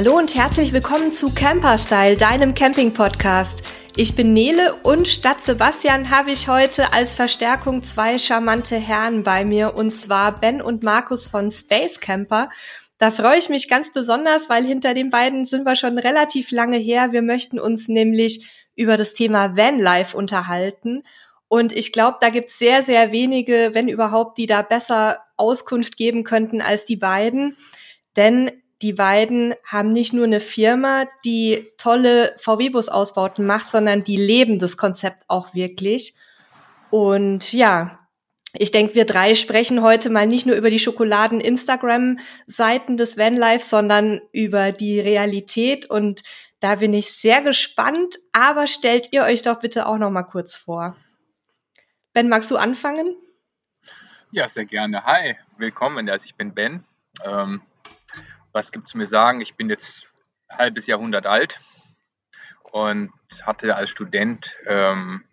[0.00, 3.62] Hallo und herzlich willkommen zu Camper Style, deinem Camping-Podcast.
[3.96, 9.44] Ich bin Nele und statt Sebastian habe ich heute als Verstärkung zwei charmante Herren bei
[9.44, 12.48] mir und zwar Ben und Markus von Space Camper.
[12.96, 16.78] Da freue ich mich ganz besonders, weil hinter den beiden sind wir schon relativ lange
[16.78, 17.12] her.
[17.12, 21.02] Wir möchten uns nämlich über das Thema Vanlife unterhalten.
[21.46, 25.98] Und ich glaube, da gibt es sehr, sehr wenige, wenn überhaupt, die da besser Auskunft
[25.98, 27.58] geben könnten als die beiden.
[28.16, 28.50] Denn
[28.82, 34.76] die beiden haben nicht nur eine Firma, die tolle VW-Bus-Ausbauten macht, sondern die leben das
[34.76, 36.14] Konzept auch wirklich.
[36.90, 38.00] Und ja,
[38.52, 44.20] ich denke, wir drei sprechen heute mal nicht nur über die Schokoladen-Instagram-Seiten des Vanlife, sondern
[44.32, 45.88] über die Realität.
[45.88, 46.22] Und
[46.58, 48.18] da bin ich sehr gespannt.
[48.32, 50.96] Aber stellt ihr euch doch bitte auch noch mal kurz vor.
[52.12, 53.14] Ben, magst du anfangen?
[54.32, 55.04] Ja, sehr gerne.
[55.04, 56.10] Hi, willkommen.
[56.10, 56.82] Also ich bin Ben.
[57.24, 57.62] Ähm,
[58.52, 59.40] was gibt es mir sagen?
[59.40, 60.08] Ich bin jetzt
[60.48, 61.60] ein halbes Jahrhundert alt
[62.72, 63.12] und
[63.42, 65.24] hatte als Student, ähm,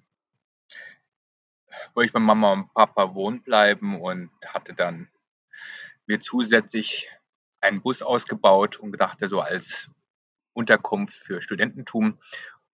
[1.94, 5.10] wollte ich bei Mama und Papa wohnen bleiben und hatte dann
[6.06, 7.10] mir zusätzlich
[7.62, 9.90] einen Bus ausgebaut und gedachte so als
[10.54, 12.20] Unterkunft für Studententum.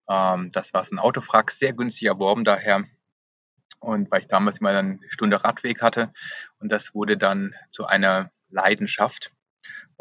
[0.10, 2.84] Ähm, das war so ein Autofrack, sehr günstig erworben daher.
[3.80, 6.14] Und weil ich damals mal eine Stunde Radweg hatte
[6.60, 9.34] und das wurde dann zu einer Leidenschaft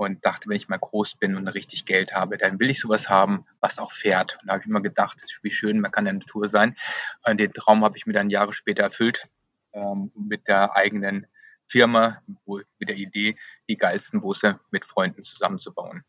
[0.03, 3.09] und dachte, wenn ich mal groß bin und richtig Geld habe, dann will ich sowas
[3.09, 4.39] haben, was auch fährt.
[4.41, 6.77] Und da habe ich immer gedacht, wie schön, man kann in der Natur sein.
[7.25, 9.29] Und den Traum habe ich mir dann Jahre später erfüllt
[9.73, 11.27] ähm, mit der eigenen
[11.67, 13.37] Firma, wo, mit der Idee,
[13.69, 16.05] die geilsten Busse mit Freunden zusammenzubauen.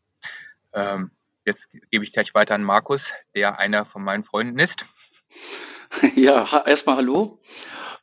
[0.72, 1.10] Ähm,
[1.44, 4.84] jetzt gebe ich gleich weiter an Markus, der einer von meinen Freunden ist.
[6.16, 7.38] Ja, erstmal hallo.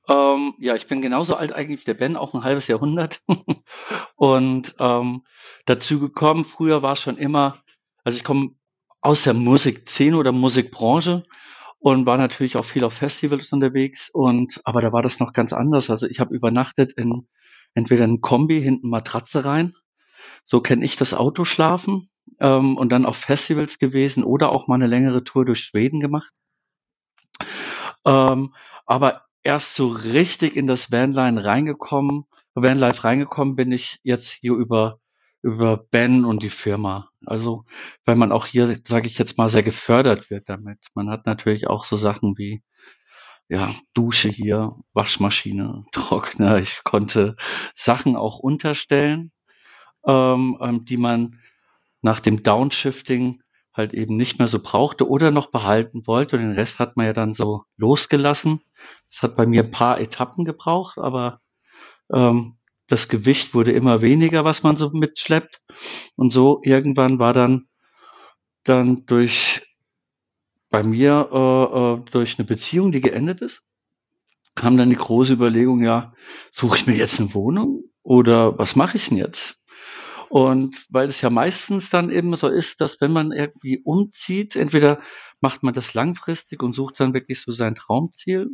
[0.07, 3.21] Ähm, ja, ich bin genauso alt eigentlich wie der Ben, auch ein halbes Jahrhundert.
[4.15, 5.23] und ähm,
[5.65, 7.59] dazu gekommen, früher war schon immer,
[8.03, 8.55] also ich komme
[9.01, 11.23] aus der Musikszene oder Musikbranche
[11.79, 15.53] und war natürlich auch viel auf Festivals unterwegs und aber da war das noch ganz
[15.53, 15.89] anders.
[15.89, 17.27] Also ich habe übernachtet in
[17.73, 19.75] entweder ein Kombi hinten Matratze rein,
[20.45, 24.87] so kenne ich das Autoschlafen ähm, und dann auf Festivals gewesen oder auch mal eine
[24.87, 26.33] längere Tour durch Schweden gemacht.
[28.05, 28.53] Ähm,
[28.85, 34.99] aber erst so richtig in das Vanline reingekommen, Vanlife reingekommen bin ich jetzt hier über
[35.43, 37.09] über Ben und die Firma.
[37.25, 37.65] Also,
[38.05, 40.77] weil man auch hier, sage ich jetzt mal, sehr gefördert wird damit.
[40.93, 42.61] Man hat natürlich auch so Sachen wie
[43.49, 46.57] ja, Dusche hier, Waschmaschine, Trockner.
[46.59, 47.35] Ich konnte
[47.75, 49.31] Sachen auch unterstellen,
[50.05, 51.39] ähm, ähm die man
[52.01, 53.41] nach dem Downshifting
[53.73, 56.35] halt eben nicht mehr so brauchte oder noch behalten wollte.
[56.35, 58.61] Und den Rest hat man ja dann so losgelassen.
[59.09, 61.39] Das hat bei mir ein paar Etappen gebraucht, aber
[62.13, 65.61] ähm, das Gewicht wurde immer weniger, was man so mitschleppt.
[66.15, 67.67] Und so irgendwann war dann,
[68.63, 69.65] dann durch
[70.69, 73.61] bei mir äh, äh, durch eine Beziehung, die geendet ist,
[74.55, 76.13] kam dann die große Überlegung, ja,
[76.51, 79.60] suche ich mir jetzt eine Wohnung oder was mache ich denn jetzt?
[80.31, 85.01] Und weil es ja meistens dann eben so ist, dass wenn man irgendwie umzieht, entweder
[85.41, 88.47] macht man das langfristig und sucht dann wirklich so sein Traumziel.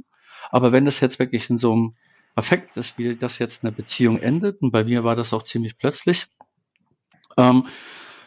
[0.50, 1.96] Aber wenn das jetzt wirklich in so einem
[2.34, 5.78] Affekt ist, wie das jetzt eine Beziehung endet, und bei mir war das auch ziemlich
[5.78, 6.26] plötzlich,
[7.38, 7.68] ähm,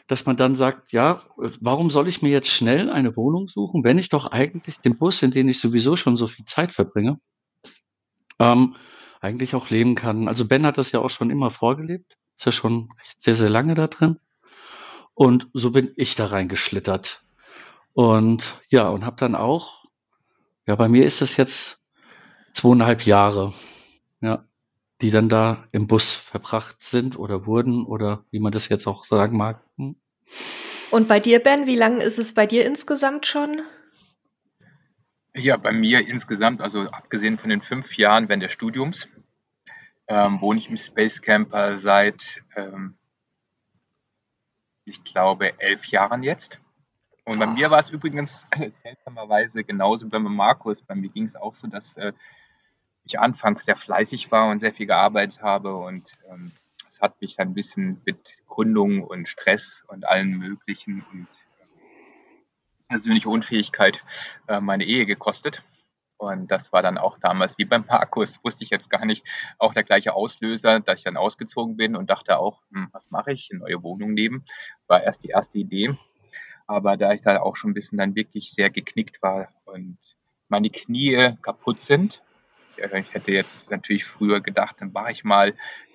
[0.07, 1.21] dass man dann sagt, ja,
[1.61, 5.25] warum soll ich mir jetzt schnell eine Wohnung suchen, wenn ich doch eigentlich den Bus,
[5.25, 7.19] in den ich sowieso schon so viel Zeit verbringe,
[8.39, 8.77] ähm,
[9.21, 10.29] eigentlich auch leben kann.
[10.29, 12.17] Also Ben hat das ja auch schon immer vorgelebt.
[12.41, 14.19] Ist ja schon sehr, sehr lange da drin.
[15.13, 17.23] Und so bin ich da reingeschlittert.
[17.93, 19.85] Und ja, und habe dann auch,
[20.67, 21.83] ja, bei mir ist es jetzt
[22.55, 23.53] zweieinhalb Jahre,
[24.23, 24.43] ja,
[25.03, 29.05] die dann da im Bus verbracht sind oder wurden oder wie man das jetzt auch
[29.05, 29.63] sagen mag.
[29.77, 29.97] Hm.
[30.91, 33.61] Und bei dir, Ben, wie lange ist es bei dir insgesamt schon?
[35.35, 39.09] Ja, bei mir insgesamt, also abgesehen von den fünf Jahren während des Studiums,
[40.11, 42.97] ähm, wohne ich im Space Camper seit, ähm,
[44.85, 46.59] ich glaube, elf Jahren jetzt.
[47.25, 47.51] Und bei oh.
[47.51, 48.45] mir war es übrigens
[48.83, 50.83] seltsamerweise genauso wie bei Markus.
[50.83, 52.13] Bei mir ging es auch so, dass äh,
[53.05, 55.77] ich anfangs sehr fleißig war und sehr viel gearbeitet habe.
[55.77, 56.51] Und ähm,
[56.89, 61.29] es ähm, hat mich dann ein bisschen mit Gründung und Stress und allen möglichen und
[61.61, 64.05] äh, persönliche Unfähigkeit
[64.49, 65.63] äh, meine Ehe gekostet.
[66.21, 69.25] Und das war dann auch damals wie beim Markus, wusste ich jetzt gar nicht,
[69.59, 73.33] auch der gleiche Auslöser, dass ich dann ausgezogen bin und dachte auch, hm, was mache
[73.33, 74.45] ich, eine neue Wohnung nehmen,
[74.87, 75.95] war erst die erste Idee.
[76.67, 79.97] Aber da ich da auch schon ein bisschen dann wirklich sehr geknickt war und
[80.49, 82.23] meine Knie kaputt sind,
[82.77, 85.55] ich hätte jetzt natürlich früher gedacht, dann mache ich mal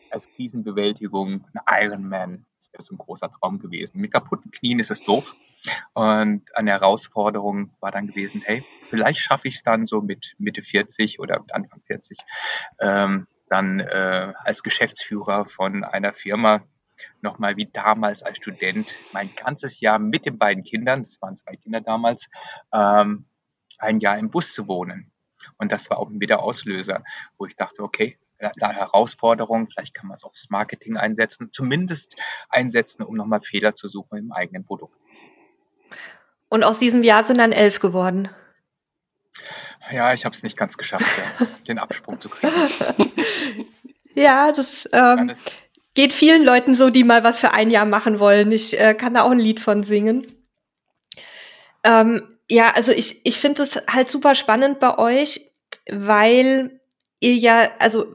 [0.09, 2.45] als Krisenbewältigung einen Ironman.
[2.77, 3.99] Ist ein großer Traum gewesen.
[3.99, 5.33] Mit kaputten Knien ist es doof.
[5.93, 10.61] Und eine Herausforderung war dann gewesen, hey, vielleicht schaffe ich es dann so mit Mitte
[10.61, 12.19] 40 oder mit Anfang 40,
[12.79, 16.63] ähm, dann äh, als Geschäftsführer von einer Firma
[17.21, 21.55] nochmal wie damals als Student mein ganzes Jahr mit den beiden Kindern, das waren zwei
[21.55, 22.29] Kinder damals,
[22.71, 23.25] ähm,
[23.77, 25.11] ein Jahr im Bus zu wohnen.
[25.57, 27.03] Und das war auch wieder Auslöser,
[27.37, 32.15] wo ich dachte, okay, Herausforderung, vielleicht kann man es aufs Marketing einsetzen, zumindest
[32.49, 34.97] einsetzen, um nochmal Fehler zu suchen im eigenen Produkt.
[36.49, 38.29] Und aus diesem Jahr sind dann elf geworden.
[39.91, 42.51] Ja, ich habe es nicht ganz geschafft, ja, den Absprung zu kriegen.
[44.15, 45.39] ja, das, ähm, das
[45.93, 48.51] geht vielen Leuten so, die mal was für ein Jahr machen wollen.
[48.51, 50.27] Ich äh, kann da auch ein Lied von singen.
[51.83, 55.41] Ähm, ja, also ich, ich finde es halt super spannend bei euch,
[55.89, 56.79] weil
[57.19, 58.13] ihr ja, also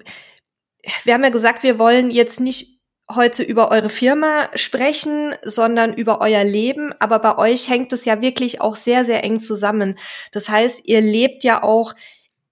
[1.05, 2.81] wir haben ja gesagt, wir wollen jetzt nicht
[3.15, 6.95] heute über eure Firma sprechen, sondern über euer Leben.
[7.01, 9.99] Aber bei euch hängt es ja wirklich auch sehr, sehr eng zusammen.
[10.33, 11.95] Das heißt, ihr lebt ja auch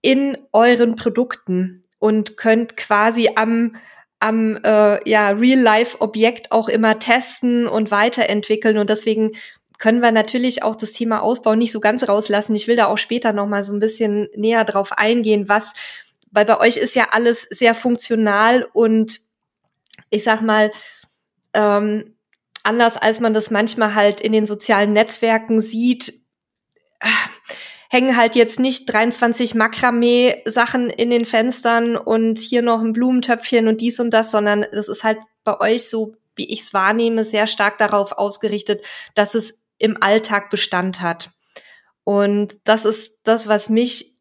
[0.02, 3.76] in euren Produkten und könnt quasi am
[4.20, 8.76] am äh, ja, Real-Life-Objekt auch immer testen und weiterentwickeln.
[8.76, 9.32] Und deswegen
[9.78, 12.56] können wir natürlich auch das Thema Ausbau nicht so ganz rauslassen.
[12.56, 15.72] Ich will da auch später noch mal so ein bisschen näher drauf eingehen, was,
[16.30, 19.20] weil bei euch ist ja alles sehr funktional und
[20.10, 20.72] ich sag mal,
[21.54, 22.16] ähm,
[22.62, 26.12] anders als man das manchmal halt in den sozialen Netzwerken sieht,
[27.00, 27.08] äh,
[27.90, 33.80] hängen halt jetzt nicht 23 Makramee-Sachen in den Fenstern und hier noch ein Blumentöpfchen und
[33.80, 37.46] dies und das, sondern das ist halt bei euch so, wie ich es wahrnehme, sehr
[37.46, 38.84] stark darauf ausgerichtet,
[39.14, 41.30] dass es im Alltag Bestand hat.
[42.04, 44.17] Und das ist das, was mich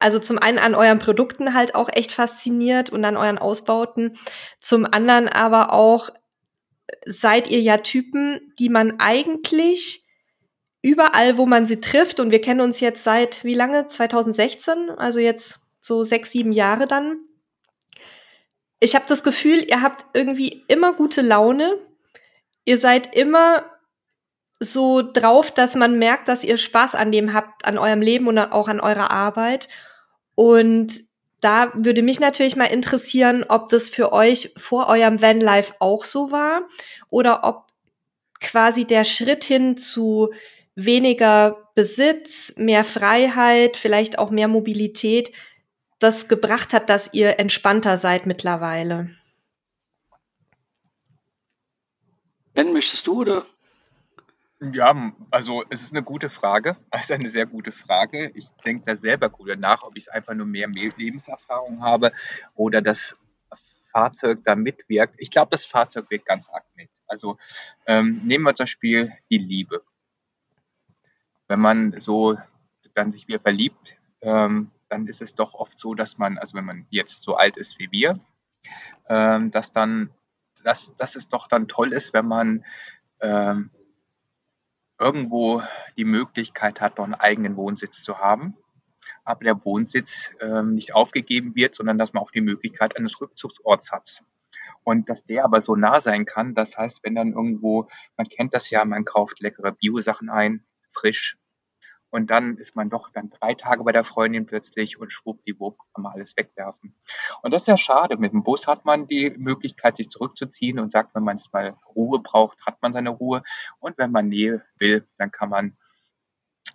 [0.00, 4.16] also zum einen an euren Produkten halt auch echt fasziniert und an euren Ausbauten.
[4.60, 6.10] Zum anderen aber auch
[7.06, 10.06] seid ihr ja Typen, die man eigentlich
[10.82, 13.86] überall, wo man sie trifft, und wir kennen uns jetzt seit wie lange?
[13.86, 17.18] 2016, also jetzt so sechs, sieben Jahre dann.
[18.80, 21.76] Ich habe das Gefühl, ihr habt irgendwie immer gute Laune.
[22.64, 23.66] Ihr seid immer
[24.58, 28.38] so drauf, dass man merkt, dass ihr Spaß an dem habt, an eurem Leben und
[28.38, 29.68] auch an eurer Arbeit.
[30.40, 31.02] Und
[31.42, 36.32] da würde mich natürlich mal interessieren, ob das für euch vor eurem Vanlife auch so
[36.32, 36.66] war
[37.10, 37.66] oder ob
[38.40, 40.32] quasi der Schritt hin zu
[40.74, 45.30] weniger Besitz, mehr Freiheit, vielleicht auch mehr Mobilität,
[45.98, 49.10] das gebracht hat, dass ihr entspannter seid mittlerweile.
[52.54, 53.44] Ben, möchtest du oder?
[54.62, 56.76] Ja, also es ist eine gute Frage.
[56.90, 58.30] Es ist eine sehr gute Frage.
[58.34, 62.12] Ich denke da selber gut nach, ob ich einfach nur mehr Lebenserfahrung habe
[62.54, 63.16] oder das
[63.90, 65.14] Fahrzeug da mitwirkt.
[65.18, 66.90] Ich glaube, das Fahrzeug wirkt ganz arg mit.
[67.06, 67.38] Also
[67.86, 69.82] ähm, nehmen wir zum Beispiel die Liebe.
[71.48, 72.36] Wenn man so
[72.94, 76.64] dann sich wieder verliebt, ähm, dann ist es doch oft so, dass man, also wenn
[76.66, 78.20] man jetzt so alt ist wie wir,
[79.08, 80.10] ähm, dass dann,
[80.64, 82.64] dass, dass es doch dann toll ist, wenn man
[83.20, 83.70] ähm,
[85.00, 85.62] irgendwo
[85.96, 88.56] die Möglichkeit hat, noch einen eigenen Wohnsitz zu haben,
[89.24, 93.90] aber der Wohnsitz ähm, nicht aufgegeben wird, sondern dass man auch die Möglichkeit eines Rückzugsorts
[93.90, 94.22] hat.
[94.84, 98.54] Und dass der aber so nah sein kann, das heißt, wenn dann irgendwo, man kennt
[98.54, 101.38] das ja, man kauft leckere Bio-Sachen ein, frisch,
[102.10, 106.02] und dann ist man doch dann drei Tage bei der Freundin plötzlich und schwuppdiwupp kann
[106.02, 106.94] man alles wegwerfen.
[107.42, 108.16] Und das ist ja schade.
[108.16, 111.76] Mit dem Bus hat man die Möglichkeit, sich zurückzuziehen und sagt, wenn man es mal
[111.94, 113.42] Ruhe braucht, hat man seine Ruhe.
[113.78, 115.76] Und wenn man Nähe will, dann kann man,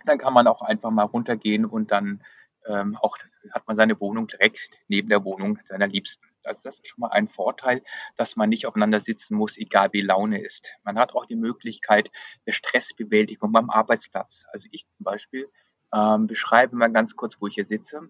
[0.06, 2.22] dann kann man auch einfach mal runtergehen und dann
[2.66, 3.16] ähm, auch
[3.52, 6.26] hat man seine Wohnung direkt neben der Wohnung seiner Liebsten.
[6.46, 7.82] Also das ist schon mal ein Vorteil,
[8.16, 10.68] dass man nicht aufeinander sitzen muss, egal wie Laune ist.
[10.84, 12.10] Man hat auch die Möglichkeit
[12.46, 14.44] der Stressbewältigung beim Arbeitsplatz.
[14.52, 15.48] Also ich zum Beispiel
[15.94, 18.00] ähm, beschreibe mal ganz kurz, wo ich hier sitze.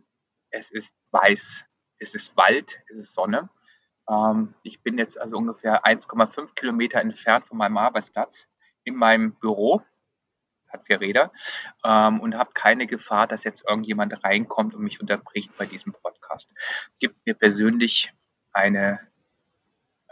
[0.51, 1.65] Es ist weiß,
[1.99, 3.51] es ist Wald, es ist Sonne.
[4.09, 8.49] Ähm, ich bin jetzt also ungefähr 1,5 Kilometer entfernt von meinem Arbeitsplatz
[8.87, 9.83] in meinem Büro
[10.69, 11.33] hat vier Räder
[11.85, 16.51] ähm, und habe keine Gefahr, dass jetzt irgendjemand reinkommt und mich unterbricht bei diesem Podcast.
[16.99, 18.13] Gibt mir persönlich
[18.57, 19.01] eine,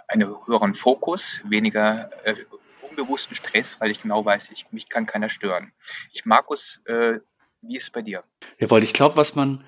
[0.07, 2.37] einen höheren Fokus, weniger äh,
[2.89, 5.73] unbewussten Stress, weil ich genau weiß, ich, mich kann keiner stören.
[6.13, 7.19] Ich, Markus, äh,
[7.63, 8.23] wie ist es bei dir?
[8.59, 9.65] Jawohl, ich glaube, was man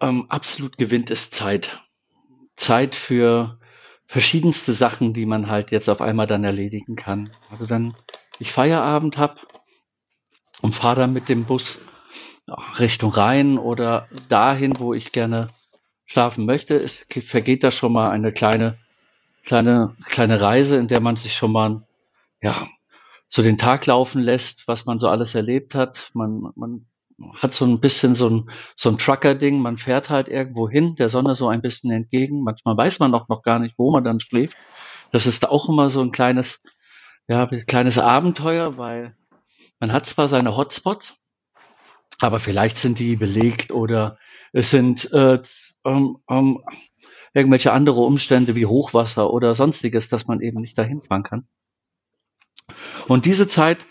[0.00, 1.78] ähm, absolut gewinnt, ist Zeit.
[2.56, 3.58] Zeit für
[4.06, 7.34] verschiedenste Sachen, die man halt jetzt auf einmal dann erledigen kann.
[7.50, 7.96] Also dann,
[8.38, 9.40] ich Feierabend habe
[10.62, 11.78] und fahre dann mit dem Bus
[12.78, 15.48] Richtung Rhein oder dahin, wo ich gerne
[16.12, 18.78] schlafen möchte, es vergeht da schon mal eine kleine
[19.42, 21.82] kleine, kleine Reise, in der man sich schon mal,
[22.40, 22.66] ja,
[23.28, 26.10] so den Tag laufen lässt, was man so alles erlebt hat.
[26.14, 26.86] Man, man
[27.40, 29.60] hat so ein bisschen so ein, so ein Trucker-Ding.
[29.60, 32.42] Man fährt halt irgendwo hin, der Sonne so ein bisschen entgegen.
[32.42, 34.56] Manchmal weiß man auch noch gar nicht, wo man dann schläft.
[35.12, 36.60] Das ist auch immer so ein kleines,
[37.26, 39.16] ja, kleines Abenteuer, weil
[39.80, 41.16] man hat zwar seine Hotspots,
[42.20, 44.18] aber vielleicht sind die belegt oder
[44.52, 45.40] es sind äh,
[45.84, 46.62] ähm, ähm,
[47.34, 51.46] irgendwelche andere Umstände wie Hochwasser oder sonstiges, dass man eben nicht dahin fahren kann.
[53.08, 53.86] Und diese Zeit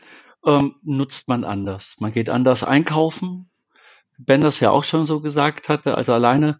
[0.45, 1.95] ähm, nutzt man anders.
[1.99, 3.49] Man geht anders einkaufen.
[4.17, 6.59] Ben das ja auch schon so gesagt hatte, also alleine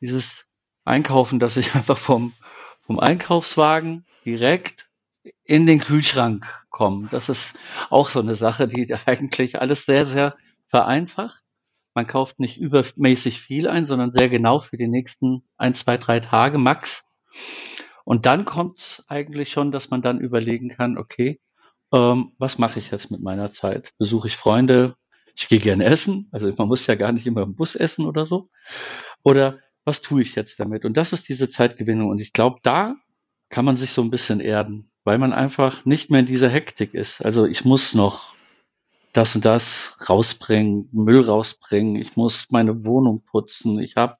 [0.00, 0.46] dieses
[0.84, 2.32] Einkaufen, dass ich einfach vom,
[2.80, 4.90] vom Einkaufswagen direkt
[5.44, 7.08] in den Kühlschrank komme.
[7.10, 7.58] Das ist
[7.90, 11.42] auch so eine Sache, die eigentlich alles sehr, sehr vereinfacht.
[11.96, 16.20] Man kauft nicht übermäßig viel ein, sondern sehr genau für die nächsten ein, zwei, drei
[16.20, 17.06] Tage max.
[18.04, 21.40] Und dann kommt eigentlich schon, dass man dann überlegen kann, okay,
[21.94, 23.94] ähm, was mache ich jetzt mit meiner Zeit?
[23.96, 24.94] Besuche ich Freunde?
[25.34, 26.28] Ich gehe gerne essen.
[26.32, 28.50] Also man muss ja gar nicht immer im Bus essen oder so.
[29.22, 30.84] Oder was tue ich jetzt damit?
[30.84, 32.10] Und das ist diese Zeitgewinnung.
[32.10, 32.96] Und ich glaube, da
[33.48, 36.92] kann man sich so ein bisschen erden, weil man einfach nicht mehr in dieser Hektik
[36.92, 37.24] ist.
[37.24, 38.35] Also ich muss noch
[39.16, 44.16] das und das rausbringen, Müll rausbringen, ich muss meine Wohnung putzen, ich habe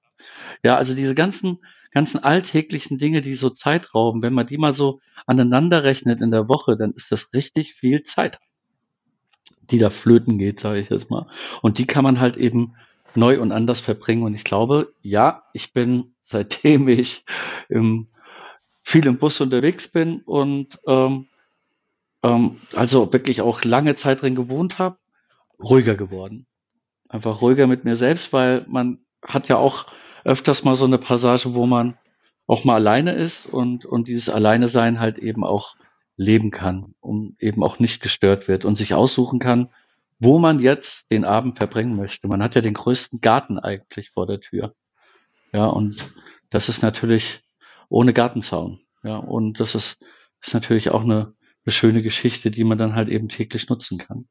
[0.63, 1.59] ja, also diese ganzen
[1.97, 6.31] ganzen alltäglichen Dinge, die so Zeit rauben, wenn man die mal so aneinander rechnet in
[6.31, 8.39] der Woche, dann ist das richtig viel Zeit,
[9.71, 11.27] die da flöten geht, sage ich jetzt mal.
[11.63, 12.75] Und die kann man halt eben
[13.15, 14.25] neu und anders verbringen.
[14.25, 17.25] Und ich glaube, ja, ich bin, seitdem ich
[17.71, 18.09] im,
[18.83, 21.29] viel im Bus unterwegs bin und ähm,
[22.23, 24.99] ähm, also wirklich auch lange Zeit drin gewohnt habe,
[25.63, 26.47] ruhiger geworden.
[27.09, 29.87] Einfach ruhiger mit mir selbst, weil man hat ja auch
[30.25, 31.97] öfters mal so eine Passage, wo man
[32.47, 35.77] auch mal alleine ist und, und dieses Alleine sein halt eben auch
[36.17, 39.69] leben kann und eben auch nicht gestört wird und sich aussuchen kann,
[40.19, 42.27] wo man jetzt den Abend verbringen möchte.
[42.29, 44.75] Man hat ja den größten Garten eigentlich vor der Tür.
[45.53, 46.15] Ja, und
[46.51, 47.43] das ist natürlich
[47.89, 48.81] ohne Gartenzaun.
[49.03, 50.05] Ja, und das ist,
[50.41, 51.27] ist natürlich auch eine,
[51.67, 54.27] eine schöne Geschichte, die man dann halt eben täglich nutzen kann.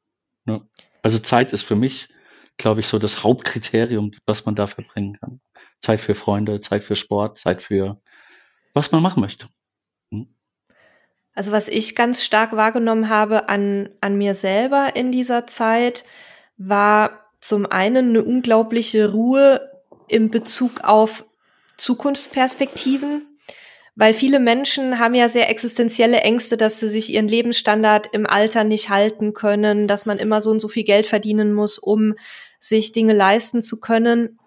[0.45, 0.61] Ja.
[1.01, 2.09] Also Zeit ist für mich
[2.57, 5.41] glaube ich, so das Hauptkriterium, was man da verbringen kann.
[5.81, 8.01] Zeit für Freunde, Zeit für Sport, Zeit für
[8.73, 9.47] was man machen möchte.
[10.11, 10.27] Hm?
[11.33, 16.05] Also was ich ganz stark wahrgenommen habe an, an mir selber in dieser Zeit,
[16.57, 19.71] war zum einen eine unglaubliche Ruhe
[20.07, 21.25] im Bezug auf
[21.77, 23.34] Zukunftsperspektiven,
[23.95, 28.65] weil viele Menschen haben ja sehr existenzielle Ängste, dass sie sich ihren Lebensstandard im Alter
[28.65, 32.15] nicht halten können, dass man immer so und so viel Geld verdienen muss, um
[32.59, 34.37] sich Dinge leisten zu können.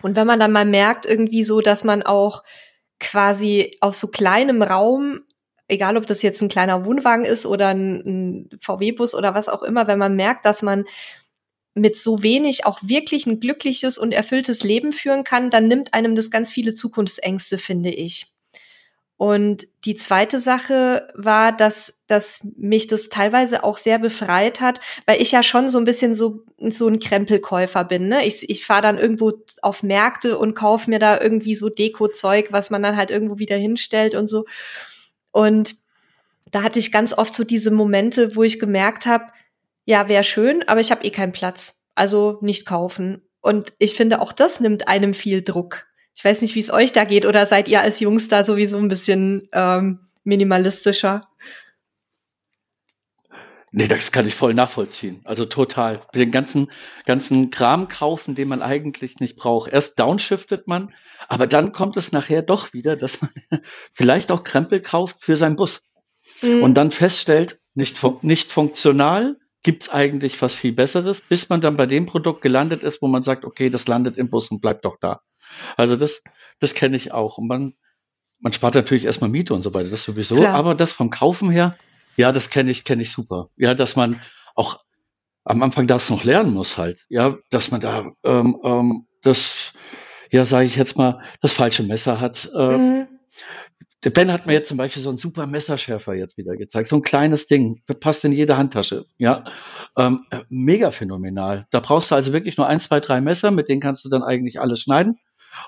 [0.00, 2.44] Und wenn man dann mal merkt, irgendwie so, dass man auch
[2.98, 5.20] quasi auf so kleinem Raum,
[5.68, 9.62] egal ob das jetzt ein kleiner Wohnwagen ist oder ein, ein VW-Bus oder was auch
[9.62, 10.86] immer, wenn man merkt, dass man
[11.74, 16.14] mit so wenig auch wirklich ein glückliches und erfülltes Leben führen kann, dann nimmt einem
[16.14, 18.37] das ganz viele Zukunftsängste, finde ich.
[19.18, 25.20] Und die zweite Sache war, dass, dass mich das teilweise auch sehr befreit hat, weil
[25.20, 28.06] ich ja schon so ein bisschen so, so ein Krempelkäufer bin.
[28.06, 28.24] Ne?
[28.24, 32.70] Ich, ich fahre dann irgendwo auf Märkte und kaufe mir da irgendwie so Deko-Zeug, was
[32.70, 34.44] man dann halt irgendwo wieder hinstellt und so.
[35.32, 35.74] Und
[36.52, 39.26] da hatte ich ganz oft so diese Momente, wo ich gemerkt habe,
[39.84, 41.86] ja, wäre schön, aber ich habe eh keinen Platz.
[41.96, 43.22] Also nicht kaufen.
[43.40, 45.87] Und ich finde, auch das nimmt einem viel Druck.
[46.18, 48.76] Ich weiß nicht, wie es euch da geht, oder seid ihr als Jungs da sowieso
[48.78, 51.28] ein bisschen ähm, minimalistischer?
[53.70, 55.20] Nee, das kann ich voll nachvollziehen.
[55.22, 56.02] Also total.
[56.16, 56.72] Den ganzen,
[57.06, 59.72] ganzen Kram kaufen, den man eigentlich nicht braucht.
[59.72, 60.92] Erst downshiftet man,
[61.28, 63.30] aber dann kommt es nachher doch wieder, dass man
[63.94, 65.82] vielleicht auch Krempel kauft für seinen Bus.
[66.42, 66.64] Mhm.
[66.64, 71.76] Und dann feststellt, nicht, fun nicht funktional, gibt's eigentlich was viel Besseres, bis man dann
[71.76, 74.84] bei dem Produkt gelandet ist, wo man sagt, okay, das landet im Bus und bleibt
[74.84, 75.20] doch da.
[75.76, 76.22] Also das,
[76.60, 77.38] das kenne ich auch.
[77.38, 77.74] Und man,
[78.40, 80.36] man spart natürlich erstmal Miete und so weiter, das sowieso.
[80.36, 80.54] Klar.
[80.54, 81.76] Aber das vom Kaufen her,
[82.16, 83.48] ja, das kenne ich, kenne ich super.
[83.56, 84.20] Ja, dass man
[84.54, 84.80] auch
[85.44, 87.06] am Anfang das noch lernen muss halt.
[87.08, 89.72] Ja, dass man da ähm, ähm, das,
[90.30, 92.50] ja, sage ich jetzt mal, das falsche Messer hat.
[92.54, 93.08] Äh, mhm.
[94.04, 96.88] Der Ben hat mir jetzt zum Beispiel so einen super Messerschärfer jetzt wieder gezeigt.
[96.88, 97.82] So ein kleines Ding.
[97.86, 99.06] Das passt in jede Handtasche.
[99.16, 99.44] Ja.
[99.96, 101.66] Ähm, mega phänomenal.
[101.70, 104.22] Da brauchst du also wirklich nur ein, zwei, drei Messer, mit denen kannst du dann
[104.22, 105.18] eigentlich alles schneiden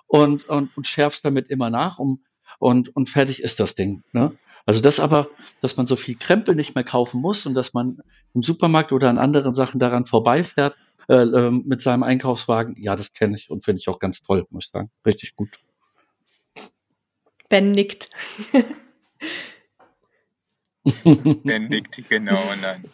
[0.06, 2.25] und, und, und schärfst damit immer nach um,
[2.59, 4.02] und, und fertig ist das Ding.
[4.12, 4.37] Ne?
[4.66, 5.28] Also das aber,
[5.61, 7.99] dass man so viel Krempel nicht mehr kaufen muss und dass man
[8.35, 10.76] im Supermarkt oder an anderen Sachen daran vorbeifährt
[11.09, 14.47] äh, äh, mit seinem Einkaufswagen, ja, das kenne ich und finde ich auch ganz toll,
[14.50, 14.90] muss ich sagen.
[15.04, 15.59] Richtig gut.
[17.49, 18.09] Ben nickt.
[20.85, 22.40] Ben nickt, genau.
[22.61, 22.85] Nein.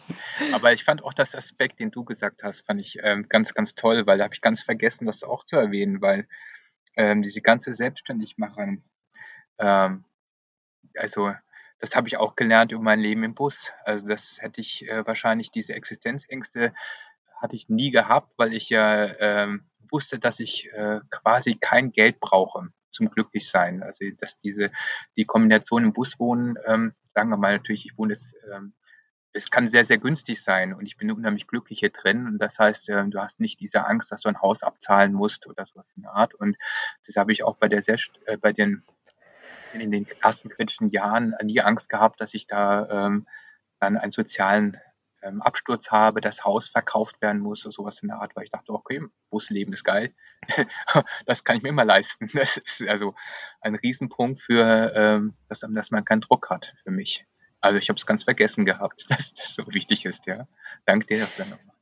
[0.51, 3.75] Aber ich fand auch das Aspekt, den du gesagt hast, fand ich ähm, ganz, ganz
[3.75, 6.27] toll, weil da habe ich ganz vergessen, das auch zu erwähnen, weil
[6.97, 8.83] ähm, diese ganze Selbstständigmachen,
[9.59, 10.05] ähm,
[10.95, 11.33] also
[11.79, 13.71] das habe ich auch gelernt über mein Leben im Bus.
[13.85, 16.73] Also das hätte ich äh, wahrscheinlich diese Existenzängste
[17.41, 22.19] hatte ich nie gehabt, weil ich ja ähm, wusste, dass ich äh, quasi kein Geld
[22.19, 23.83] brauche zum Glücklichsein.
[23.83, 24.71] Also dass diese
[25.15, 28.73] die Kombination im Bus wohnen, ähm, sagen wir mal natürlich, ich wohne jetzt, ähm,
[29.37, 32.25] es kann sehr, sehr günstig sein und ich bin unheimlich glücklich hier drin.
[32.27, 35.47] Und das heißt, äh, du hast nicht diese Angst, dass du ein Haus abzahlen musst
[35.47, 36.33] oder sowas in der Art.
[36.33, 36.57] Und
[37.05, 38.83] das habe ich auch bei der sehr, äh, bei den
[39.73, 43.27] in den ersten kritischen Jahren nie Angst gehabt, dass ich da ähm,
[43.79, 44.77] dann einen sozialen
[45.21, 48.51] ähm, Absturz habe, das Haus verkauft werden muss oder sowas in der Art, weil ich
[48.51, 50.13] dachte, okay, Busleben ist geil,
[51.25, 52.29] das kann ich mir immer leisten.
[52.33, 53.13] Das ist also
[53.61, 57.25] ein Riesenpunkt für, ähm, dass, dass man keinen Druck hat für mich.
[57.67, 60.47] Also ich habe es ganz vergessen gehabt, dass das so wichtig ist, ja.
[60.85, 61.75] Danke dir dafür nochmal.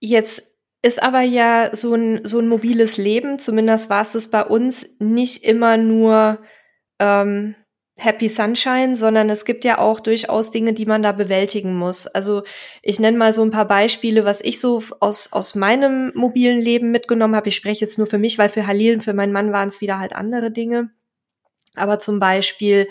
[0.00, 0.42] Jetzt
[0.80, 4.88] ist aber ja so ein, so ein mobiles Leben, zumindest war es das bei uns,
[5.00, 6.38] nicht immer nur
[7.00, 7.56] ähm,
[7.98, 12.06] Happy Sunshine, sondern es gibt ja auch durchaus Dinge, die man da bewältigen muss.
[12.06, 12.44] Also
[12.80, 16.92] ich nenne mal so ein paar Beispiele, was ich so aus, aus meinem mobilen Leben
[16.92, 17.48] mitgenommen habe.
[17.48, 19.80] Ich spreche jetzt nur für mich, weil für Halil und für meinen Mann waren es
[19.80, 20.90] wieder halt andere Dinge.
[21.74, 22.86] Aber zum Beispiel,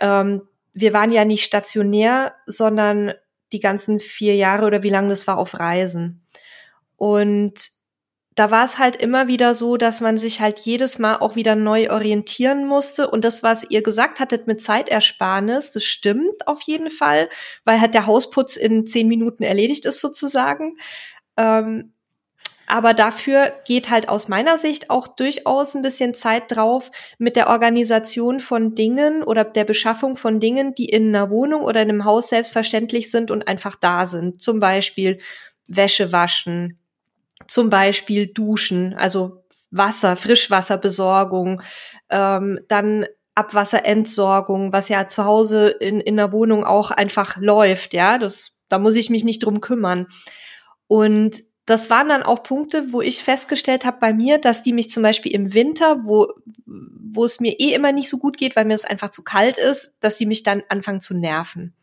[0.00, 0.42] ähm,
[0.72, 3.12] wir waren ja nicht stationär, sondern
[3.52, 6.24] die ganzen vier Jahre oder wie lange das war auf Reisen.
[6.96, 7.70] Und
[8.34, 11.54] da war es halt immer wieder so, dass man sich halt jedes Mal auch wieder
[11.54, 13.10] neu orientieren musste.
[13.10, 17.28] Und das, was ihr gesagt hattet mit Zeitersparnis, das stimmt auf jeden Fall,
[17.64, 20.78] weil halt der Hausputz in zehn Minuten erledigt ist sozusagen.
[21.36, 21.92] Ähm,
[22.72, 27.50] aber dafür geht halt aus meiner Sicht auch durchaus ein bisschen Zeit drauf mit der
[27.50, 32.06] Organisation von Dingen oder der Beschaffung von Dingen, die in einer Wohnung oder in einem
[32.06, 34.40] Haus selbstverständlich sind und einfach da sind.
[34.40, 35.18] Zum Beispiel
[35.66, 36.78] Wäsche waschen,
[37.46, 41.60] zum Beispiel Duschen, also Wasser, Frischwasserbesorgung,
[42.08, 43.04] ähm, dann
[43.34, 48.78] Abwasserentsorgung, was ja zu Hause in, in der Wohnung auch einfach läuft, ja, das, da
[48.78, 50.06] muss ich mich nicht drum kümmern.
[50.86, 54.90] Und das waren dann auch Punkte, wo ich festgestellt habe bei mir, dass die mich
[54.90, 56.32] zum Beispiel im Winter, wo,
[56.66, 59.58] wo es mir eh immer nicht so gut geht, weil mir es einfach zu kalt
[59.58, 61.74] ist, dass die mich dann anfangen zu nerven.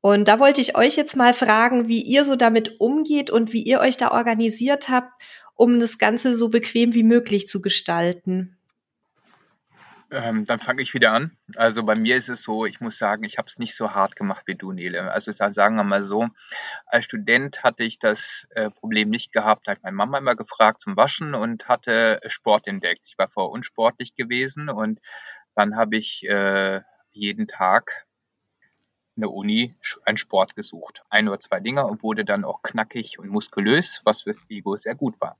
[0.00, 3.62] Und da wollte ich euch jetzt mal fragen, wie ihr so damit umgeht und wie
[3.62, 5.12] ihr euch da organisiert habt,
[5.54, 8.56] um das Ganze so bequem wie möglich zu gestalten.
[10.12, 11.38] Ähm, dann fange ich wieder an.
[11.56, 14.14] Also bei mir ist es so, ich muss sagen, ich habe es nicht so hart
[14.14, 15.10] gemacht wie du, Nele.
[15.10, 16.28] Also sagen wir mal so,
[16.84, 20.82] als Student hatte ich das äh, Problem nicht gehabt, Da hat meine Mama immer gefragt
[20.82, 23.06] zum Waschen und hatte Sport entdeckt.
[23.08, 25.00] Ich war vorher unsportlich gewesen und
[25.54, 28.06] dann habe ich äh, jeden Tag
[29.16, 31.02] in der Uni einen Sport gesucht.
[31.08, 34.94] Ein oder zwei Dinger und wurde dann auch knackig und muskulös, was fürs Ego sehr
[34.94, 35.38] gut war.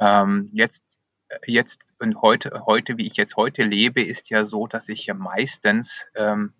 [0.00, 0.97] Ähm, jetzt,
[1.46, 5.14] jetzt und heute, heute, wie ich jetzt heute lebe, ist ja so, dass ich ja
[5.14, 6.52] meistens, ähm,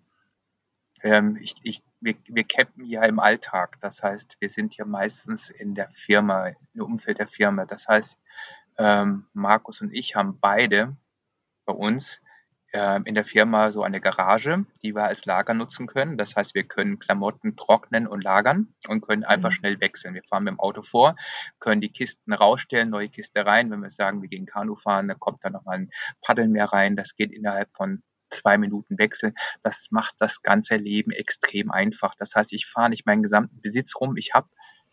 [1.01, 3.77] ähm, ich, ich, wir, wir campen ja im Alltag.
[3.81, 7.65] Das heißt, wir sind ja meistens in der Firma, im Umfeld der Firma.
[7.65, 8.17] Das heißt,
[8.77, 10.95] ähm, Markus und ich haben beide
[11.65, 12.21] bei uns
[12.71, 16.17] ähm, in der Firma so eine Garage, die wir als Lager nutzen können.
[16.17, 19.53] Das heißt, wir können Klamotten trocknen und lagern und können einfach mhm.
[19.55, 20.13] schnell wechseln.
[20.13, 21.15] Wir fahren mit dem Auto vor,
[21.59, 23.71] können die Kisten rausstellen, neue Kiste rein.
[23.71, 25.89] Wenn wir sagen, wir gehen Kanu fahren, dann kommt da nochmal ein
[26.21, 26.95] Paddeln mehr rein.
[26.95, 29.33] Das geht innerhalb von zwei Minuten Wechsel.
[29.63, 32.13] Das macht das ganze Leben extrem einfach.
[32.15, 34.15] Das heißt, ich fahre nicht meinen gesamten Besitz rum.
[34.17, 34.47] Ich habe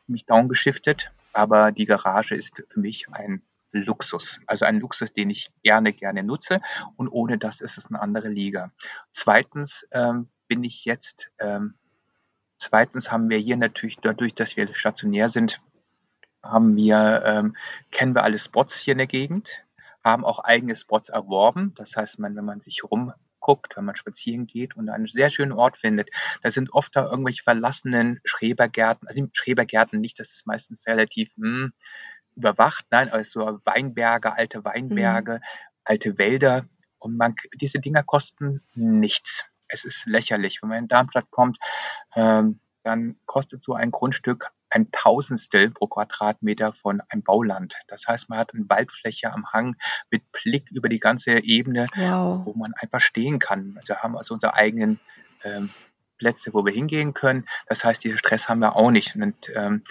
[0.06, 3.42] mich downgeschiftet, aber die Garage ist für mich ein
[3.84, 4.40] Luxus.
[4.46, 6.60] Also ein Luxus, den ich gerne, gerne nutze
[6.96, 8.72] und ohne das ist es eine andere Liga.
[9.10, 11.74] Zweitens ähm, bin ich jetzt, ähm,
[12.58, 15.60] zweitens haben wir hier natürlich dadurch, dass wir stationär sind,
[16.42, 17.56] haben wir, ähm,
[17.90, 19.64] kennen wir alle Spots hier in der Gegend,
[20.04, 21.74] haben auch eigene Spots erworben.
[21.76, 25.52] Das heißt, man, wenn man sich rumguckt, wenn man spazieren geht und einen sehr schönen
[25.52, 26.10] Ort findet.
[26.42, 31.48] Da sind oft da irgendwelche verlassenen Schrebergärten, also Schrebergärten nicht, das ist meistens relativ, mh,
[31.48, 31.72] hm,
[32.36, 35.70] überwacht, nein, also Weinberge, alte Weinberge, mhm.
[35.84, 36.66] alte Wälder.
[36.98, 39.44] Und man, diese Dinger kosten nichts.
[39.68, 40.62] Es ist lächerlich.
[40.62, 41.58] Wenn man in Darmstadt kommt,
[42.14, 47.76] ähm, dann kostet so ein Grundstück ein Tausendstel pro Quadratmeter von einem Bauland.
[47.88, 49.76] Das heißt, man hat eine Waldfläche am Hang
[50.10, 52.44] mit Blick über die ganze Ebene, wow.
[52.44, 53.78] wo man einfach stehen kann.
[53.86, 55.00] Wir haben also unsere eigenen
[55.44, 55.70] ähm,
[56.18, 57.46] Plätze, wo wir hingehen können.
[57.68, 59.16] Das heißt, diesen Stress haben wir auch nicht.
[59.16, 59.84] Und ähm,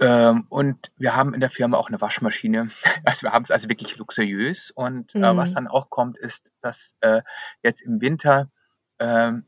[0.00, 2.70] ähm, und wir haben in der Firma auch eine Waschmaschine.
[3.04, 4.70] Also wir haben es also wirklich luxuriös.
[4.70, 5.54] Und äh, was mhm.
[5.54, 7.22] dann auch kommt, ist, dass äh,
[7.62, 8.50] jetzt im Winter
[8.98, 9.44] ähm,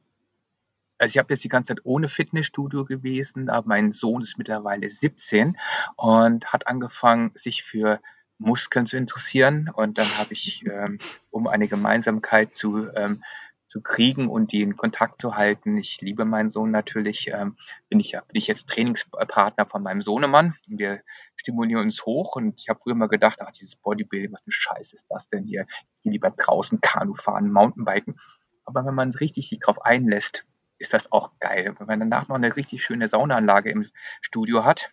[0.99, 4.89] Also ich habe jetzt die ganze Zeit ohne Fitnessstudio gewesen, aber mein Sohn ist mittlerweile
[4.89, 5.57] 17
[5.97, 8.01] und hat angefangen, sich für
[8.39, 9.71] Muskeln zu interessieren.
[9.73, 10.99] Und dann habe ich, ähm,
[11.31, 13.23] um eine Gemeinsamkeit zu, ähm,
[13.71, 17.57] zu kriegen und die in Kontakt zu halten, ich liebe meinen Sohn natürlich, ähm,
[17.89, 20.57] bin, ich, bin ich jetzt Trainingspartner von meinem Sohnemann.
[20.67, 21.03] Wir
[21.37, 24.93] stimulieren uns hoch und ich habe früher mal gedacht, ach, dieses Bodybuilding, was ein Scheiß
[24.93, 25.67] ist das denn hier?
[26.03, 28.19] Hier lieber draußen Kanu fahren, Mountainbiken.
[28.65, 30.45] Aber wenn man richtig sich drauf einlässt,
[30.79, 31.77] ist das auch geil.
[31.79, 33.87] Wenn man danach noch eine richtig schöne Saunaanlage im
[34.21, 34.93] Studio hat,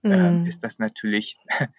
[0.00, 0.46] mm.
[0.46, 1.36] ist das natürlich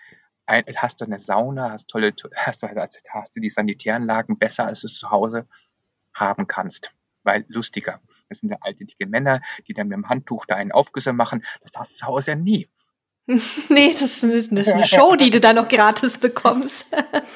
[0.47, 4.87] hast du eine Sauna, hast tolle, hast du, hast du die Sanitäranlagen besser, als du
[4.87, 5.47] es zu Hause
[6.15, 6.91] haben kannst.
[7.23, 8.01] Weil lustiger.
[8.29, 11.45] Das sind ja alte, dicke Männer, die dann mit dem Handtuch da einen Aufgüsse machen.
[11.61, 12.67] Das hast du zu Hause ja nie.
[13.69, 16.85] nee, das ist eine Show, die du da noch gratis bekommst.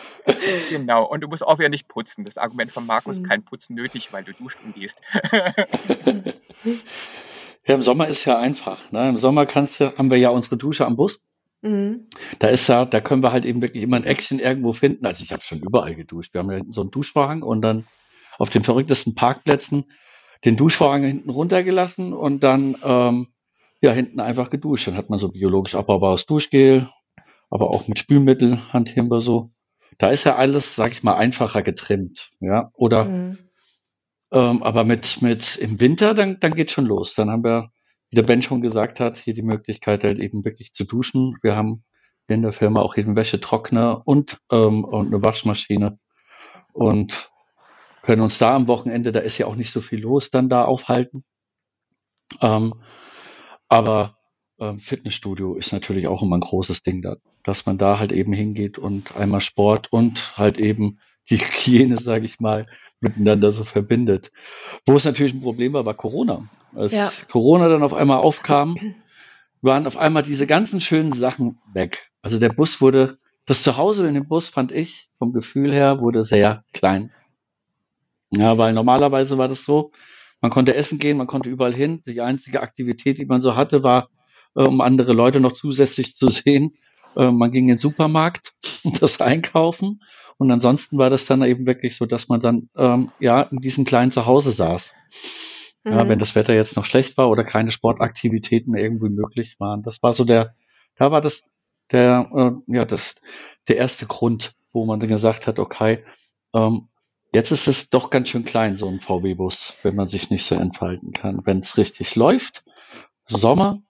[0.70, 2.26] genau, und du musst auch wieder nicht putzen.
[2.26, 3.24] Das Argument von Markus, mhm.
[3.24, 5.02] kein Putzen nötig, weil du duscht und gehst.
[7.66, 8.92] ja, im Sommer ist ja einfach.
[8.92, 9.10] Ne?
[9.10, 11.22] Im Sommer kannst du, haben wir ja unsere Dusche am Bus.
[11.62, 12.08] Mhm.
[12.38, 15.08] Da ist ja, da können wir halt eben wirklich immer ein Action irgendwo finden.
[15.08, 16.36] Also ich habe schon überall geduscht.
[16.36, 17.88] Wir haben ja so einen Duschvorhang und dann
[18.40, 19.86] auf den verrücktesten Parkplätzen
[20.46, 23.28] den Duschvorhang hinten runtergelassen und dann ähm,
[23.82, 24.88] ja hinten einfach geduscht.
[24.88, 26.88] Dann hat man so biologisch abbaubares Duschgel,
[27.50, 28.60] aber auch mit Spülmittel
[29.12, 29.50] wir so.
[29.98, 32.72] Da ist ja alles, sag ich mal, einfacher getrimmt, ja.
[32.74, 33.38] Oder mhm.
[34.32, 37.14] ähm, aber mit mit im Winter, dann dann geht's schon los.
[37.16, 37.72] Dann haben wir
[38.10, 41.38] wie der Ben schon gesagt hat, hier die Möglichkeit halt eben wirklich zu duschen.
[41.44, 41.84] Wir haben
[42.28, 46.00] in der Firma auch jeden Wäschetrockner und, ähm, und eine Waschmaschine
[46.74, 47.29] und
[48.10, 50.66] können uns da am Wochenende, da ist ja auch nicht so viel los, dann da
[50.66, 51.24] aufhalten.
[52.42, 52.74] Ähm,
[53.68, 54.18] aber
[54.60, 58.34] ähm, Fitnessstudio ist natürlich auch immer ein großes Ding, da, dass man da halt eben
[58.34, 60.98] hingeht und einmal Sport und halt eben
[61.30, 62.66] die Hygiene, sage ich mal,
[63.00, 64.32] miteinander so verbindet.
[64.88, 66.50] Wo es natürlich ein Problem war, war Corona.
[66.74, 67.12] Als ja.
[67.30, 68.96] Corona dann auf einmal aufkam,
[69.62, 72.10] waren auf einmal diese ganzen schönen Sachen weg.
[72.24, 76.24] Also der Bus wurde, das Zuhause in dem Bus fand ich vom Gefühl her wurde
[76.24, 77.12] sehr klein.
[78.32, 79.92] Ja, weil normalerweise war das so,
[80.42, 82.02] man konnte essen gehen, man konnte überall hin.
[82.06, 84.10] Die einzige Aktivität, die man so hatte, war,
[84.56, 86.72] äh, um andere Leute noch zusätzlich zu sehen.
[87.16, 88.54] Äh, man ging in den Supermarkt,
[89.00, 90.00] das einkaufen
[90.40, 93.84] und ansonsten war das dann eben wirklich so, dass man dann ähm, ja in diesem
[93.84, 94.94] kleinen Zuhause saß.
[95.84, 95.92] Mhm.
[95.92, 99.84] Ja, wenn das Wetter jetzt noch schlecht war oder keine Sportaktivitäten irgendwie möglich waren.
[99.84, 100.56] Das war so der,
[100.96, 101.44] da war das
[101.92, 103.16] der, äh, ja, das,
[103.68, 106.06] der erste Grund, wo man dann gesagt hat, okay,
[106.54, 106.88] ähm,
[107.34, 110.56] jetzt ist es doch ganz schön klein, so ein VW-Bus, wenn man sich nicht so
[110.56, 111.42] entfalten kann.
[111.46, 112.64] Wenn es richtig läuft,
[113.26, 113.82] Sommer,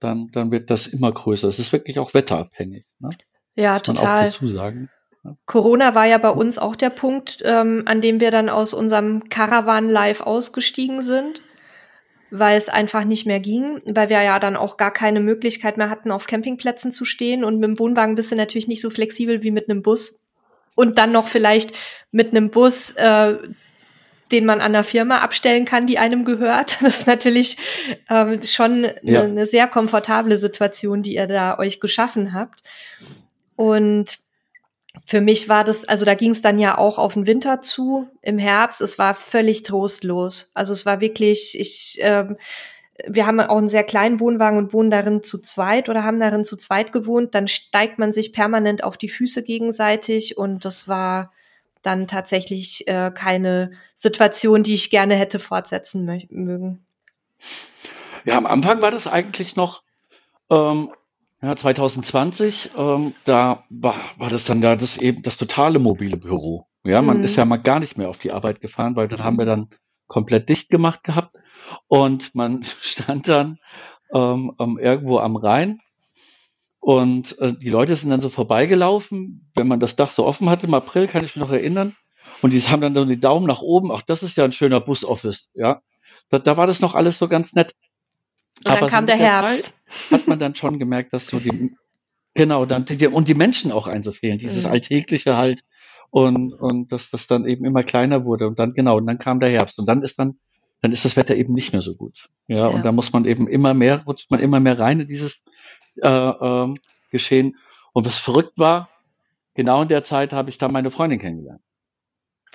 [0.00, 1.48] dann, dann wird das immer größer.
[1.48, 2.84] Es ist wirklich auch wetterabhängig.
[2.98, 3.10] Ne?
[3.54, 4.04] Ja, Muss total.
[4.04, 4.90] Man auch dazu sagen.
[5.46, 9.28] Corona war ja bei uns auch der Punkt, ähm, an dem wir dann aus unserem
[9.28, 11.42] Caravan live ausgestiegen sind,
[12.30, 15.90] weil es einfach nicht mehr ging, weil wir ja dann auch gar keine Möglichkeit mehr
[15.90, 17.44] hatten, auf Campingplätzen zu stehen.
[17.44, 20.24] Und mit dem Wohnwagen bist du natürlich nicht so flexibel wie mit einem Bus.
[20.78, 21.72] Und dann noch vielleicht
[22.12, 23.36] mit einem Bus, äh,
[24.30, 26.78] den man an der Firma abstellen kann, die einem gehört.
[26.82, 27.56] Das ist natürlich
[28.08, 29.22] ähm, schon ja.
[29.22, 32.62] eine, eine sehr komfortable Situation, die ihr da euch geschaffen habt.
[33.56, 34.18] Und
[35.04, 38.06] für mich war das, also da ging es dann ja auch auf den Winter zu,
[38.22, 38.80] im Herbst.
[38.80, 40.52] Es war völlig trostlos.
[40.54, 42.36] Also es war wirklich, ich, ähm,
[43.06, 46.44] wir haben auch einen sehr kleinen Wohnwagen und wohnen darin zu zweit oder haben darin
[46.44, 47.34] zu zweit gewohnt.
[47.34, 51.32] Dann steigt man sich permanent auf die Füße gegenseitig und das war
[51.82, 56.84] dann tatsächlich äh, keine Situation, die ich gerne hätte fortsetzen mögen.
[58.24, 59.82] Ja, am Anfang war das eigentlich noch
[60.50, 60.90] ähm,
[61.40, 66.66] ja, 2020, ähm, da war, war das dann da das eben das totale mobile Büro.
[66.84, 67.24] Ja, man mhm.
[67.24, 69.68] ist ja mal gar nicht mehr auf die Arbeit gefahren, weil dann haben wir dann
[70.08, 71.36] komplett dicht gemacht gehabt
[71.86, 73.58] und man stand dann
[74.12, 75.80] ähm, ähm, irgendwo am Rhein
[76.80, 80.66] und äh, die Leute sind dann so vorbeigelaufen, wenn man das Dach so offen hatte.
[80.66, 81.94] Im April kann ich mich noch erinnern.
[82.40, 83.90] Und die haben dann so die Daumen nach oben.
[83.92, 85.50] Ach, das ist ja ein schöner Busoffice.
[85.54, 85.82] Ja,
[86.30, 87.74] da, da war das noch alles so ganz nett.
[88.58, 89.74] Und dann Aber kam so der, der Herbst.
[89.86, 91.76] Zeit hat man dann schon gemerkt, dass so die,
[92.34, 94.70] genau, dann, und die Menschen auch ein so fehlen, dieses mhm.
[94.72, 95.64] Alltägliche halt.
[96.10, 98.46] Und, und dass das dann eben immer kleiner wurde.
[98.46, 99.78] Und dann, genau, und dann kam der Herbst.
[99.78, 100.38] Und dann ist dann,
[100.80, 102.28] dann ist das Wetter eben nicht mehr so gut.
[102.46, 102.66] Ja, ja.
[102.68, 105.42] und da muss man eben immer mehr, rutscht man immer mehr rein in dieses
[106.00, 106.74] äh, ähm,
[107.10, 107.56] Geschehen.
[107.92, 108.88] Und was verrückt war,
[109.54, 111.60] genau in der Zeit habe ich da meine Freundin kennengelernt.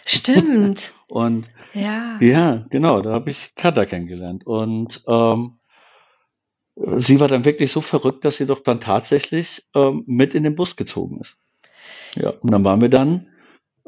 [0.05, 0.93] Stimmt.
[1.07, 2.17] und ja.
[2.19, 4.45] ja, genau, da habe ich Katha kennengelernt.
[4.45, 5.59] Und ähm,
[6.75, 10.55] sie war dann wirklich so verrückt, dass sie doch dann tatsächlich ähm, mit in den
[10.55, 11.37] Bus gezogen ist.
[12.15, 13.29] Ja, und dann waren wir dann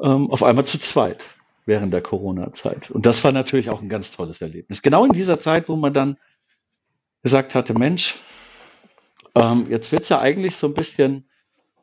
[0.00, 1.26] ähm, auf einmal zu zweit.
[1.64, 2.92] während der Corona-Zeit.
[2.92, 4.82] Und das war natürlich auch ein ganz tolles Erlebnis.
[4.82, 6.16] Genau in dieser Zeit, wo man dann
[7.24, 8.14] gesagt hatte, Mensch,
[9.34, 11.28] ähm, jetzt wird's ja eigentlich so ein bisschen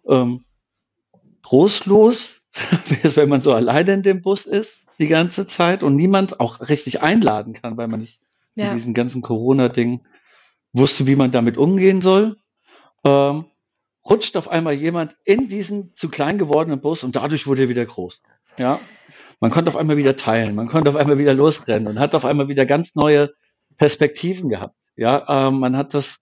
[0.07, 0.45] ähm,
[1.41, 2.41] trostlos,
[3.15, 7.01] wenn man so alleine in dem Bus ist die ganze Zeit und niemand auch richtig
[7.01, 8.21] einladen kann, weil man nicht
[8.55, 8.69] ja.
[8.69, 10.01] in diesem ganzen Corona-Ding
[10.73, 12.35] wusste, wie man damit umgehen soll.
[13.05, 13.45] Ähm,
[14.09, 17.85] rutscht auf einmal jemand in diesen zu klein gewordenen Bus und dadurch wurde er wieder
[17.85, 18.21] groß.
[18.57, 18.79] Ja,
[19.39, 22.25] man konnte auf einmal wieder teilen, man konnte auf einmal wieder losrennen und hat auf
[22.25, 23.33] einmal wieder ganz neue
[23.77, 24.75] Perspektiven gehabt.
[24.95, 26.19] Ja, ähm, man hat das,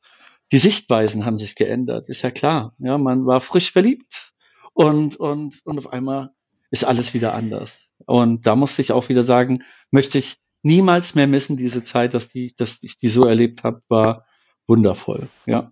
[0.51, 2.73] die Sichtweisen haben sich geändert, ist ja klar.
[2.79, 4.33] Ja, man war frisch verliebt
[4.73, 6.31] und, und, und auf einmal
[6.69, 7.87] ist alles wieder anders.
[8.05, 12.29] Und da musste ich auch wieder sagen, möchte ich niemals mehr missen, diese Zeit, dass
[12.29, 14.25] die, dass ich die so erlebt habe, war
[14.71, 15.27] wundervoll.
[15.45, 15.71] Ja.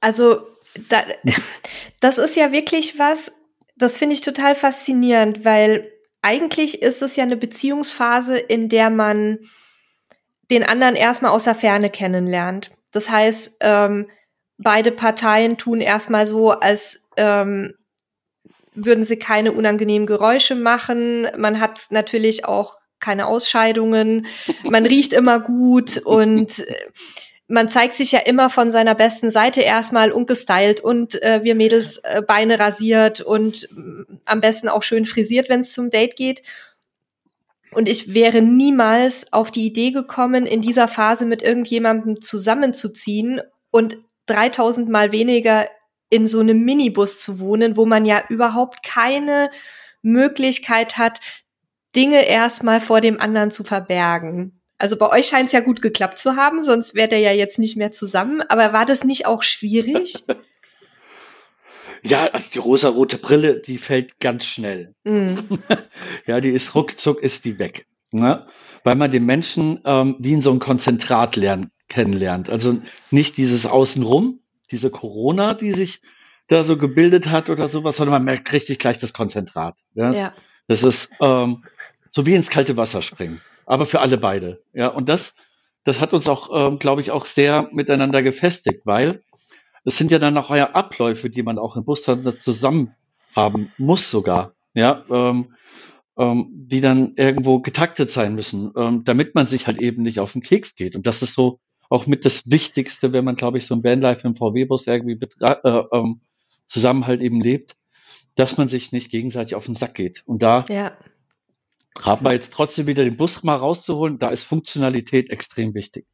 [0.00, 0.46] Also
[0.88, 1.02] da,
[2.00, 3.32] das ist ja wirklich was,
[3.76, 5.90] das finde ich total faszinierend, weil
[6.22, 9.38] eigentlich ist es ja eine Beziehungsphase, in der man
[10.50, 12.70] den anderen erstmal aus der Ferne kennenlernt.
[12.92, 14.08] Das heißt, ähm,
[14.58, 17.74] beide Parteien tun erstmal so, als ähm,
[18.74, 21.28] würden sie keine unangenehmen Geräusche machen.
[21.36, 24.26] Man hat natürlich auch keine Ausscheidungen.
[24.64, 26.74] Man riecht immer gut und äh,
[27.48, 31.98] man zeigt sich ja immer von seiner besten Seite erstmal ungestylt und äh, wir Mädels
[31.98, 36.42] äh, Beine rasiert und äh, am besten auch schön frisiert, wenn es zum Date geht.
[37.70, 43.98] Und ich wäre niemals auf die Idee gekommen, in dieser Phase mit irgendjemandem zusammenzuziehen und
[44.26, 45.68] 3000 mal weniger
[46.08, 49.50] in so einem Minibus zu wohnen, wo man ja überhaupt keine
[50.02, 51.20] Möglichkeit hat,
[51.94, 54.55] Dinge erstmal vor dem anderen zu verbergen.
[54.78, 57.58] Also bei euch scheint es ja gut geklappt zu haben, sonst wärt ihr ja jetzt
[57.58, 58.42] nicht mehr zusammen.
[58.42, 60.24] Aber war das nicht auch schwierig?
[62.02, 64.94] Ja, also die rosarote Brille, die fällt ganz schnell.
[65.02, 65.34] Mm.
[66.26, 67.86] ja, die ist ruckzuck, ist die weg.
[68.12, 68.46] Ne?
[68.84, 72.48] Weil man den Menschen ähm, wie in so einem Konzentrat lernen, kennenlernt.
[72.48, 74.38] Also nicht dieses Außenrum,
[74.70, 76.00] diese Corona, die sich
[76.46, 79.76] da so gebildet hat oder sowas, sondern man merkt richtig gleich das Konzentrat.
[79.94, 80.12] Ja.
[80.12, 80.34] ja.
[80.68, 81.64] Das ist ähm,
[82.12, 84.62] so wie ins kalte Wasser springen aber für alle beide.
[84.72, 85.34] Ja, und das,
[85.84, 89.22] das hat uns auch, ähm, glaube ich, auch sehr miteinander gefestigt, weil
[89.84, 92.94] es sind ja dann auch ja Abläufe, die man auch im Bus zusammen
[93.34, 95.54] haben muss sogar, ja, ähm,
[96.18, 100.32] ähm, die dann irgendwo getaktet sein müssen, ähm, damit man sich halt eben nicht auf
[100.32, 100.96] den Keks geht.
[100.96, 104.26] Und das ist so auch mit das Wichtigste, wenn man, glaube ich, so ein Bandlife
[104.26, 106.20] im VW-Bus irgendwie äh, ähm,
[106.66, 107.76] zusammen halt eben lebt,
[108.34, 110.22] dass man sich nicht gegenseitig auf den Sack geht.
[110.26, 110.96] Und da ja
[112.04, 116.06] haben wir jetzt trotzdem wieder den Bus mal rauszuholen, da ist Funktionalität extrem wichtig.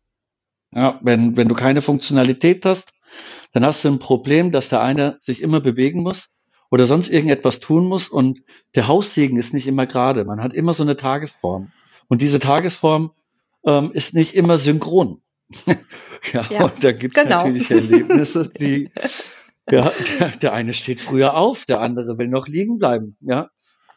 [0.75, 2.95] Ja, wenn, wenn du keine Funktionalität hast,
[3.53, 6.31] dann hast du ein Problem, dass der eine sich immer bewegen muss
[6.71, 8.43] oder sonst irgendetwas tun muss und
[8.75, 10.25] der Haussegen ist nicht immer gerade.
[10.25, 11.71] Man hat immer so eine Tagesform.
[12.09, 13.13] Und diese Tagesform
[13.67, 15.21] ähm, ist nicht immer synchron.
[16.33, 17.37] ja, ja, und da gibt es genau.
[17.37, 18.91] natürlich Erlebnisse, die
[19.71, 23.17] ja, der, der eine steht früher auf, der andere will noch liegen bleiben.
[23.21, 23.51] Ja,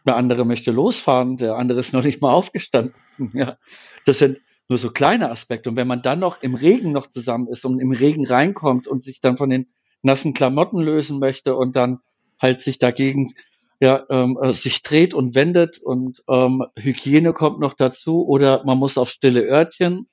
[0.05, 2.93] der andere möchte losfahren, der andere ist noch nicht mal aufgestanden.
[3.33, 3.57] Ja,
[4.05, 5.69] das sind nur so kleine Aspekte.
[5.69, 9.03] Und wenn man dann noch im Regen noch zusammen ist und im Regen reinkommt und
[9.03, 9.67] sich dann von den
[10.01, 11.99] nassen Klamotten lösen möchte und dann
[12.39, 13.33] halt sich dagegen
[13.79, 18.77] ja, ähm, äh, sich dreht und wendet und ähm, Hygiene kommt noch dazu oder man
[18.77, 20.07] muss auf stille Örtchen,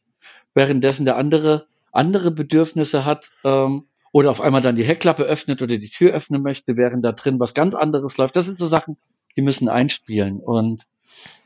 [0.54, 5.76] währenddessen der andere andere Bedürfnisse hat ähm, oder auf einmal dann die Heckklappe öffnet oder
[5.78, 8.34] die Tür öffnen möchte, während da drin was ganz anderes läuft.
[8.34, 8.96] Das sind so Sachen,
[9.36, 10.40] die müssen einspielen.
[10.40, 10.86] Und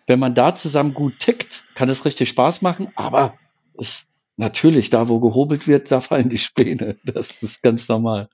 [0.07, 3.35] wenn man da zusammen gut tickt, kann es richtig Spaß machen, aber
[3.79, 6.97] es natürlich, da wo gehobelt wird, da fallen die Späne.
[7.05, 8.29] Das ist ganz normal.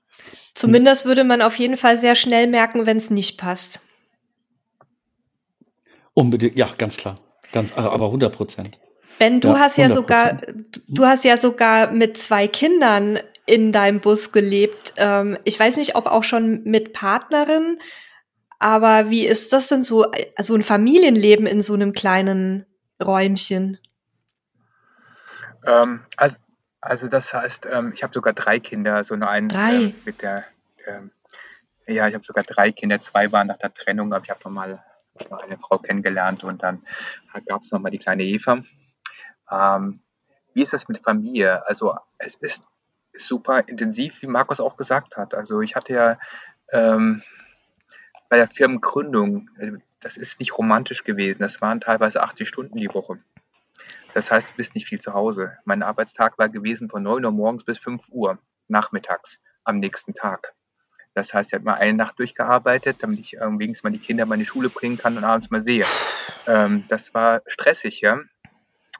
[0.53, 3.81] Zumindest würde man auf jeden Fall sehr schnell merken, wenn es nicht passt.
[6.13, 7.19] Unbedingt, ja, ganz klar.
[7.51, 8.79] Ganz, aber 100 Prozent.
[9.19, 9.93] Ben, du ja, hast ja 100%.
[9.93, 10.41] sogar,
[10.87, 14.93] du hast ja sogar mit zwei Kindern in deinem Bus gelebt.
[14.97, 17.79] Ähm, ich weiß nicht, ob auch schon mit Partnerin.
[18.63, 20.05] Aber wie ist das denn so,
[20.39, 22.65] so ein Familienleben in so einem kleinen
[23.03, 23.77] Räumchen?
[25.65, 26.37] Ähm, also,
[26.79, 30.45] also das heißt, ähm, ich habe sogar drei Kinder, so nur eins äh, mit der,
[30.87, 31.11] ähm,
[31.87, 34.81] ja, ich habe sogar drei Kinder, zwei waren nach der Trennung, aber ich habe nochmal
[35.43, 36.83] eine Frau kennengelernt und dann
[37.45, 38.63] gab es nochmal die kleine Eva.
[39.51, 39.99] Ähm,
[40.53, 41.67] wie ist das mit Familie?
[41.67, 42.69] Also es ist
[43.11, 45.33] super intensiv, wie Markus auch gesagt hat.
[45.33, 46.17] Also ich hatte ja
[46.71, 47.23] ähm,
[48.33, 51.43] bei der Firmengründung, äh, das ist nicht romantisch gewesen.
[51.43, 53.19] Das waren teilweise 80 Stunden die Woche.
[54.15, 55.59] Das heißt, du bist nicht viel zu Hause.
[55.65, 60.55] Mein Arbeitstag war gewesen von 9 Uhr morgens bis 5 Uhr nachmittags am nächsten Tag.
[61.13, 64.33] Das heißt, ich habe mal eine Nacht durchgearbeitet, damit ich wenigstens mal die Kinder mal
[64.33, 65.85] in die Schule bringen kann und abends mal sehe.
[66.47, 68.19] Ähm, das war stressig, ja.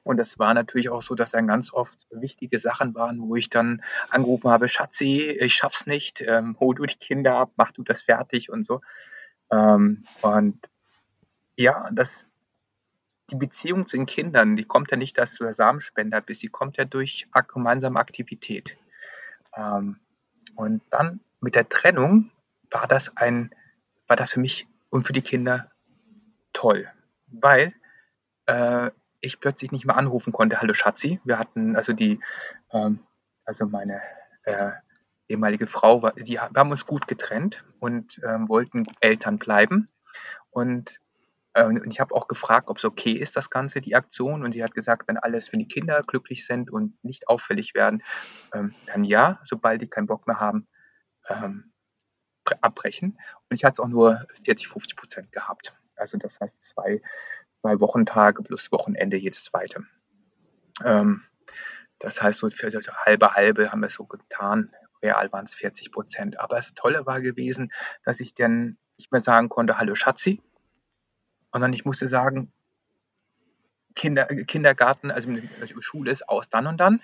[0.04, 3.50] Und es war natürlich auch so, dass dann ganz oft wichtige Sachen waren, wo ich
[3.50, 7.84] dann angerufen habe, Schatzi, ich schaff's nicht, ähm, hol du die Kinder ab, mach du
[7.84, 8.82] das fertig und so.
[9.54, 10.70] Ähm, und
[11.56, 12.28] ja, das,
[13.30, 16.48] die Beziehung zu den Kindern, die kommt ja nicht, dass du der Samenspender bist, die
[16.48, 18.78] kommt ja durch gemeinsame Aktivität.
[19.56, 20.00] Ähm,
[20.56, 22.32] und dann mit der Trennung
[22.72, 23.54] war das ein,
[24.08, 25.72] war das für mich und für die Kinder
[26.54, 26.90] toll,
[27.28, 27.74] weil
[28.48, 31.20] äh, ich plötzlich nicht mehr anrufen konnte, hallo Schatzi.
[31.24, 32.20] Wir hatten also die,
[32.72, 33.00] ähm,
[33.46, 34.02] also meine
[34.44, 34.72] äh,
[35.28, 39.90] ehemalige Frau, die, wir haben uns gut getrennt und ähm, wollten Eltern bleiben.
[40.50, 41.00] Und,
[41.54, 44.44] äh, und ich habe auch gefragt, ob es okay ist, das Ganze, die Aktion.
[44.44, 48.04] Und sie hat gesagt, wenn alles für die Kinder glücklich sind und nicht auffällig werden,
[48.54, 50.68] ähm, dann ja, sobald die keinen Bock mehr haben,
[51.30, 51.72] ähm,
[52.62, 53.18] abbrechen.
[53.50, 55.74] Und ich hatte es auch nur 40, 50 Prozent gehabt.
[55.96, 57.02] Also das heißt zwei
[57.64, 59.86] zwei Wochentage plus Wochenende jedes zweite.
[60.84, 61.24] Ähm,
[62.00, 62.70] das heißt, so für
[63.06, 64.76] halbe halbe haben wir es so getan.
[65.04, 66.40] Real waren es 40 Prozent.
[66.40, 67.72] Aber das Tolle war gewesen,
[68.04, 70.42] dass ich dann nicht mehr sagen konnte, hallo Schatzi,
[71.52, 72.52] sondern ich musste sagen,
[73.96, 77.04] Kinder, Kindergarten, also, also Schule ist aus dann und dann.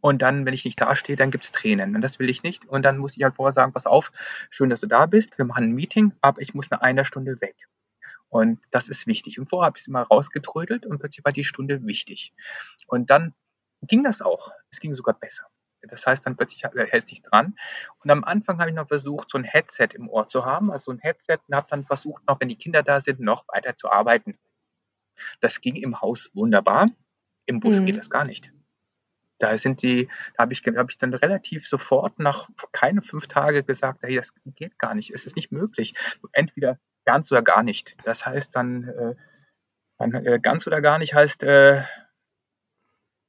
[0.00, 1.94] Und dann, wenn ich nicht dastehe, dann gibt es Tränen.
[1.94, 2.64] Und das will ich nicht.
[2.66, 4.12] Und dann muss ich halt vorher sagen, pass auf,
[4.48, 5.36] schön, dass du da bist.
[5.36, 7.68] Wir machen ein Meeting, aber ich muss eine einer Stunde weg.
[8.28, 9.38] Und das ist wichtig.
[9.38, 12.32] Und vorher habe ich es immer rausgetrödelt und plötzlich war die Stunde wichtig.
[12.86, 13.34] Und dann
[13.82, 14.52] ging das auch.
[14.70, 15.46] Es ging sogar besser.
[15.82, 17.56] Das heißt, dann plötzlich hältst dich dran.
[18.02, 20.90] Und am Anfang habe ich noch versucht, so ein Headset im Ohr zu haben, also
[20.90, 23.90] ein Headset, und habe dann versucht, noch, wenn die Kinder da sind, noch weiter zu
[23.90, 24.38] arbeiten.
[25.40, 26.88] Das ging im Haus wunderbar.
[27.46, 27.86] Im Bus mhm.
[27.86, 28.52] geht das gar nicht.
[29.38, 33.64] Da sind die, da habe ich, hab ich dann relativ sofort nach keine fünf Tage
[33.64, 35.94] gesagt, hey, das geht gar nicht, es ist nicht möglich.
[36.32, 37.96] Entweder ganz oder gar nicht.
[38.04, 39.14] Das heißt dann, äh,
[39.98, 41.82] dann äh, ganz oder gar nicht heißt, äh,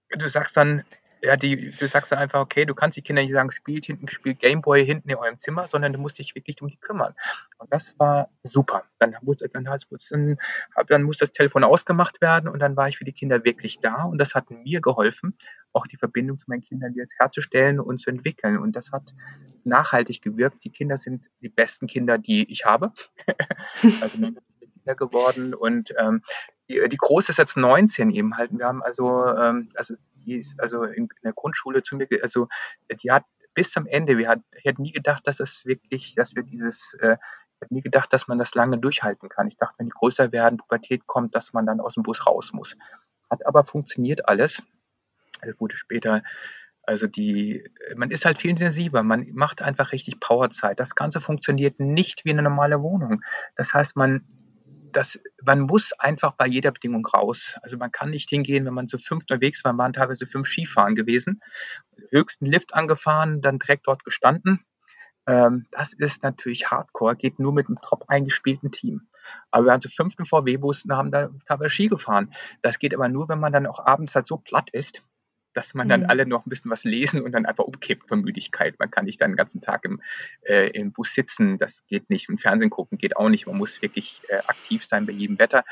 [0.09, 0.83] du sagst dann,
[1.21, 4.07] ja, die, du sagst dann einfach, okay, du kannst die Kinder nicht sagen, spielt hinten,
[4.07, 7.13] spielt Gameboy hinten in eurem Zimmer, sondern du musst dich wirklich um die kümmern.
[7.59, 8.83] Und das war super.
[8.99, 10.37] Dann muss, dann, dann,
[10.87, 14.03] dann muss das Telefon ausgemacht werden und dann war ich für die Kinder wirklich da
[14.03, 15.35] und das hat mir geholfen,
[15.73, 18.57] auch die Verbindung zu meinen Kindern jetzt herzustellen und zu entwickeln.
[18.57, 19.13] Und das hat
[19.63, 20.63] nachhaltig gewirkt.
[20.63, 22.91] Die Kinder sind die besten Kinder, die ich habe.
[24.01, 24.17] also
[24.81, 26.23] Kinder geworden und ähm,
[26.71, 28.51] die, die Große ist jetzt 19 eben halt.
[28.51, 32.47] Wir haben also, ähm, also die ist also in, der Grundschule zu mir, also
[33.01, 36.35] die hat bis zum Ende, wir hat, ich hätte nie gedacht, dass es wirklich, dass
[36.35, 37.17] wir dieses, äh,
[37.55, 39.47] ich hätte nie gedacht, dass man das lange durchhalten kann.
[39.47, 42.53] Ich dachte, wenn die größer werden, Pubertät kommt, dass man dann aus dem Bus raus
[42.53, 42.75] muss.
[43.29, 44.63] Hat aber funktioniert alles.
[45.41, 46.23] Das wurde später
[46.83, 47.63] also die,
[47.95, 50.79] man ist halt viel intensiver, man macht einfach richtig Powerzeit.
[50.79, 53.21] Das Ganze funktioniert nicht wie eine normale Wohnung.
[53.55, 54.25] Das heißt, man
[54.91, 57.57] das, man muss einfach bei jeder Bedingung raus.
[57.61, 60.95] Also man kann nicht hingehen, wenn man zu fünf unterwegs war, waren teilweise fünf Skifahren
[60.95, 61.41] gewesen,
[62.09, 64.63] höchsten Lift angefahren, dann direkt dort gestanden.
[65.27, 69.07] Ähm, das ist natürlich Hardcore, geht nur mit einem top eingespielten Team.
[69.51, 72.33] Aber wir waren zu fünften VW-Bus und haben da teilweise Ski gefahren.
[72.61, 75.03] Das geht aber nur, wenn man dann auch abends halt so platt ist,
[75.53, 76.09] dass man dann mhm.
[76.09, 78.79] alle noch ein bisschen was lesen und dann einfach umkippt von Müdigkeit.
[78.79, 80.01] Man kann nicht dann den ganzen Tag im,
[80.43, 82.29] äh, im Bus sitzen, das geht nicht.
[82.29, 83.47] Und Fernsehen gucken geht auch nicht.
[83.47, 85.63] Man muss wirklich äh, aktiv sein bei jedem Wetter.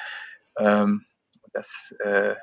[0.58, 1.06] Ähm,
[1.54, 2.36] das äh,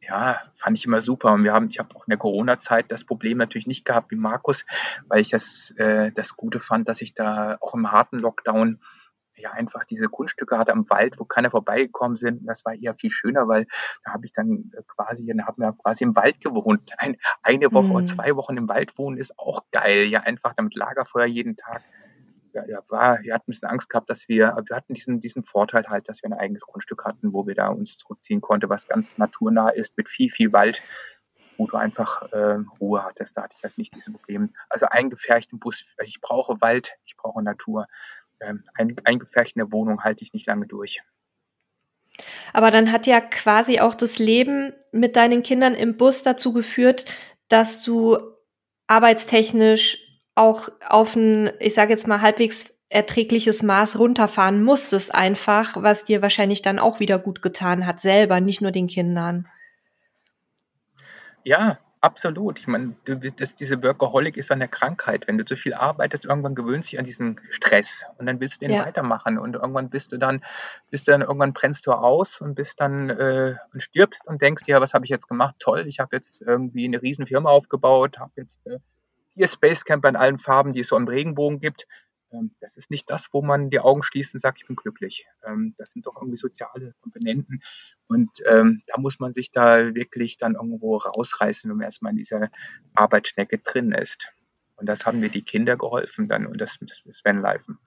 [0.00, 1.32] ja, fand ich immer super.
[1.32, 4.16] Und wir haben, ich habe auch in der Corona-Zeit das Problem natürlich nicht gehabt wie
[4.16, 4.64] Markus,
[5.08, 8.80] weil ich das, äh, das Gute fand, dass ich da auch im harten Lockdown
[9.36, 12.46] ja einfach diese Kunststücke hatte am Wald, wo keiner vorbeigekommen sind.
[12.46, 13.66] Das war eher viel schöner, weil
[14.04, 16.92] da habe ich dann äh, quasi, dann haben wir quasi im Wald gewohnt.
[16.98, 17.94] Ein, eine Woche mhm.
[17.96, 20.04] oder zwei Wochen im Wald wohnen ist auch geil.
[20.04, 21.82] Ja, einfach damit Lagerfeuer jeden Tag.
[22.52, 25.44] Ja, ja, war, wir hatten ein bisschen Angst gehabt, dass wir, wir hatten diesen, diesen
[25.44, 28.88] Vorteil halt, dass wir ein eigenes Grundstück hatten, wo wir da uns zurückziehen konnten, was
[28.88, 30.82] ganz naturnah ist, mit viel, viel Wald,
[31.58, 33.36] wo du einfach äh, Ruhe hattest.
[33.36, 34.48] Da hatte ich halt nicht diese Probleme.
[34.70, 37.88] Also eingefärchten Bus, also ich brauche Wald, ich brauche Natur
[38.40, 41.02] ähm, ein, eingepfercht in der Wohnung halte ich nicht lange durch.
[42.52, 47.04] Aber dann hat ja quasi auch das Leben mit deinen Kindern im Bus dazu geführt,
[47.48, 48.18] dass du
[48.86, 49.98] arbeitstechnisch
[50.34, 56.22] auch auf ein, ich sage jetzt mal, halbwegs erträgliches Maß runterfahren musstest einfach, was dir
[56.22, 59.48] wahrscheinlich dann auch wieder gut getan hat, selber, nicht nur den Kindern.
[61.42, 62.60] Ja, Absolut.
[62.60, 65.26] Ich meine, das, diese Workaholic ist eine Krankheit.
[65.26, 68.62] Wenn du zu viel arbeitest, irgendwann gewöhnst du dich an diesen Stress und dann willst
[68.62, 68.86] du den ja.
[68.86, 70.44] weitermachen und irgendwann bist du dann,
[70.88, 74.62] bist du dann irgendwann brennst du aus und bist dann äh, und stirbst und denkst,
[74.68, 75.56] ja, was habe ich jetzt gemacht?
[75.58, 78.78] Toll, ich habe jetzt irgendwie eine riesen Firma aufgebaut, habe jetzt äh,
[79.34, 81.88] hier Spacecamper in allen Farben, die es so im Regenbogen gibt.
[82.36, 85.26] Ähm, das ist nicht das, wo man die Augen schließt und sagt, ich bin glücklich.
[85.44, 87.62] Ähm, das sind doch irgendwie soziale Komponenten.
[88.06, 92.18] Und ähm, da muss man sich da wirklich dann irgendwo rausreißen, wenn man erstmal in
[92.18, 92.50] dieser
[92.94, 94.28] Arbeitsschnecke drin ist.
[94.76, 97.78] Und das haben mir die Kinder geholfen dann und das, das Vanlifen.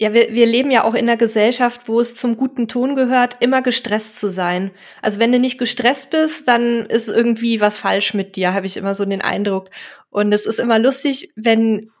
[0.00, 3.36] Ja, wir, wir leben ja auch in einer Gesellschaft, wo es zum guten Ton gehört,
[3.38, 4.72] immer gestresst zu sein.
[5.00, 8.76] Also wenn du nicht gestresst bist, dann ist irgendwie was falsch mit dir, habe ich
[8.76, 9.70] immer so den Eindruck.
[10.10, 11.92] Und es ist immer lustig, wenn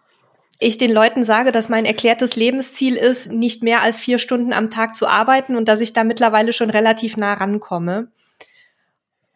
[0.64, 4.70] ich den Leuten sage, dass mein erklärtes Lebensziel ist, nicht mehr als vier Stunden am
[4.70, 8.08] Tag zu arbeiten und dass ich da mittlerweile schon relativ nah rankomme.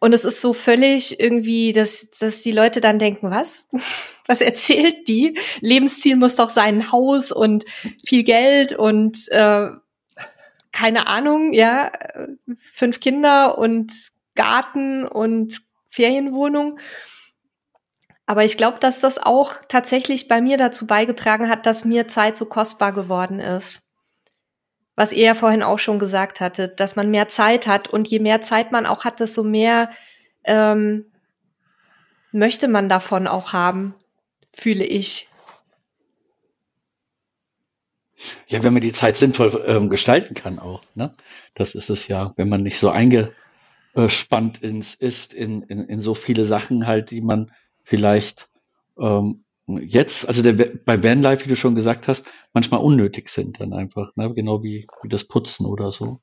[0.01, 3.67] Und es ist so völlig irgendwie, dass, dass die Leute dann denken, was?
[4.31, 5.39] Was erzählt die?
[5.63, 7.65] Lebensziel muss doch sein ein Haus und
[8.05, 9.69] viel Geld und äh,
[10.71, 11.91] keine Ahnung, ja,
[12.75, 13.91] fünf Kinder und
[14.35, 16.79] Garten und Ferienwohnung.
[18.29, 22.37] Aber ich glaube, dass das auch tatsächlich bei mir dazu beigetragen hat, dass mir Zeit
[22.37, 23.89] so kostbar geworden ist.
[24.97, 28.19] Was ihr ja vorhin auch schon gesagt hattet, dass man mehr Zeit hat und je
[28.19, 29.91] mehr Zeit man auch hat, desto mehr
[30.45, 31.07] ähm,
[32.31, 33.95] möchte man davon auch haben,
[34.53, 35.31] fühle ich.
[38.47, 40.83] Ja, wenn man die Zeit sinnvoll ähm, gestalten kann auch.
[40.95, 41.15] Ne?
[41.55, 46.13] Das ist es ja, wenn man nicht so eingespannt ins, ist in, in, in so
[46.13, 47.51] viele Sachen halt, die man
[47.89, 48.51] vielleicht
[49.01, 53.73] ähm, jetzt, also der, bei Vanlife, wie du schon gesagt hast, manchmal unnötig sind dann
[53.73, 54.33] einfach, ne?
[54.35, 56.21] genau wie, wie das Putzen oder so.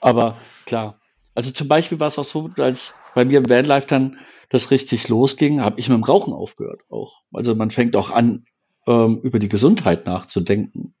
[0.00, 0.36] Aber
[0.66, 1.00] klar,
[1.34, 4.18] also zum Beispiel war es auch so, als bei mir im Vanlife dann
[4.50, 7.22] das richtig losging, habe ich mit dem Rauchen aufgehört auch.
[7.32, 8.44] Also man fängt auch an,
[8.86, 10.94] ähm, über die Gesundheit nachzudenken,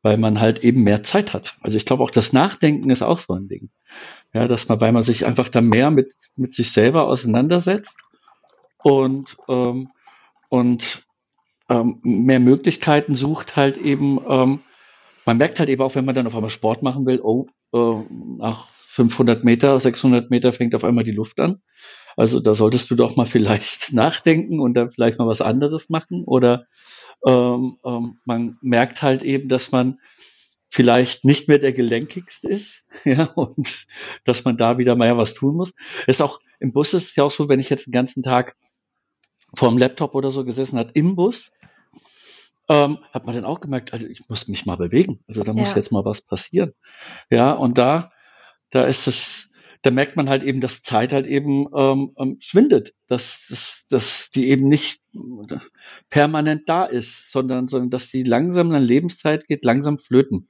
[0.00, 1.56] weil man halt eben mehr Zeit hat.
[1.60, 3.68] Also ich glaube auch das Nachdenken ist auch so ein Ding.
[4.32, 7.98] Ja, dass man, weil man sich einfach da mehr mit, mit sich selber auseinandersetzt
[8.84, 9.88] und, ähm,
[10.50, 11.06] und
[11.70, 14.60] ähm, mehr Möglichkeiten sucht halt eben, ähm,
[15.24, 18.04] man merkt halt eben auch, wenn man dann auf einmal Sport machen will, oh, äh,
[18.38, 21.62] nach 500 Meter, 600 Meter fängt auf einmal die Luft an.
[22.14, 26.22] Also da solltest du doch mal vielleicht nachdenken und dann vielleicht mal was anderes machen.
[26.26, 26.64] Oder
[27.26, 29.98] ähm, ähm, man merkt halt eben, dass man
[30.68, 33.86] vielleicht nicht mehr der gelenkigste ist, ja, und
[34.24, 35.72] dass man da wieder mal ja was tun muss.
[36.06, 38.54] Ist auch im Bus ist es ja auch so, wenn ich jetzt den ganzen Tag
[39.54, 41.52] vor dem Laptop oder so gesessen hat im Bus,
[42.68, 45.20] ähm, hat man dann auch gemerkt, also ich muss mich mal bewegen.
[45.28, 45.76] Also da muss ja.
[45.76, 46.72] jetzt mal was passieren.
[47.30, 48.10] Ja, und da,
[48.70, 49.50] da ist es,
[49.82, 54.30] da merkt man halt eben, dass Zeit halt eben ähm, ähm, schwindet, dass, dass, dass
[54.34, 55.02] die eben nicht
[56.08, 60.48] permanent da ist, sondern, sondern dass die langsam an Lebenszeit geht, langsam flöten.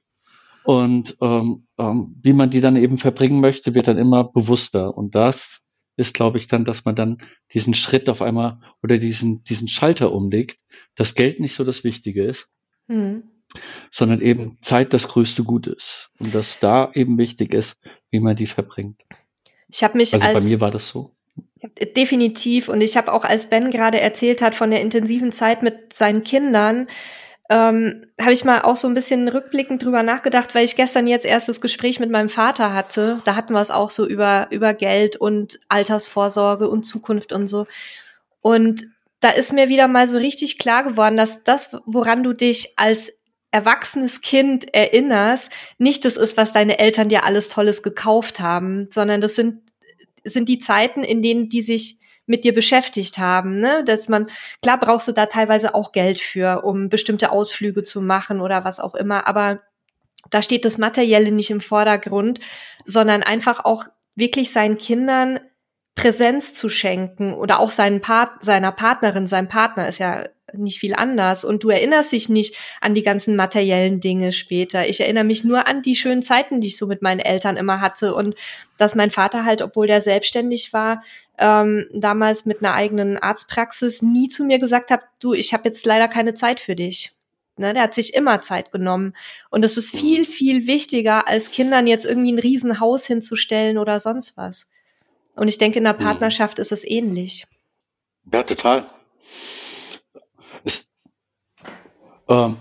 [0.63, 4.97] Und ähm, ähm, wie man die dann eben verbringen möchte, wird dann immer bewusster.
[4.97, 5.61] Und das
[5.97, 7.17] ist, glaube ich, dann, dass man dann
[7.53, 10.59] diesen Schritt auf einmal oder diesen, diesen Schalter umlegt,
[10.95, 12.49] dass Geld nicht so das Wichtige ist,
[12.87, 13.23] mhm.
[13.91, 16.11] sondern eben Zeit das größte Gut ist.
[16.19, 17.79] Und dass da eben wichtig ist,
[18.11, 19.01] wie man die verbringt.
[19.69, 21.11] Ich habe mich also als, bei mir war das so.
[21.95, 22.69] Definitiv.
[22.69, 26.23] Und ich habe auch, als Ben gerade erzählt hat von der intensiven Zeit mit seinen
[26.23, 26.87] Kindern,
[27.49, 31.25] ähm, habe ich mal auch so ein bisschen rückblickend drüber nachgedacht, weil ich gestern jetzt
[31.25, 33.21] erst das Gespräch mit meinem Vater hatte.
[33.25, 37.67] Da hatten wir es auch so über, über Geld und Altersvorsorge und Zukunft und so.
[38.41, 38.85] Und
[39.19, 43.13] da ist mir wieder mal so richtig klar geworden, dass das, woran du dich als
[43.51, 49.21] erwachsenes Kind erinnerst, nicht das ist, was deine Eltern dir alles Tolles gekauft haben, sondern
[49.21, 49.61] das sind,
[50.23, 53.83] sind die Zeiten, in denen die sich mit dir beschäftigt haben, ne?
[53.83, 54.29] Dass man,
[54.61, 58.79] klar brauchst du da teilweise auch Geld für, um bestimmte Ausflüge zu machen oder was
[58.79, 59.61] auch immer, aber
[60.29, 62.39] da steht das Materielle nicht im Vordergrund,
[62.85, 65.39] sondern einfach auch wirklich seinen Kindern
[65.95, 70.25] Präsenz zu schenken oder auch seinen Part, seiner Partnerin, seinem Partner ist ja
[70.57, 74.87] nicht viel anders und du erinnerst dich nicht an die ganzen materiellen Dinge später.
[74.87, 77.81] Ich erinnere mich nur an die schönen Zeiten, die ich so mit meinen Eltern immer
[77.81, 78.35] hatte und
[78.77, 81.03] dass mein Vater halt, obwohl der selbstständig war,
[81.37, 85.85] ähm, damals mit einer eigenen Arztpraxis nie zu mir gesagt hat, du, ich habe jetzt
[85.85, 87.11] leider keine Zeit für dich.
[87.57, 89.13] Ne, der hat sich immer Zeit genommen.
[89.49, 94.35] Und es ist viel, viel wichtiger, als Kindern jetzt irgendwie ein Riesenhaus hinzustellen oder sonst
[94.35, 94.69] was.
[95.35, 96.03] Und ich denke, in der mhm.
[96.03, 97.47] Partnerschaft ist es ähnlich.
[98.31, 98.89] Ja, total.
[102.27, 102.57] Ähm,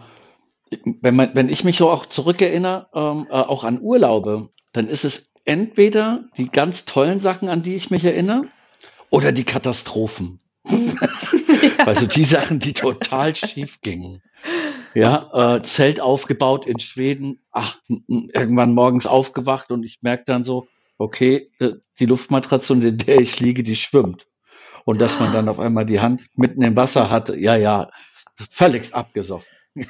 [1.00, 5.04] wenn, man, wenn ich mich so auch zurückerinnere, ähm, äh, auch an Urlaube, dann ist
[5.04, 8.48] es entweder die ganz tollen Sachen, an die ich mich erinnere,
[9.10, 10.40] oder die Katastrophen.
[11.86, 14.22] Also die Sachen, die total schief gingen.
[14.94, 20.66] Ja, äh, Zelt aufgebaut in Schweden, ach, irgendwann morgens aufgewacht und ich merke dann so,
[20.98, 24.26] okay, äh, die Luftmatratze, in der ich liege, die schwimmt.
[24.84, 27.90] Und dass man dann auf einmal die Hand mitten im Wasser hatte, ja, ja,
[28.36, 29.56] völlig abgesoffen.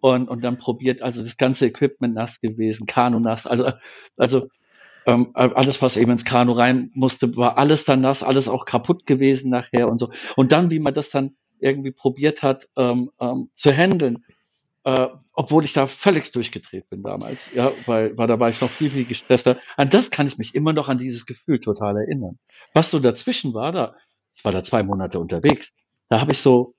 [0.00, 3.72] und, und dann probiert, also das ganze Equipment nass gewesen, Kanu nass, also,
[4.16, 4.48] also
[5.06, 9.06] ähm, alles, was eben ins Kanu rein musste, war alles dann nass, alles auch kaputt
[9.06, 10.10] gewesen nachher und so.
[10.36, 14.24] Und dann, wie man das dann irgendwie probiert hat ähm, ähm, zu handeln,
[14.84, 18.70] äh, obwohl ich da völlig durchgedreht bin damals, ja, weil, weil da war ich noch
[18.70, 19.56] viel, viel gestresster.
[19.76, 22.38] An das kann ich mich immer noch an dieses Gefühl total erinnern.
[22.74, 23.94] Was so dazwischen war, da,
[24.34, 25.72] ich war da zwei Monate unterwegs,
[26.08, 26.74] da habe ich so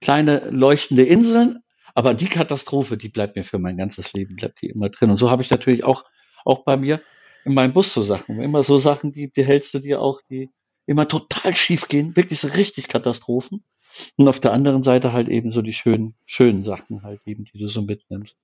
[0.00, 1.60] kleine leuchtende Inseln,
[1.94, 5.10] aber die Katastrophe, die bleibt mir für mein ganzes Leben, bleibt die immer drin.
[5.10, 6.04] Und so habe ich natürlich auch,
[6.44, 7.00] auch bei mir
[7.44, 10.50] in meinem Bus so Sachen, immer so Sachen, die, die hältst du dir auch, die
[10.86, 13.64] immer total schief gehen, wirklich so richtig Katastrophen.
[14.16, 17.58] Und auf der anderen Seite halt eben so die schönen, schönen Sachen halt eben, die
[17.58, 18.36] du so mitnimmst.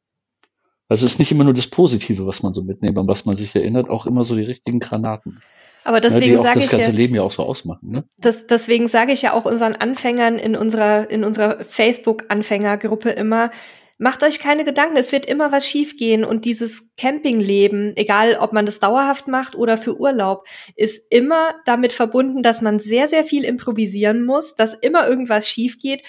[0.88, 3.36] Also es ist nicht immer nur das Positive, was man so mitnimmt, an was man
[3.36, 5.42] sich erinnert, auch immer so die richtigen Granaten.
[5.84, 7.90] Aber deswegen ja, sage ich das ganze ja, Leben ja auch so ausmachen.
[7.90, 8.04] Ne?
[8.18, 13.50] Das, deswegen sage ich ja auch unseren Anfängern in unserer in unserer Facebook-Anfängergruppe immer:
[13.98, 18.66] Macht euch keine Gedanken, es wird immer was schiefgehen und dieses Campingleben, egal ob man
[18.66, 23.44] das dauerhaft macht oder für Urlaub, ist immer damit verbunden, dass man sehr sehr viel
[23.44, 26.02] improvisieren muss, dass immer irgendwas schief geht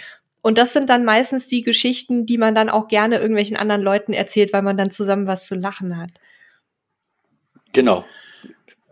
[0.43, 4.11] und das sind dann meistens die Geschichten, die man dann auch gerne irgendwelchen anderen Leuten
[4.11, 6.09] erzählt, weil man dann zusammen was zu lachen hat.
[7.71, 8.03] Genau.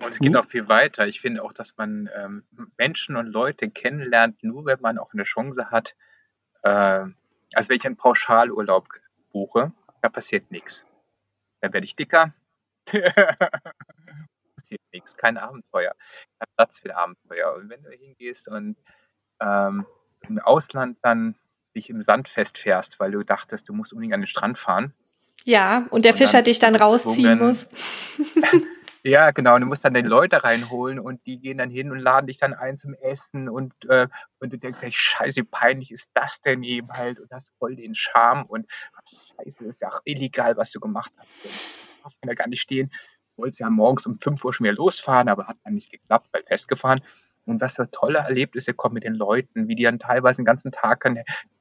[0.01, 1.07] Und es geht auch viel weiter.
[1.07, 2.43] Ich finde auch, dass man ähm,
[2.77, 5.95] Menschen und Leute kennenlernt, nur wenn man auch eine Chance hat.
[6.63, 7.05] Äh,
[7.53, 8.87] also wenn ich einen Pauschalurlaub
[9.31, 9.71] buche,
[10.01, 10.85] da passiert nichts.
[11.61, 12.33] Dann werde ich dicker.
[14.55, 15.93] passiert nichts, kein Abenteuer.
[16.39, 17.55] Kein Platz für Abenteuer.
[17.55, 18.77] Und wenn du hingehst und
[19.39, 19.85] ähm,
[20.27, 21.35] im Ausland dann
[21.75, 24.93] dich im Sand festfährst, weil du dachtest, du musst unbedingt an den Strand fahren.
[25.43, 27.69] Ja, und der Und Fischer dann dich dann rausziehen muss.
[29.05, 29.55] Ja, genau.
[29.55, 32.37] Und du musst dann die Leute reinholen und die gehen dann hin und laden dich
[32.37, 34.07] dann ein zum Essen und, äh,
[34.39, 37.75] und du denkst, ey, scheiße, wie peinlich ist das denn eben halt und hast voll
[37.75, 38.67] den Charme und
[39.37, 41.31] scheiße, das ist ja auch illegal, was du gemacht hast.
[41.43, 42.89] Du darfst ja gar nicht stehen.
[43.35, 46.29] Du wolltest ja morgens um 5 Uhr schon wieder losfahren, aber hat dann nicht geklappt,
[46.31, 47.01] weil festgefahren.
[47.51, 50.71] Und was so tolle Erlebnisse kommen mit den Leuten, wie die dann teilweise den ganzen
[50.71, 51.05] Tag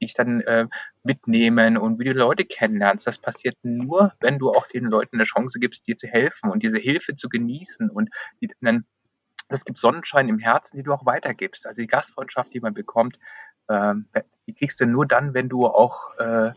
[0.00, 0.66] dich dann äh,
[1.02, 3.06] mitnehmen und wie du Leute kennenlernst.
[3.06, 6.62] Das passiert nur, wenn du auch den Leuten eine Chance gibst, dir zu helfen und
[6.62, 8.10] diese Hilfe zu genießen und
[8.40, 8.84] die dann
[9.48, 11.66] das gibt Sonnenschein im Herzen, die du auch weitergibst.
[11.66, 13.18] Also die Gastfreundschaft, die man bekommt,
[13.68, 14.08] ähm,
[14.46, 16.52] die kriegst du nur dann, wenn du auch äh,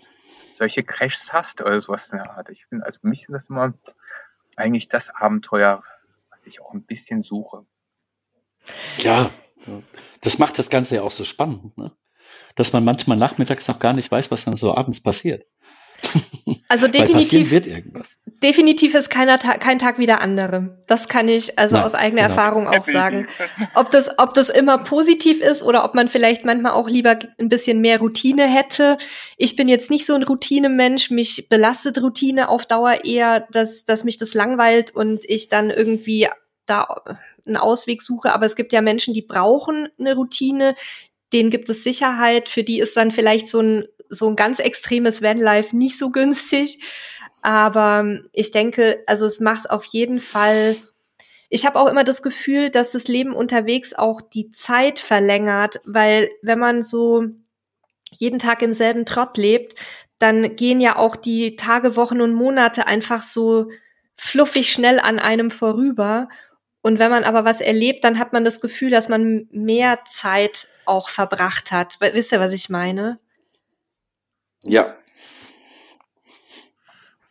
[0.53, 2.49] solche Crashs hast oder sowas in der Art.
[2.49, 3.73] Ich finde, also für mich ist das immer
[4.55, 5.83] eigentlich das Abenteuer,
[6.29, 7.65] was ich auch ein bisschen suche.
[8.99, 9.31] Ja,
[10.21, 11.91] das macht das Ganze ja auch so spannend, ne?
[12.55, 15.45] dass man manchmal nachmittags noch gar nicht weiß, was dann so abends passiert.
[16.69, 18.17] Also definitiv, wird irgendwas.
[18.41, 20.81] definitiv ist keiner Ta kein Tag wie der andere.
[20.87, 22.33] Das kann ich also Nein, aus eigener genau.
[22.33, 23.27] Erfahrung auch sagen.
[23.75, 27.49] Ob das, ob das immer positiv ist oder ob man vielleicht manchmal auch lieber ein
[27.49, 28.97] bisschen mehr Routine hätte.
[29.37, 31.11] Ich bin jetzt nicht so ein Routinemensch.
[31.11, 36.27] Mich belastet Routine auf Dauer eher, dass, dass mich das langweilt und ich dann irgendwie
[36.65, 36.87] da
[37.45, 38.33] einen Ausweg suche.
[38.33, 40.75] Aber es gibt ja Menschen, die brauchen eine Routine.
[41.31, 42.49] Denen gibt es Sicherheit.
[42.49, 46.79] Für die ist dann vielleicht so ein, so ein ganz extremes Vanlife nicht so günstig.
[47.41, 50.75] Aber ich denke, also es macht auf jeden Fall
[51.55, 56.31] ich habe auch immer das Gefühl, dass das Leben unterwegs auch die Zeit verlängert, weil
[56.41, 57.25] wenn man so
[58.09, 59.75] jeden Tag im selben Trott lebt,
[60.17, 63.69] dann gehen ja auch die Tage, Wochen und Monate einfach so
[64.15, 66.27] fluffig schnell an einem vorüber.
[66.83, 70.67] Und wenn man aber was erlebt, dann hat man das Gefühl, dass man mehr Zeit
[70.85, 71.97] auch verbracht hat.
[72.01, 73.19] Wisst ihr, was ich meine?
[74.63, 74.93] Ja.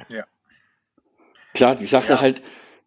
[0.09, 0.25] Ja.
[1.53, 2.21] Klar, die Sache Ja.
[2.23, 2.41] halt,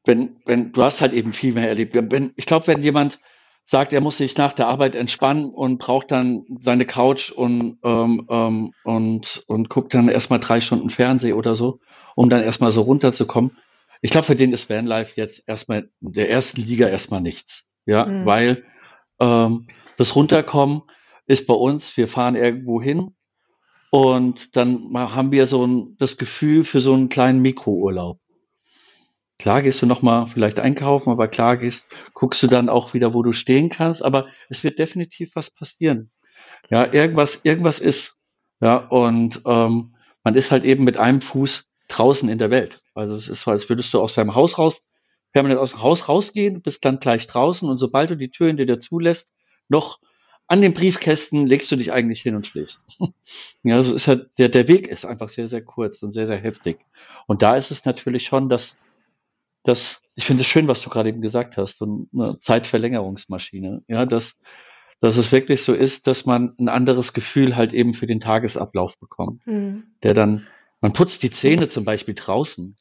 [0.05, 1.93] wenn, wenn, du hast halt eben viel mehr erlebt.
[1.93, 3.19] Wenn, wenn, ich glaube, wenn jemand
[3.63, 8.25] sagt, er muss sich nach der Arbeit entspannen und braucht dann seine Couch und, ähm,
[8.27, 11.79] ähm, und, und guckt dann erstmal drei Stunden Fernseh oder so,
[12.15, 13.55] um dann erstmal so runterzukommen.
[14.01, 17.63] Ich glaube, für den ist Vanlife jetzt erstmal in der ersten Liga erstmal nichts.
[17.85, 18.25] Ja, Mhm.
[18.25, 18.63] weil
[19.19, 19.67] ähm,
[19.97, 20.81] das Runterkommen
[21.27, 23.15] ist bei uns, wir fahren irgendwo hin
[23.91, 28.19] und dann haben wir so ein, das Gefühl für so einen kleinen Mikrourlaub.
[29.37, 33.21] Klar gehst du nochmal vielleicht einkaufen, aber klar gehst, guckst du dann auch wieder, wo
[33.21, 36.09] du stehen kannst, aber es wird definitiv was passieren.
[36.69, 38.17] Ja, irgendwas, irgendwas ist.
[38.61, 42.81] Ja, und ähm, man ist halt eben mit einem Fuß draußen in der Welt.
[42.93, 44.83] Also es ist so, als würdest du aus deinem Haus raus,
[45.33, 48.65] permanent aus dem Haus rausgehen, bist dann gleich draußen und sobald du die Tür hinter
[48.65, 49.33] dir zulässt,
[49.67, 49.99] noch
[50.47, 52.79] an den Briefkästen legst du dich eigentlich hin und schläfst.
[53.63, 56.37] ja, also ist halt, der, der Weg ist einfach sehr, sehr kurz und sehr, sehr
[56.37, 56.77] heftig.
[57.27, 58.77] Und da ist es natürlich schon, dass,
[59.63, 63.83] dass ich finde es schön, was du gerade eben gesagt hast, so eine Zeitverlängerungsmaschine.
[63.87, 64.37] Ja, dass,
[65.01, 68.99] dass es wirklich so ist, dass man ein anderes Gefühl halt eben für den Tagesablauf
[68.99, 69.45] bekommt.
[69.47, 69.83] Mhm.
[70.03, 70.47] Der dann,
[70.81, 72.77] man putzt die Zähne zum Beispiel draußen.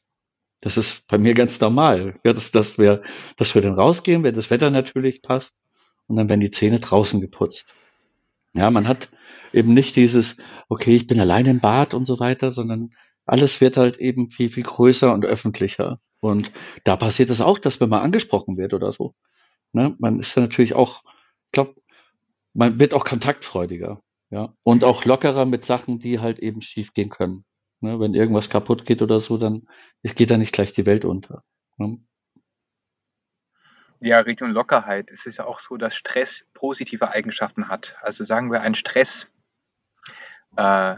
[0.61, 2.13] Das ist bei mir ganz normal.
[2.25, 3.03] Ja, dass, dass, wir,
[3.37, 5.57] dass wir dann rausgehen, wenn das Wetter natürlich passt.
[6.07, 7.75] Und dann werden die Zähne draußen geputzt.
[8.55, 9.09] Ja, man hat
[9.53, 10.37] eben nicht dieses,
[10.69, 12.91] okay, ich bin allein im Bad und so weiter, sondern
[13.27, 15.99] alles wird halt eben viel, viel größer und öffentlicher.
[16.21, 16.53] Und
[16.85, 19.15] da passiert es auch, dass man mal angesprochen wird oder so.
[19.73, 19.97] Ne?
[19.99, 21.03] Man ist ja natürlich auch,
[21.47, 21.75] ich glaube,
[22.53, 24.01] man wird auch kontaktfreudiger.
[24.31, 27.45] Ja, und auch lockerer mit Sachen, die halt eben schief gehen können.
[27.85, 28.01] Ne?
[28.01, 29.69] Wenn irgendwas kaputt geht oder so, dann
[30.03, 31.45] es geht da nicht gleich die Welt unter.
[31.77, 31.99] Ne?
[34.01, 35.11] Ja, Richtung Lockerheit.
[35.11, 37.97] Es ist ja auch so, dass Stress positive Eigenschaften hat.
[38.01, 39.29] Also sagen wir, ein Stress
[40.57, 40.97] äh,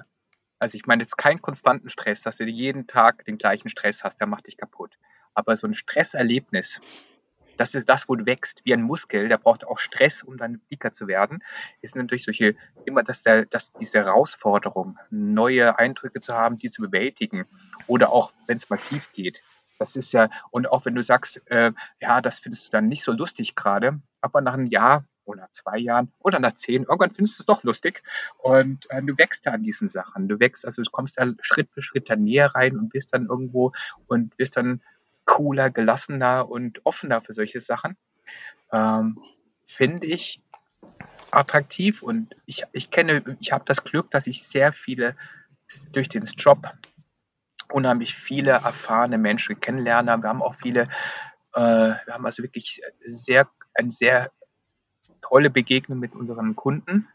[0.59, 4.21] also ich meine jetzt keinen konstanten Stress, dass du jeden Tag den gleichen Stress hast,
[4.21, 4.95] der macht dich kaputt.
[5.35, 6.81] Aber so ein Stresserlebnis,
[7.57, 10.61] das ist das, wo du wächst, wie ein Muskel, der braucht auch Stress, um dann
[10.71, 11.43] dicker zu werden,
[11.83, 12.55] ist natürlich solche,
[12.85, 17.47] immer, dass, der, dass diese Herausforderung, neue Eindrücke zu haben, die zu bewältigen
[17.87, 19.43] oder auch, wenn es mal schief geht.
[19.79, 23.05] Das ist ja, und auch wenn du sagst, äh, ja, das findest du dann nicht
[23.05, 27.39] so lustig gerade, aber nach einem Jahr oder zwei Jahren oder nach zehn, irgendwann findest
[27.39, 28.03] du es doch lustig
[28.39, 30.29] und äh, du wächst da an diesen Sachen.
[30.29, 33.27] Du wächst, also du kommst da Schritt für Schritt da näher rein und wirst dann
[33.27, 33.73] irgendwo
[34.07, 34.81] und wirst dann
[35.27, 37.97] cooler, gelassener und offener für solche Sachen.
[38.73, 39.19] Ähm,
[39.67, 40.41] Finde ich
[41.31, 45.17] attraktiv und ich, ich kenne, ich habe das Glück, dass ich sehr viele
[45.93, 46.73] durch den Job
[47.71, 50.17] unheimlich viele erfahrene Menschen kennenlerne.
[50.23, 50.83] Wir haben auch viele,
[51.55, 54.31] äh, wir haben also wirklich sehr, ein sehr
[55.21, 57.09] tolle Begegnung mit unseren Kunden.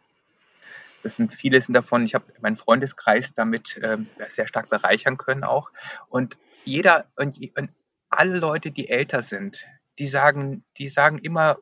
[1.03, 3.97] Das sind viele sind davon, ich habe meinen Freundeskreis damit äh,
[4.29, 5.71] sehr stark bereichern können auch.
[6.09, 7.71] Und jeder und, und
[8.11, 9.65] alle Leute, die älter sind,
[9.99, 11.57] die sagen, die sagen immer,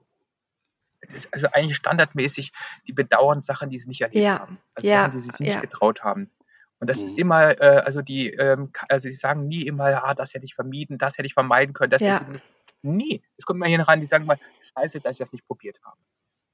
[1.31, 2.51] also eigentlich standardmäßig,
[2.87, 4.39] die bedauern Sachen, die sie nicht erlebt ja.
[4.39, 4.59] haben.
[4.75, 5.03] Also ja.
[5.03, 5.61] Sachen, die sie sich nicht ja.
[5.61, 6.29] getraut haben.
[6.79, 7.17] Und das mhm.
[7.17, 10.97] immer, äh, also die, ähm, also sie sagen nie immer, ah, das hätte ich vermieden,
[10.97, 12.15] das hätte ich vermeiden können, das ja.
[12.15, 12.45] hätte ich nicht.
[12.81, 13.21] Nie.
[13.37, 14.39] Es kommt mal hier rein, die sagen mal,
[14.77, 15.97] scheiße, dass ich das nicht probiert habe.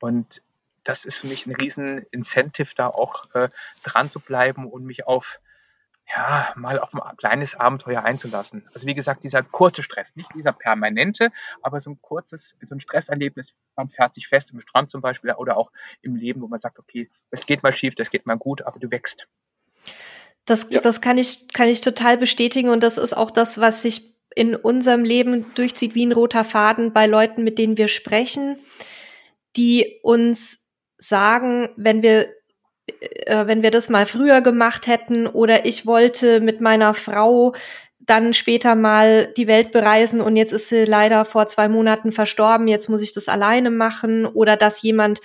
[0.02, 0.42] Und
[0.84, 3.50] das ist für mich ein riesen Incentive, da auch äh,
[3.84, 5.40] dran zu bleiben und mich auf
[6.08, 8.68] ja, mal auf ein kleines Abenteuer einzulassen.
[8.74, 11.32] Also wie gesagt, dieser kurze Stress, nicht dieser permanente,
[11.62, 15.32] aber so ein kurzes, so ein Stresserlebnis, man fährt sich fest im Strand zum Beispiel
[15.34, 18.38] oder auch im Leben, wo man sagt, okay, es geht mal schief, das geht mal
[18.38, 19.28] gut, aber du wächst.
[20.46, 20.80] Das, ja.
[20.80, 24.56] das kann ich, kann ich total bestätigen und das ist auch das, was sich in
[24.56, 28.60] unserem Leben durchzieht wie ein roter Faden bei Leuten, mit denen wir sprechen,
[29.56, 32.35] die uns sagen, wenn wir
[32.88, 37.54] äh, wenn wir das mal früher gemacht hätten oder ich wollte mit meiner Frau
[38.00, 42.68] dann später mal die Welt bereisen und jetzt ist sie leider vor zwei Monaten verstorben,
[42.68, 45.22] jetzt muss ich das alleine machen oder dass jemand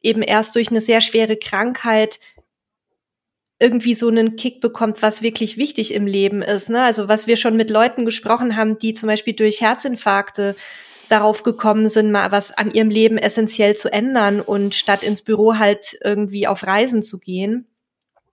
[0.00, 2.20] eben erst durch eine sehr schwere Krankheit
[3.60, 6.68] irgendwie so einen Kick bekommt, was wirklich wichtig im Leben ist.
[6.68, 6.82] Ne?
[6.82, 10.56] Also was wir schon mit Leuten gesprochen haben, die zum Beispiel durch Herzinfarkte
[11.12, 15.56] darauf gekommen sind, mal was an ihrem Leben essentiell zu ändern und statt ins Büro
[15.56, 17.66] halt irgendwie auf Reisen zu gehen.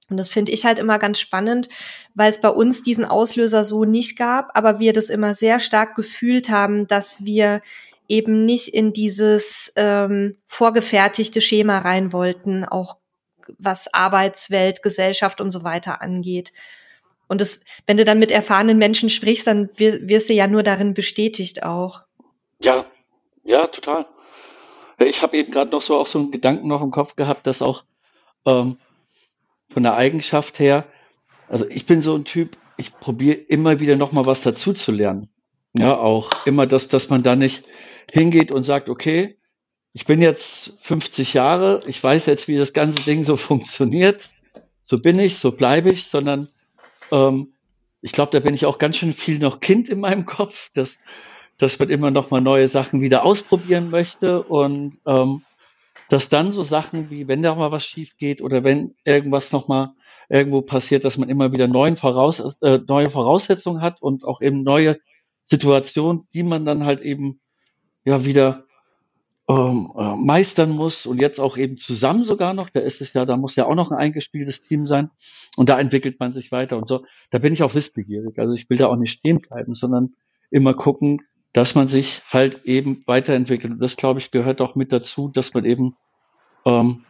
[0.09, 1.67] Und das finde ich halt immer ganz spannend,
[2.15, 5.95] weil es bei uns diesen Auslöser so nicht gab, aber wir das immer sehr stark
[5.95, 7.61] gefühlt haben, dass wir
[8.07, 12.97] eben nicht in dieses ähm, vorgefertigte Schema rein wollten, auch
[13.57, 16.53] was Arbeitswelt, Gesellschaft und so weiter angeht.
[17.27, 20.95] Und das, wenn du dann mit erfahrenen Menschen sprichst, dann wirst du ja nur darin
[20.95, 22.01] bestätigt auch.
[22.61, 22.85] Ja,
[23.43, 24.05] ja, total.
[24.99, 27.61] Ich habe eben gerade noch so auch so einen Gedanken noch im Kopf gehabt, dass
[27.61, 27.83] auch
[28.45, 28.77] ähm,
[29.69, 30.85] von der Eigenschaft her,
[31.47, 34.91] also ich bin so ein Typ, ich probiere immer wieder noch mal was dazu zu
[34.91, 35.29] lernen.
[35.77, 37.63] Ja, auch immer das, dass man da nicht
[38.11, 39.37] hingeht und sagt, okay,
[39.93, 44.31] ich bin jetzt 50 Jahre, ich weiß jetzt, wie das ganze Ding so funktioniert,
[44.83, 46.49] so bin ich, so bleibe ich, sondern
[47.11, 47.53] ähm,
[48.01, 50.97] ich glaube, da bin ich auch ganz schön viel noch Kind in meinem Kopf, dass
[51.59, 55.43] dass man immer noch mal neue Sachen wieder ausprobieren möchte und ähm,
[56.09, 59.67] dass dann so Sachen wie, wenn da mal was schief geht oder wenn irgendwas noch
[59.67, 59.93] mal
[60.29, 64.63] irgendwo passiert, dass man immer wieder neuen Voraus äh, neue Voraussetzungen hat und auch eben
[64.63, 64.97] neue
[65.45, 67.39] Situationen, die man dann halt eben
[68.05, 68.63] ja wieder
[69.49, 72.69] ähm, äh, meistern muss und jetzt auch eben zusammen sogar noch.
[72.69, 75.09] Da ist es ja, da muss ja auch noch ein eingespieltes Team sein
[75.57, 77.03] und da entwickelt man sich weiter und so.
[77.31, 78.39] Da bin ich auch wissbegierig.
[78.39, 80.13] Also ich will da auch nicht stehen bleiben, sondern
[80.51, 81.21] immer gucken,
[81.53, 83.73] dass man sich halt eben weiterentwickelt.
[83.73, 85.95] Und das, glaube ich, gehört auch mit dazu, dass man eben
[86.65, 87.05] ähm,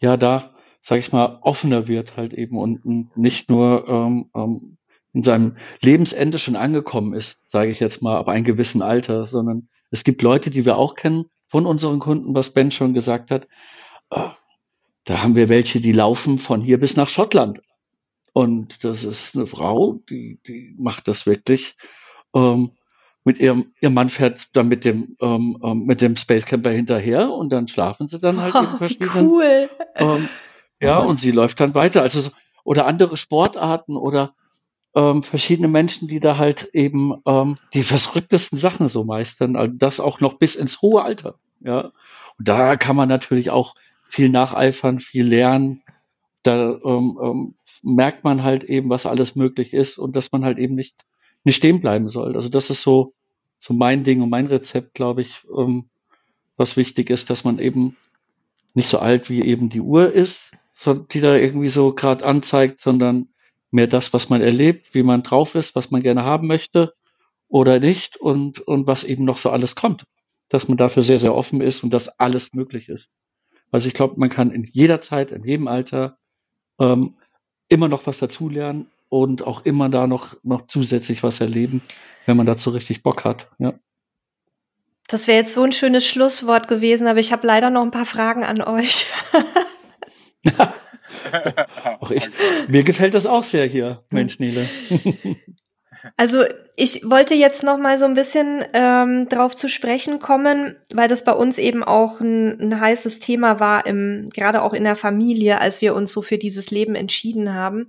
[0.00, 0.50] ja da,
[0.82, 4.76] sage ich mal, offener wird halt eben und, und nicht nur ähm, ähm,
[5.14, 9.68] in seinem Lebensende schon angekommen ist, sage ich jetzt mal, ab einem gewissen Alter, sondern
[9.90, 13.46] es gibt Leute, die wir auch kennen, von unseren Kunden, was Ben schon gesagt hat.
[14.10, 14.28] Äh,
[15.04, 17.60] da haben wir welche, die laufen von hier bis nach Schottland.
[18.32, 21.76] Und das ist eine Frau, die, die macht das wirklich.
[22.34, 22.72] Ähm,
[23.24, 27.30] mit ihrem, ihr Mann fährt dann mit dem, ähm, ähm, mit dem Space Camper hinterher
[27.30, 29.26] und dann schlafen sie dann halt oh, in verschiedenen.
[29.26, 29.70] Cool.
[29.94, 30.28] Ähm,
[30.80, 32.02] ja, und sie läuft dann weiter.
[32.02, 32.30] Also,
[32.64, 34.34] oder andere Sportarten oder
[34.94, 39.56] ähm, verschiedene Menschen, die da halt eben ähm, die verrücktesten Sachen so meistern.
[39.56, 41.36] Also das auch noch bis ins hohe Alter.
[41.60, 41.92] Ja.
[42.38, 43.74] Und da kann man natürlich auch
[44.08, 45.80] viel nacheifern, viel lernen.
[46.42, 50.58] Da ähm, ähm, merkt man halt eben, was alles möglich ist und dass man halt
[50.58, 51.04] eben nicht,
[51.44, 52.36] nicht stehen bleiben soll.
[52.36, 53.12] Also das ist so,
[53.58, 55.88] so mein Ding und mein Rezept, glaube ich, ähm,
[56.56, 57.96] was wichtig ist, dass man eben
[58.74, 60.52] nicht so alt wie eben die Uhr ist,
[61.12, 63.28] die da irgendwie so gerade anzeigt, sondern
[63.70, 66.94] mehr das, was man erlebt, wie man drauf ist, was man gerne haben möchte
[67.48, 70.04] oder nicht und, und was eben noch so alles kommt.
[70.48, 73.10] Dass man dafür sehr, sehr offen ist und dass alles möglich ist.
[73.70, 76.18] Also ich glaube, man kann in jeder Zeit, in jedem Alter
[76.78, 77.16] ähm,
[77.68, 81.82] immer noch was dazulernen und auch immer da noch, noch zusätzlich was erleben,
[82.24, 83.50] wenn man dazu richtig Bock hat.
[83.58, 83.74] Ja.
[85.06, 88.06] Das wäre jetzt so ein schönes Schlusswort gewesen, aber ich habe leider noch ein paar
[88.06, 89.04] Fragen an euch.
[92.00, 92.30] auch ich,
[92.68, 94.66] mir gefällt das auch sehr hier, Mensch, Nele.
[96.16, 96.42] Also
[96.74, 101.22] ich wollte jetzt noch mal so ein bisschen ähm, drauf zu sprechen kommen, weil das
[101.22, 105.60] bei uns eben auch ein, ein heißes Thema war, im, gerade auch in der Familie,
[105.60, 107.88] als wir uns so für dieses Leben entschieden haben.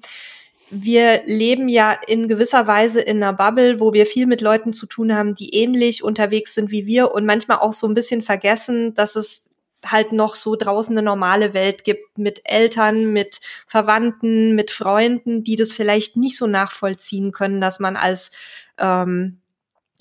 [0.76, 4.88] Wir leben ja in gewisser Weise in einer Bubble, wo wir viel mit Leuten zu
[4.88, 8.95] tun haben, die ähnlich unterwegs sind wie wir und manchmal auch so ein bisschen vergessen,
[8.95, 9.51] dass es
[9.86, 15.55] halt noch so draußen eine normale Welt gibt mit Eltern, mit Verwandten, mit Freunden, die
[15.55, 18.32] das vielleicht nicht so nachvollziehen können, dass man als
[18.78, 19.41] ähm,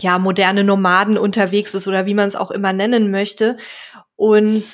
[0.00, 3.56] ja moderne Nomaden unterwegs ist oder wie man es auch immer nennen möchte.
[4.16, 4.64] Und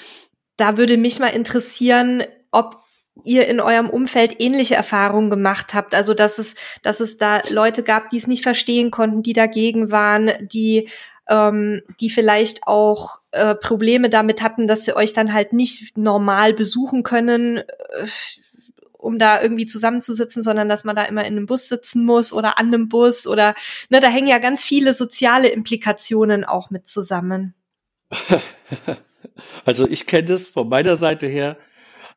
[0.57, 2.88] da würde mich mal interessieren, ob
[3.25, 5.95] ihr in eurem Umfeld ähnliche Erfahrungen gemacht habt.
[5.95, 9.91] Also dass es, dass es da Leute gab, die es nicht verstehen konnten, die dagegen
[9.91, 10.89] waren, die
[11.29, 16.55] ähm, die vielleicht auch äh, Probleme damit hatten, dass sie euch dann halt nicht normal
[16.55, 17.63] besuchen können, äh,
[18.93, 22.59] um da irgendwie zusammenzusitzen, sondern dass man da immer in einem Bus sitzen muss oder
[22.59, 23.55] an einem Bus oder
[23.91, 27.55] ne, da hängen ja ganz viele soziale Implikationen auch mit zusammen.
[29.65, 31.57] Also ich kenne das von meiner Seite her.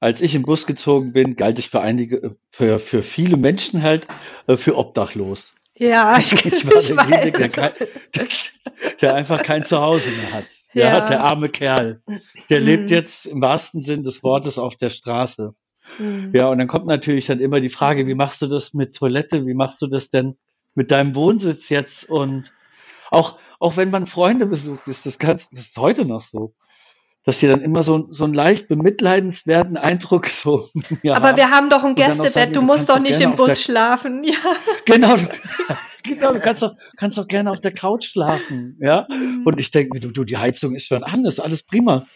[0.01, 4.07] Als ich im Bus gezogen bin, galt ich für einige, für, für viele Menschen halt
[4.47, 5.51] äh, für obdachlos.
[5.77, 7.71] Ja, ich, ich war derjenige, der, kein,
[8.15, 8.27] der,
[9.01, 10.45] der, einfach kein Zuhause mehr hat.
[10.73, 12.01] Ja, ja der arme Kerl.
[12.49, 12.65] Der mhm.
[12.65, 15.53] lebt jetzt im wahrsten Sinn des Wortes auf der Straße.
[15.99, 16.31] Mhm.
[16.33, 19.45] Ja, und dann kommt natürlich dann immer die Frage, wie machst du das mit Toilette?
[19.45, 20.35] Wie machst du das denn
[20.73, 22.09] mit deinem Wohnsitz jetzt?
[22.09, 22.51] Und
[23.11, 26.55] auch, auch wenn man Freunde besucht, ist das, ganz, das ist heute noch so
[27.23, 30.67] dass sie dann immer so, so einen leicht bemitleidenswerten Eindruck so.
[31.03, 33.55] Ja, Aber wir haben doch ein Gästebett, sagen, du musst doch nicht im Bus der,
[33.55, 34.23] schlafen.
[34.23, 34.33] Ja.
[34.85, 35.27] Genau, du,
[36.03, 38.77] genau, du kannst doch, kannst doch gerne auf der Couch schlafen.
[38.81, 39.07] Ja.
[39.09, 39.43] Mhm.
[39.45, 42.07] Und ich denke mir, du, du, die Heizung ist schon an, ist alles prima.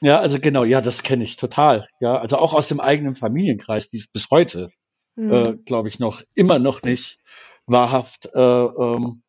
[0.00, 1.86] Ja, also genau, ja, das kenne ich total.
[2.00, 4.70] Ja, also auch aus dem eigenen Familienkreis, die ist bis heute,
[5.14, 5.32] mhm.
[5.32, 7.18] äh, glaube ich, noch immer noch nicht
[7.66, 9.22] wahrhaft äh, ähm,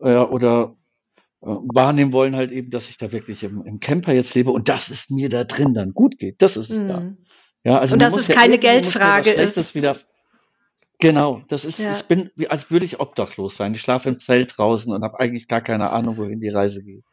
[0.00, 0.85] ja, oder äh,
[1.46, 4.90] wahrnehmen wollen halt eben, dass ich da wirklich im, im, Camper jetzt lebe und dass
[4.90, 6.42] es mir da drin dann gut geht.
[6.42, 6.88] Das ist es mhm.
[6.88, 7.12] da.
[7.64, 9.74] Ja, also und dass es ja keine Geldfrage ist.
[9.74, 9.96] Wieder,
[10.98, 11.92] genau, das ist, ja.
[11.92, 13.74] ich bin, wie, als würde ich obdachlos sein.
[13.74, 17.04] Ich schlafe im Zelt draußen und habe eigentlich gar keine Ahnung, wohin die Reise geht.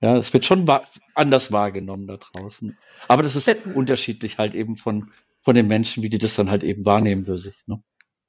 [0.00, 0.82] Ja, es wird schon wa
[1.14, 2.76] anders wahrgenommen da draußen.
[3.08, 5.10] Aber das ist ben, unterschiedlich halt eben von,
[5.40, 7.62] von den Menschen, wie die das dann halt eben wahrnehmen für sich.
[7.66, 7.82] Ne?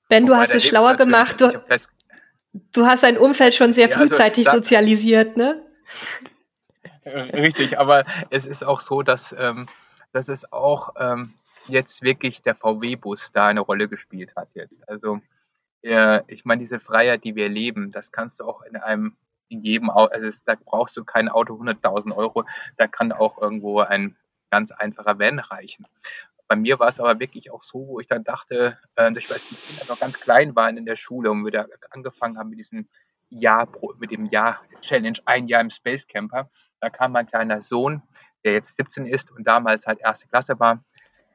[0.08, 1.42] Ben, du hast es schlauer gemacht.
[1.42, 1.52] Du,
[2.72, 5.62] Du hast dein Umfeld schon sehr ja, also frühzeitig also sozialisiert, ne?
[7.06, 9.68] Richtig, aber es ist auch so, dass, ähm,
[10.12, 11.34] dass es auch ähm,
[11.68, 14.88] jetzt wirklich der VW-Bus da eine Rolle gespielt hat jetzt.
[14.90, 15.20] Also
[15.82, 19.16] äh, ich meine, diese Freiheit, die wir leben, das kannst du auch in einem,
[19.50, 22.46] in jedem Auto, also es, da brauchst du kein Auto 100.000 Euro,
[22.78, 24.16] da kann auch irgendwo ein
[24.50, 25.86] ganz einfacher Van reichen.
[26.48, 29.50] Bei mir war es aber wirklich auch so, wo ich dann dachte, äh, ich weiß,
[29.50, 32.60] die Kinder noch ganz klein waren in der Schule und wir da angefangen haben mit
[32.60, 32.88] diesem
[33.30, 33.68] Jahr,
[33.98, 36.50] mit dem Jahr Challenge, ein Jahr im Space Camper.
[36.80, 38.04] Da kam mein kleiner Sohn,
[38.44, 40.84] der jetzt 17 ist und damals halt erste Klasse war,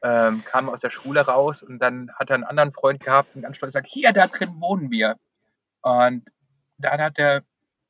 [0.03, 3.43] ähm, kam aus der Schule raus und dann hat er einen anderen Freund gehabt und
[3.43, 5.17] ganz stolz gesagt, hier, da drin wohnen wir.
[5.83, 6.29] Und
[6.79, 7.43] dann hat der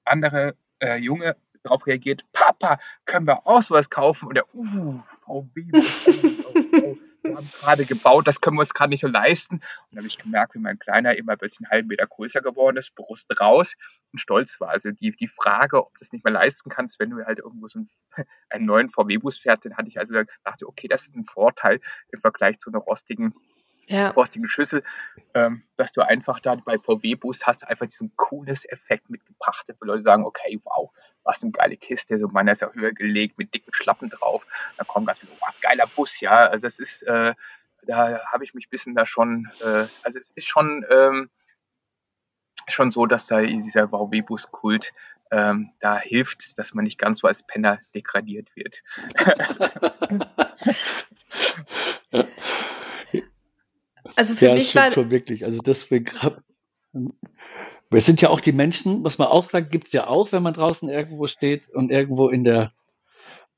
[0.05, 4.29] andere äh, Junge darauf reagiert, Papa, können wir auch sowas kaufen?
[4.29, 6.97] Und der, uh, VW, wir
[7.41, 9.57] haben gerade gebaut, das können wir uns gerade nicht so leisten.
[9.57, 12.77] Und dann habe ich gemerkt, wie mein Kleiner immer ein einen halben Meter größer geworden
[12.77, 13.75] ist, Brust raus
[14.13, 14.69] und stolz war.
[14.71, 17.69] Also die, die Frage, ob du das nicht mehr leisten kannst, wenn du halt irgendwo
[17.69, 17.89] so einen,
[18.51, 21.81] einen neuen VW-Bus fährst, dann hatte ich also gedacht, okay, das ist ein Vorteil
[22.11, 23.33] im Vergleich zu einer rostigen
[23.91, 24.11] ja.
[24.11, 24.83] rostigen Schüssel,
[25.35, 30.03] ähm, dass du einfach da bei VW-Bus hast einfach diesen cooles Effekt mitgebracht, wo Leute
[30.03, 30.91] sagen, okay, wow,
[31.25, 34.85] was eine geile Kiste, so meiner ist ja höher gelegt mit dicken Schlappen drauf, da
[34.85, 37.35] kommt ganz viel, wow, geiler Bus, ja, also das ist, äh,
[37.83, 41.31] da habe ich mich ein bisschen da schon, äh, also es ist schon, ähm,
[42.69, 44.93] schon so, dass da dieser VW-Bus-Kult
[45.33, 48.83] ähm, da hilft, dass man nicht ganz so als Penner degradiert wird.
[54.17, 55.45] Also für ja, mich war schon wirklich.
[55.45, 56.11] Also deswegen
[57.91, 60.43] wir sind ja auch die Menschen, muss man auch sagen, gibt es ja auch, wenn
[60.43, 62.73] man draußen irgendwo steht und irgendwo in der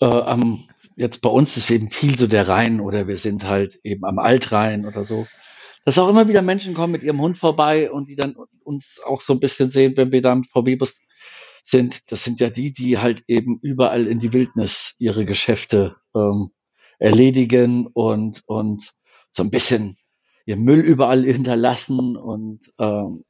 [0.00, 0.62] äh, am
[0.96, 4.18] jetzt bei uns ist eben viel so der Rhein oder wir sind halt eben am
[4.18, 5.26] Altrhein oder so.
[5.84, 9.20] Dass auch immer wieder Menschen kommen mit ihrem Hund vorbei und die dann uns auch
[9.20, 11.00] so ein bisschen sehen, wenn wir da im VW-Bus
[11.64, 12.12] sind.
[12.12, 16.50] Das sind ja die, die halt eben überall in die Wildnis ihre Geschäfte ähm,
[16.98, 18.92] erledigen und, und
[19.32, 19.96] so ein bisschen
[20.46, 23.24] ihr Müll überall hinterlassen und ähm,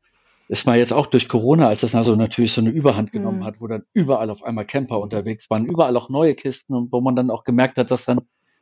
[0.48, 3.44] ist mal jetzt auch durch Corona, als das also natürlich so eine Überhand genommen mhm.
[3.44, 7.00] hat, wo dann überall auf einmal Camper unterwegs waren, überall auch neue Kisten und wo
[7.00, 8.20] man dann auch gemerkt hat, dass dann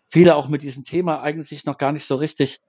[0.09, 2.61] viele auch mit diesem Thema eigentlich noch gar nicht so richtig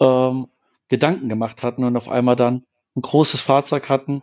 [0.00, 0.48] ähm,
[0.88, 2.64] Gedanken gemacht hatten und auf einmal dann
[2.96, 4.22] ein großes Fahrzeug hatten,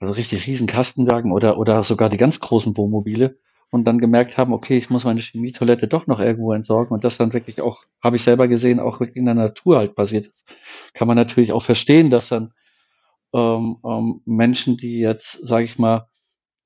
[0.00, 3.38] also richtig riesen Kastenwagen oder, oder sogar die ganz großen Wohnmobile
[3.72, 7.16] und dann gemerkt haben, okay, ich muss meine Chemietoilette doch noch irgendwo entsorgen und das
[7.16, 10.44] dann wirklich auch, habe ich selber gesehen, auch wirklich in der Natur halt passiert ist.
[10.92, 12.52] Kann man natürlich auch verstehen, dass dann
[13.32, 16.06] ähm, ähm, Menschen, die jetzt, sage ich mal,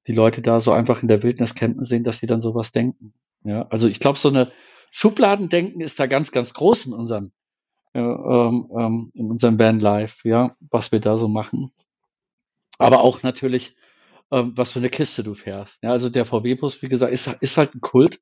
[0.09, 3.15] die Leute da so einfach in der Wildnis campen sehen, dass sie dann sowas denken.
[3.45, 4.51] Ja, also ich glaube, so eine
[4.91, 7.31] Schubladendenken ist da ganz, ganz groß in unserem,
[7.93, 11.71] äh, ähm, ähm, in unserem Vanlife, ja, was wir da so machen.
[12.81, 13.77] Aber auch natürlich
[14.31, 15.83] ähm, was für eine Kiste du fährst.
[15.83, 18.21] Ja, also der VW-Bus, wie gesagt, ist, ist halt ein Kult.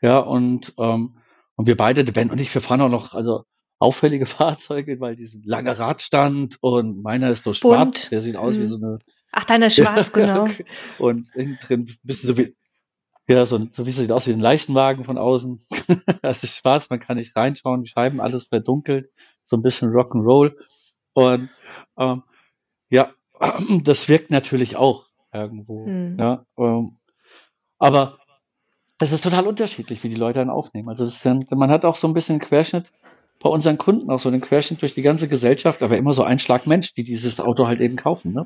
[0.00, 1.18] Ja, und, ähm,
[1.56, 3.44] und wir beide, der Ben und ich, wir fahren auch noch, also
[3.78, 8.62] auffällige Fahrzeuge, weil diesen lange Radstand und meiner ist so schwarz, der sieht aus hm.
[8.62, 8.98] wie so eine.
[9.32, 10.46] Ach, deiner ist schwarz, genau.
[10.98, 12.54] und innen drin ein bisschen so wie,
[13.28, 15.64] ja, so, so wie sieht aus wie ein Leichenwagen von außen.
[16.22, 19.10] das ist schwarz, man kann nicht reinschauen, die Scheiben alles verdunkelt,
[19.44, 20.54] so ein bisschen Rock'n'Roll.
[21.14, 21.50] Und
[21.96, 22.22] ähm,
[22.90, 23.12] ja,
[23.84, 25.86] das wirkt natürlich auch irgendwo.
[25.86, 26.16] Mhm.
[26.18, 26.98] Ja, ähm,
[27.78, 28.18] aber
[28.98, 30.88] es ist total unterschiedlich, wie die Leute dann aufnehmen.
[30.88, 32.92] Also dann, man hat auch so ein bisschen Querschnitt
[33.40, 36.38] bei unseren Kunden, auch so einen Querschnitt durch die ganze Gesellschaft, aber immer so ein
[36.38, 38.32] Schlag Mensch, die dieses Auto halt eben kaufen.
[38.32, 38.44] Ne?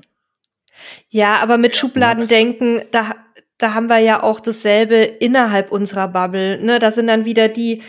[1.10, 3.14] Ja, aber mit Schubladendenken, da,
[3.58, 6.62] da haben wir ja auch dasselbe innerhalb unserer Bubble.
[6.62, 6.78] Ne?
[6.78, 7.82] Da sind dann wieder die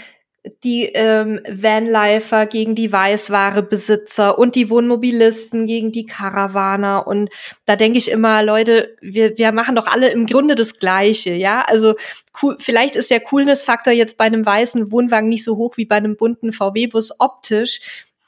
[0.64, 7.08] die ähm, Vanlifer gegen die Weißwarebesitzer und die Wohnmobilisten gegen die Caravaner.
[7.08, 7.30] Und
[7.66, 11.62] da denke ich immer, Leute, wir, wir machen doch alle im Grunde das Gleiche, ja.
[11.68, 11.96] Also
[12.42, 15.96] cool, vielleicht ist der Coolness-Faktor jetzt bei einem weißen Wohnwagen nicht so hoch wie bei
[15.96, 17.80] einem bunten VW-Bus optisch.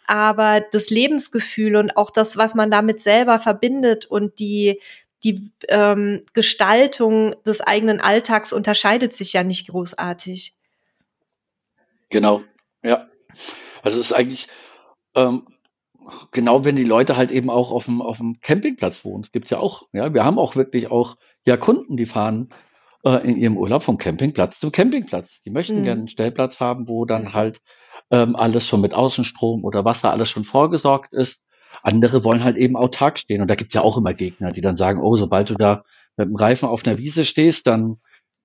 [0.05, 4.79] Aber das Lebensgefühl und auch das, was man damit selber verbindet und die,
[5.23, 10.53] die ähm, Gestaltung des eigenen Alltags unterscheidet sich ja nicht großartig.
[12.09, 12.39] Genau,
[12.83, 13.07] ja.
[13.83, 14.47] Also es ist eigentlich
[15.15, 15.47] ähm,
[16.31, 19.23] genau, wenn die Leute halt eben auch auf dem, auf dem Campingplatz wohnen.
[19.23, 22.49] Es gibt ja auch, ja, wir haben auch wirklich auch ja Kunden, die fahren
[23.03, 25.41] äh, in ihrem Urlaub vom Campingplatz zum Campingplatz.
[25.41, 25.83] Die möchten mhm.
[25.83, 27.61] gerne einen Stellplatz haben, wo dann halt
[28.11, 31.41] ähm, alles schon mit Außenstrom oder Wasser alles schon vorgesorgt ist.
[31.81, 33.41] Andere wollen halt eben autark stehen.
[33.41, 35.83] Und da gibt es ja auch immer Gegner, die dann sagen, oh, sobald du da
[36.17, 37.97] mit dem Reifen auf einer Wiese stehst, dann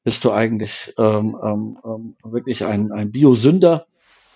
[0.04, 3.86] bist du eigentlich ähm, ähm, ähm, wirklich ein, ein Biosünder.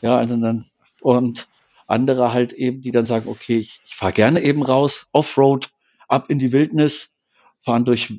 [0.00, 0.66] Ja, also dann,
[1.00, 1.48] und
[1.86, 5.70] andere halt eben, die dann sagen, okay, ich, ich fahre gerne eben raus, Offroad,
[6.08, 7.12] ab in die Wildnis,
[7.60, 8.12] fahren durch,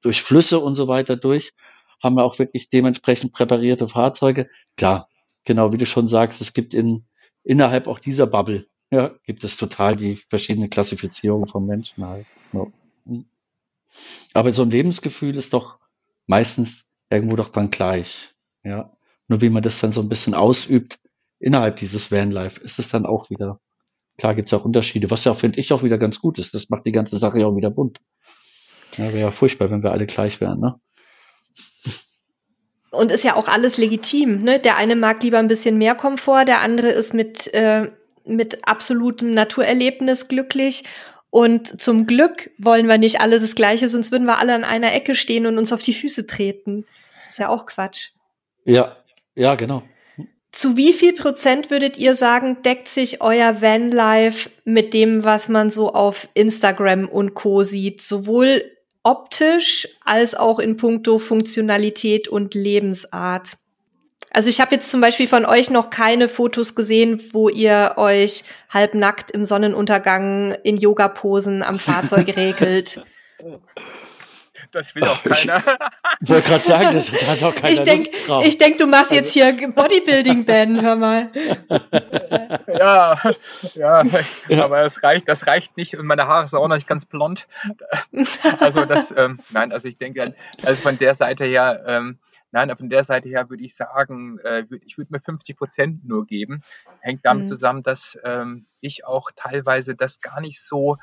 [0.00, 1.52] durch Flüsse und so weiter durch,
[2.02, 4.48] haben wir auch wirklich dementsprechend präparierte Fahrzeuge.
[4.76, 5.08] Klar,
[5.44, 7.04] genau wie du schon sagst, es gibt in,
[7.44, 12.26] innerhalb auch dieser Bubble, ja, gibt es total die verschiedenen Klassifizierungen von Menschen halt.
[12.52, 12.66] Ja.
[14.34, 15.78] Aber so ein Lebensgefühl ist doch
[16.26, 18.34] meistens irgendwo doch dann gleich.
[18.64, 18.92] Ja.
[19.28, 20.98] Nur wie man das dann so ein bisschen ausübt
[21.38, 23.60] innerhalb dieses Vanlife, ist es dann auch wieder.
[24.18, 26.54] Klar gibt es auch Unterschiede, was ja, finde ich, auch wieder ganz gut ist.
[26.54, 28.00] Das macht die ganze Sache ja auch wieder bunt.
[28.96, 30.80] Ja, wäre ja furchtbar, wenn wir alle gleich wären, ne?
[32.90, 34.58] Und ist ja auch alles legitim, ne?
[34.58, 37.90] Der eine mag lieber ein bisschen mehr Komfort, der andere ist mit, äh,
[38.24, 40.84] mit absolutem Naturerlebnis glücklich.
[41.36, 44.94] Und zum Glück wollen wir nicht alle das Gleiche, sonst würden wir alle an einer
[44.94, 46.86] Ecke stehen und uns auf die Füße treten.
[47.28, 48.12] Ist ja auch Quatsch.
[48.64, 48.96] Ja,
[49.34, 49.82] ja, genau.
[50.50, 55.70] Zu wie viel Prozent würdet ihr sagen, deckt sich euer Vanlife mit dem, was man
[55.70, 58.64] so auf Instagram und Co sieht, sowohl
[59.02, 63.58] optisch als auch in puncto Funktionalität und Lebensart?
[64.36, 68.44] Also ich habe jetzt zum Beispiel von euch noch keine Fotos gesehen, wo ihr euch
[68.68, 73.00] halbnackt im Sonnenuntergang in Yoga-Posen am Fahrzeug regelt.
[74.72, 75.62] Das will auch keiner.
[76.20, 78.44] Ich wollte gerade sagen, das hat auch keiner ich denk, Lust drauf.
[78.44, 81.30] Ich denke, du machst jetzt hier Bodybuilding, Ben, hör mal.
[82.78, 83.16] Ja,
[83.74, 84.02] ja,
[84.48, 87.06] ja, aber das reicht, das reicht nicht und meine Haare sind auch noch nicht ganz
[87.06, 87.46] blond.
[88.60, 92.18] Also das, ähm, nein, also ich denke, also von der Seite her, ähm,
[92.56, 96.24] Nein, von der Seite her würde ich sagen, äh, ich würde mir 50 Prozent nur
[96.26, 96.62] geben.
[97.00, 97.48] Hängt damit mhm.
[97.48, 100.96] zusammen, dass ähm, ich auch teilweise das gar nicht so,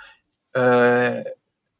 [0.53, 1.23] äh,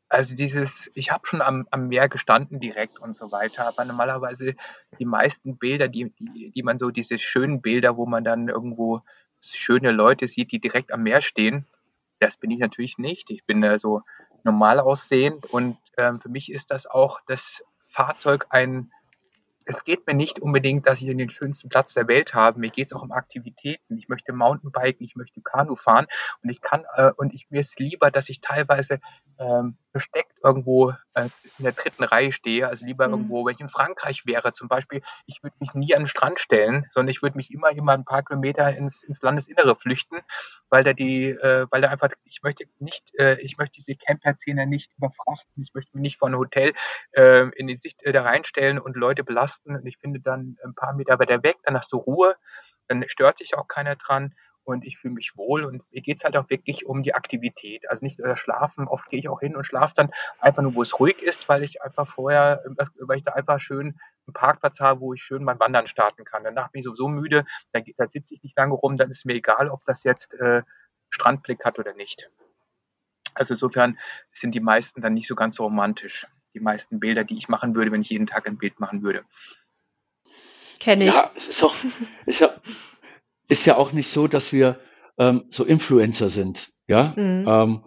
[0.09, 4.53] also dieses, ich habe schon am, am Meer gestanden direkt und so weiter, aber normalerweise
[4.99, 9.01] die meisten Bilder, die, die, die man so, diese schönen Bilder, wo man dann irgendwo
[9.41, 11.65] schöne Leute sieht, die direkt am Meer stehen,
[12.19, 13.32] das bin ich natürlich nicht.
[13.32, 14.03] Ich bin äh, so
[14.43, 18.91] normal aussehend und ähm, für mich ist das auch das Fahrzeug ein
[19.66, 22.59] es geht mir nicht unbedingt, dass ich den schönsten Platz der Welt habe.
[22.59, 23.97] Mir geht es auch um Aktivitäten.
[23.97, 26.07] Ich möchte Mountainbiken, ich möchte Kanu fahren
[26.41, 28.99] und ich kann äh, und ich mir ist lieber, dass ich teilweise
[29.39, 33.14] ähm, versteckt irgendwo äh, in der dritten Reihe stehe, also lieber mhm.
[33.14, 36.39] irgendwo, wenn ich in Frankreich wäre zum Beispiel, ich würde mich nie an den Strand
[36.39, 40.18] stellen, sondern ich würde mich immer immer ein paar Kilometer ins, ins Landesinnere flüchten,
[40.70, 44.66] weil da die, äh, weil da einfach, ich möchte nicht, äh, ich möchte diese Camper-Szene
[44.66, 46.74] nicht überfrachten, ich möchte mich nicht von einem Hotel
[47.11, 50.76] äh, in die Sicht äh, da reinstellen und Leute belasten und ich finde dann ein
[50.76, 52.36] paar Meter weiter weg, dann hast du Ruhe,
[52.88, 54.34] dann stört sich auch keiner dran
[54.64, 57.89] und ich fühle mich wohl und mir geht es halt auch wirklich um die Aktivität.
[57.89, 58.88] Also nicht das Schlafen.
[58.88, 61.64] Oft gehe ich auch hin und schlafe dann einfach nur, wo es ruhig ist, weil
[61.64, 62.64] ich einfach vorher,
[62.99, 66.43] weil ich da einfach schön einen Parkplatz habe, wo ich schön beim Wandern starten kann.
[66.43, 69.34] Danach bin ich sowieso müde, da, da sitze ich nicht lange rum, dann ist mir
[69.34, 70.64] egal, ob das jetzt äh,
[71.10, 72.30] Strandblick hat oder nicht.
[73.34, 73.97] Also insofern
[74.32, 76.28] sind die meisten dann nicht so ganz so romantisch.
[76.54, 79.24] Die meisten Bilder, die ich machen würde, wenn ich jeden Tag ein Bild machen würde.
[80.80, 81.14] Kenne ich.
[81.16, 81.76] Ja, ist doch,
[82.26, 82.49] ist ja,
[83.47, 84.80] ist ja auch nicht so, dass wir
[85.18, 86.72] ähm, so Influencer sind.
[86.88, 87.45] Ja, mhm.
[87.47, 87.84] ähm,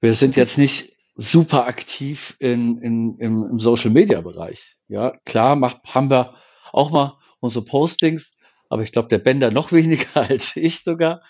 [0.00, 4.76] wir sind jetzt nicht super aktiv in, in, im, im Social Media Bereich.
[4.88, 6.34] Ja, klar macht, haben wir
[6.72, 8.32] auch mal unsere Postings,
[8.68, 11.20] aber ich glaube, der Bender noch weniger als ich sogar.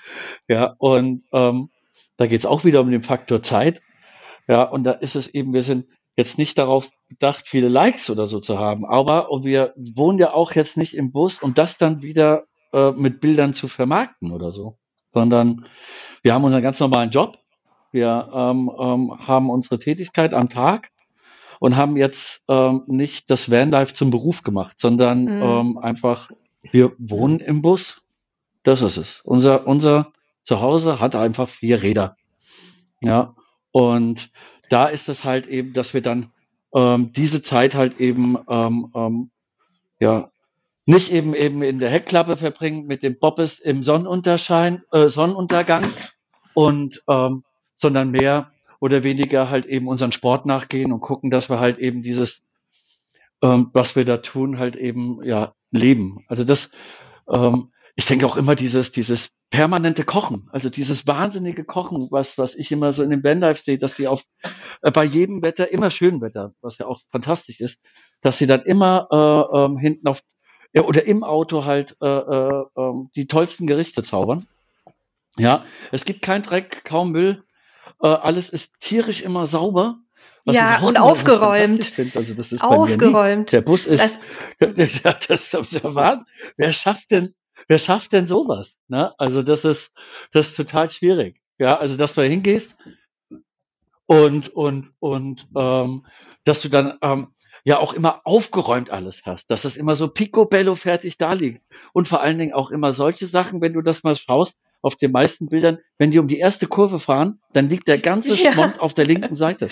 [0.49, 1.70] Ja, und ähm,
[2.16, 3.82] da geht's auch wieder um den Faktor Zeit.
[4.47, 5.86] Ja, und da ist es eben, wir sind
[6.20, 10.32] jetzt nicht darauf bedacht, viele Likes oder so zu haben, aber und wir wohnen ja
[10.32, 14.52] auch jetzt nicht im Bus, um das dann wieder äh, mit Bildern zu vermarkten oder
[14.52, 14.78] so,
[15.10, 15.64] sondern
[16.22, 17.38] wir haben unseren ganz normalen Job,
[17.92, 20.90] wir ähm, ähm, haben unsere Tätigkeit am Tag
[21.58, 25.42] und haben jetzt ähm, nicht das Vanlife zum Beruf gemacht, sondern mhm.
[25.42, 26.30] ähm, einfach,
[26.62, 28.02] wir wohnen im Bus.
[28.62, 29.20] Das ist es.
[29.24, 30.12] Unser, unser
[30.44, 32.16] Zuhause hat einfach vier Räder.
[33.00, 33.34] Ja.
[33.72, 34.30] Und
[34.70, 36.30] da ist es halt eben, dass wir dann
[36.74, 39.30] ähm, diese Zeit halt eben ähm, ähm,
[39.98, 40.30] ja
[40.86, 45.86] nicht eben eben in der Heckklappe verbringen mit dem Bobbes im Sonnenunterschein, äh, Sonnenuntergang
[46.54, 47.44] und ähm,
[47.76, 48.50] sondern mehr
[48.80, 52.42] oder weniger halt eben unseren Sport nachgehen und gucken, dass wir halt eben dieses,
[53.42, 56.24] ähm, was wir da tun, halt eben ja leben.
[56.28, 56.70] Also das,
[57.28, 62.55] ähm, ich denke auch immer dieses, dieses permanente Kochen, also dieses wahnsinnige Kochen, was, was
[62.55, 64.24] ich immer so in dem Bandlife sehe, dass sie auf
[64.80, 67.78] äh, bei jedem Wetter, immer schön Wetter, was ja auch fantastisch ist,
[68.22, 70.22] dass sie dann immer äh, ähm, hinten auf
[70.72, 74.46] ja, oder im Auto halt äh, äh, äh, die tollsten Gerichte zaubern.
[75.36, 77.44] Ja, es gibt kein Dreck, kaum Müll,
[78.01, 79.98] äh, alles ist tierisch immer sauber.
[80.46, 81.92] ja, und aufgeräumt.
[82.14, 83.53] Also das ist aufgeräumt.
[83.53, 84.20] Der Bus ist,
[84.59, 85.94] das, das, das, das
[86.57, 87.34] wer schafft denn,
[87.68, 88.78] wer schafft denn sowas?
[88.88, 89.14] Ne?
[89.18, 89.94] Also das ist,
[90.32, 91.40] das ist total schwierig.
[91.58, 92.76] Ja, also dass du da hingehst
[94.06, 96.06] und und und ähm,
[96.44, 97.28] dass du dann ähm,
[97.64, 101.62] ja auch immer aufgeräumt alles hast, dass das immer so picobello fertig da liegt.
[101.92, 105.12] Und vor allen Dingen auch immer solche Sachen, wenn du das mal schaust, auf den
[105.12, 108.52] meisten Bildern, wenn die um die erste Kurve fahren, dann liegt der ganze ja.
[108.52, 109.68] Schmond auf der linken Seite.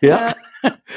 [0.00, 0.26] Ja.
[0.26, 0.34] ja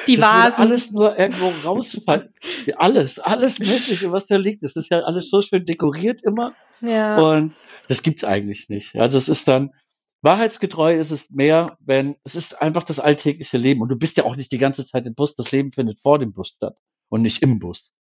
[0.07, 0.65] die Vasen.
[0.65, 2.29] alles nur irgendwo rausfallen.
[2.75, 4.63] Alles, alles Mögliche, was da liegt.
[4.63, 6.53] Das ist ja alles so schön dekoriert immer.
[6.81, 7.17] Ja.
[7.17, 7.53] Und
[7.87, 8.95] das gibt's eigentlich nicht.
[8.95, 9.71] Also es ist dann,
[10.21, 14.23] Wahrheitsgetreu ist es mehr, wenn es ist einfach das alltägliche Leben und du bist ja
[14.23, 15.35] auch nicht die ganze Zeit im Bus.
[15.35, 16.75] Das Leben findet vor dem Bus statt
[17.09, 17.93] und nicht im Bus,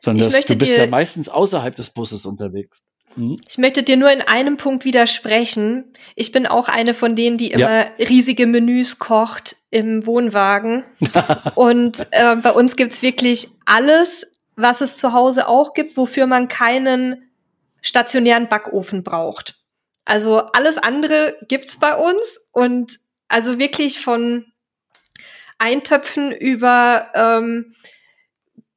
[0.00, 2.82] sondern das, du bist ja meistens außerhalb des Busses unterwegs.
[3.16, 3.38] Mhm.
[3.48, 5.84] Ich möchte dir nur in einem Punkt widersprechen.
[6.16, 7.90] Ich bin auch eine von denen, die immer ja.
[7.98, 10.84] riesige Menüs kocht im Wohnwagen.
[11.54, 14.26] und äh, bei uns gibt's wirklich alles,
[14.56, 17.30] was es zu Hause auch gibt, wofür man keinen
[17.80, 19.56] stationären Backofen braucht.
[20.04, 22.98] Also alles andere gibt's bei uns und
[23.28, 24.46] also wirklich von
[25.58, 27.74] Eintöpfen über ähm,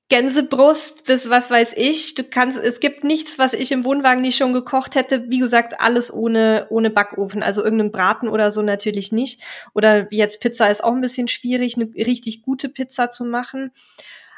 [0.10, 2.16] Gänsebrust bis was weiß ich.
[2.16, 5.26] Du kannst, es gibt nichts, was ich im Wohnwagen nicht schon gekocht hätte.
[5.30, 7.43] Wie gesagt, alles ohne, ohne Backofen.
[7.43, 9.41] Also irgendeinen Braten oder so natürlich nicht.
[9.74, 13.72] Oder jetzt Pizza ist auch ein bisschen schwierig, eine richtig gute Pizza zu machen.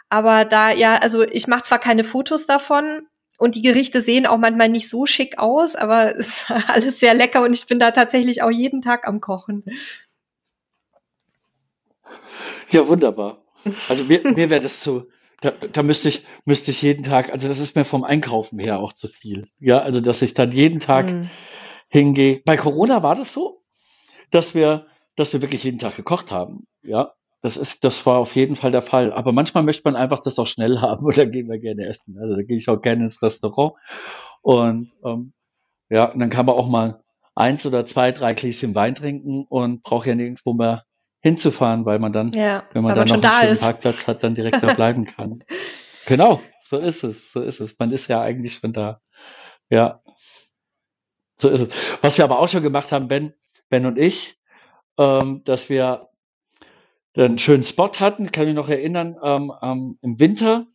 [0.09, 3.07] Aber da, ja, also ich mache zwar keine Fotos davon,
[3.39, 7.15] und die Gerichte sehen auch manchmal nicht so schick aus, aber es ist alles sehr
[7.15, 9.63] lecker und ich bin da tatsächlich auch jeden Tag am Kochen.
[12.69, 13.41] Ja, wunderbar.
[13.87, 15.07] Also mir, mir wäre das zu,
[15.41, 18.79] da, da müsste ich, müsste ich jeden Tag, also das ist mir vom Einkaufen her
[18.79, 19.47] auch zu viel.
[19.59, 21.29] Ja, also dass ich dann jeden Tag mhm.
[21.89, 22.41] hingehe.
[22.45, 23.61] Bei Corona war das so,
[24.31, 26.67] dass wir, dass wir wirklich jeden Tag gekocht haben.
[26.83, 29.13] Ja, das ist, das war auf jeden Fall der Fall.
[29.13, 32.17] Aber manchmal möchte man einfach das auch schnell haben oder gehen wir gerne essen.
[32.19, 33.73] Also da gehe ich auch gerne ins Restaurant.
[34.41, 35.33] Und ähm,
[35.89, 37.01] ja, und dann kann man auch mal
[37.35, 40.83] eins oder zwei, drei Gläschen Wein trinken und braucht ja nirgendwo mehr
[41.21, 43.61] hinzufahren, weil man dann, ja, wenn man dann man noch einen schönen ist.
[43.61, 45.43] Parkplatz hat, dann direkt da bleiben kann.
[46.05, 47.77] genau, so ist es, so ist es.
[47.79, 49.01] Man ist ja eigentlich schon da.
[49.69, 50.01] Ja,
[51.35, 52.03] so ist es.
[52.03, 53.33] Was wir aber auch schon gemacht haben, Ben,
[53.69, 54.37] Ben und ich,
[54.97, 56.09] ähm, dass wir
[57.15, 60.67] einen schönen Spot hatten, kann mich noch erinnern, ähm, ähm, im Winter.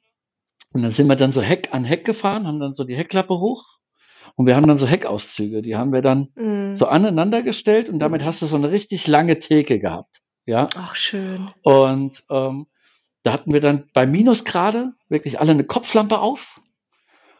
[0.72, 3.38] Und dann sind wir dann so Heck an Heck gefahren, haben dann so die Heckklappe
[3.38, 3.78] hoch
[4.34, 6.74] und wir haben dann so Heckauszüge, die haben wir dann mm.
[6.74, 10.22] so aneinander gestellt und damit hast du so eine richtig lange Theke gehabt.
[10.46, 10.68] Ja.
[10.74, 11.50] Ach, schön.
[11.62, 12.66] Und ähm,
[13.22, 16.60] da hatten wir dann bei Minusgrade wirklich alle eine Kopflampe auf.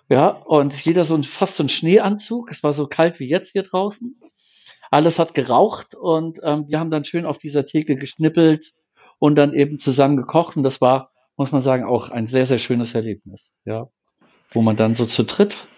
[0.09, 2.51] Ja, und jeder so ein, fast so ein Schneeanzug.
[2.51, 4.19] Es war so kalt wie jetzt hier draußen.
[4.91, 8.73] Alles hat geraucht und ähm, wir haben dann schön auf dieser Theke geschnippelt
[9.19, 10.57] und dann eben zusammen gekocht.
[10.57, 13.53] Und das war, muss man sagen, auch ein sehr, sehr schönes Erlebnis.
[13.65, 13.89] Ja,
[14.51, 15.69] wo man dann so zu dritt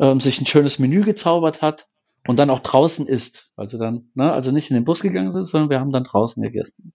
[0.00, 1.89] ähm, sich ein schönes Menü gezaubert hat
[2.26, 3.50] und dann auch draußen isst.
[3.56, 6.42] Also dann, ne, also nicht in den Bus gegangen sind, sondern wir haben dann draußen
[6.42, 6.92] gegessen.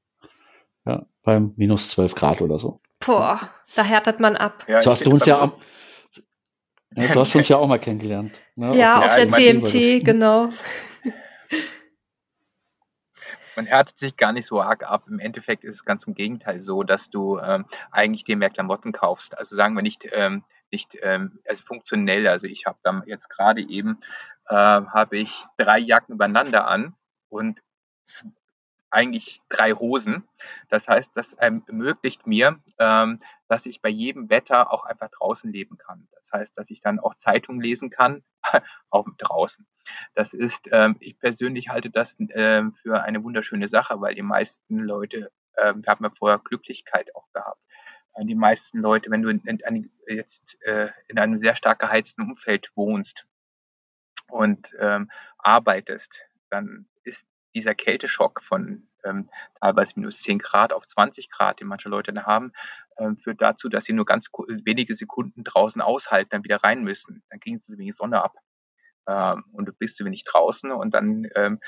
[0.85, 2.79] Ja, beim minus 12 Grad oder so.
[2.99, 3.39] Boah,
[3.75, 4.65] da härtet man ab.
[4.67, 5.53] Ja, so hast du uns ja, am,
[6.95, 8.41] ja, so hast du uns ja auch mal kennengelernt.
[8.55, 8.77] Ne?
[8.77, 10.49] Ja, auf der, auf der CMT, genau.
[13.55, 15.05] Man härtet sich gar nicht so arg ab.
[15.07, 18.91] Im Endeffekt ist es ganz im Gegenteil so, dass du ähm, eigentlich dir mehr Klamotten
[18.91, 19.37] kaufst.
[19.37, 22.27] Also sagen wir nicht, ähm, nicht ähm, also funktionell.
[22.27, 23.99] Also ich habe dann jetzt gerade eben
[24.49, 26.95] äh, habe ich drei Jacken übereinander an
[27.29, 27.61] und
[28.95, 30.23] eigentlich drei Hosen.
[30.69, 35.77] Das heißt, das ermöglicht mir, ähm, dass ich bei jedem Wetter auch einfach draußen leben
[35.77, 36.07] kann.
[36.15, 38.23] Das heißt, dass ich dann auch Zeitung lesen kann,
[38.89, 39.67] auch draußen.
[40.13, 44.79] Das ist, ähm, ich persönlich halte das ähm, für eine wunderschöne Sache, weil die meisten
[44.79, 47.59] Leute, ähm, wir haben ja vorher Glücklichkeit auch gehabt.
[48.13, 52.21] Äh, die meisten Leute, wenn du in, in, jetzt äh, in einem sehr stark geheizten
[52.21, 53.25] Umfeld wohnst,
[54.29, 59.29] und ähm, arbeitest, dann ist dieser Kälteschock von ähm,
[59.61, 62.51] teilweise minus 10 Grad auf 20 Grad, den manche Leute haben,
[62.97, 67.23] ähm, führt dazu, dass sie nur ganz wenige Sekunden draußen aushalten, dann wieder rein müssen.
[67.29, 68.33] Dann ging es wenig Sonne ab.
[69.07, 71.59] Ähm, und du bist zu wenig draußen und dann ähm,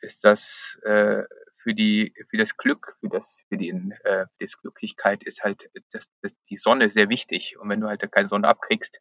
[0.00, 1.24] ist das äh,
[1.62, 5.68] für die für das Glück, für das für die äh, für das Glücklichkeit ist halt
[5.92, 7.58] das, das, die Sonne sehr wichtig.
[7.58, 9.00] Und wenn du halt keine Sonne abkriegst,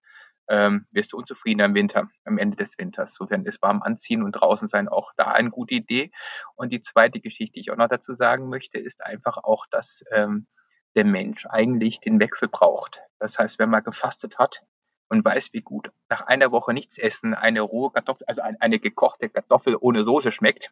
[0.50, 3.14] ähm, wirst du unzufrieden im Winter, am Ende des Winters.
[3.14, 6.12] Sofern ist warm anziehen und draußen sein auch da eine gute Idee.
[6.56, 10.04] Und die zweite Geschichte, die ich auch noch dazu sagen möchte, ist einfach auch, dass
[10.12, 10.48] ähm,
[10.96, 13.02] der Mensch eigentlich den Wechsel braucht.
[13.20, 14.64] Das heißt, wenn man gefastet hat
[15.10, 18.80] und weiß, wie gut nach einer Woche nichts essen, eine rohe Kartoffel, also eine, eine
[18.80, 20.72] gekochte Kartoffel ohne Soße schmeckt,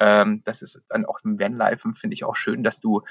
[0.00, 3.02] ähm, das ist dann auch im Vanlife, finde ich auch schön, dass du,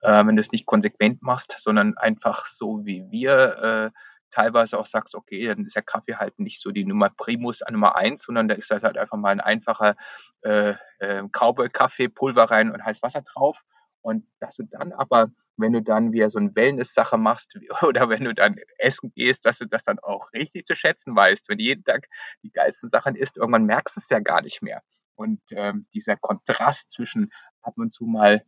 [0.00, 3.98] äh, wenn du es nicht konsequent machst, sondern einfach so wie wir äh,
[4.30, 7.74] teilweise auch sagst, okay, dann ist der Kaffee halt nicht so die Nummer Primus an
[7.74, 9.96] Nummer eins, sondern da ist halt, einfach mal ein einfacher
[10.42, 13.62] äh, äh, Cowboy-Kaffee, Pulver rein und heiß Wasser drauf.
[14.02, 18.24] Und dass du dann aber, wenn du dann wieder so eine Wellness-Sache machst oder wenn
[18.24, 21.48] du dann essen gehst, dass du das dann auch richtig zu schätzen weißt.
[21.48, 22.08] Wenn du jeden Tag
[22.42, 24.82] die geilsten Sachen isst, irgendwann merkst du es ja gar nicht mehr.
[25.14, 27.30] Und ähm, dieser Kontrast zwischen
[27.62, 28.42] ab und zu mal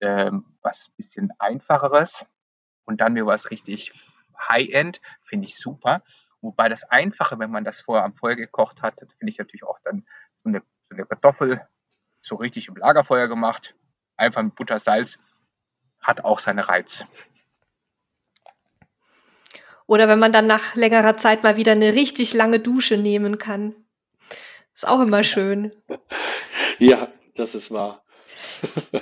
[0.00, 2.26] ähm, was bisschen einfacheres
[2.84, 3.92] und dann mir was richtig
[4.48, 6.02] High-End, finde ich super.
[6.40, 9.78] Wobei das Einfache, wenn man das vorher am Feuer gekocht hat, finde ich natürlich auch
[9.84, 10.04] dann
[10.42, 11.66] so eine, so eine Kartoffel
[12.20, 13.74] so richtig im Lagerfeuer gemacht,
[14.16, 15.18] einfach mit Butter, Salz,
[16.00, 17.04] hat auch seine Reiz.
[19.86, 23.74] Oder wenn man dann nach längerer Zeit mal wieder eine richtig lange Dusche nehmen kann.
[24.74, 25.70] Ist auch immer schön.
[26.78, 28.01] Ja, das ist wahr.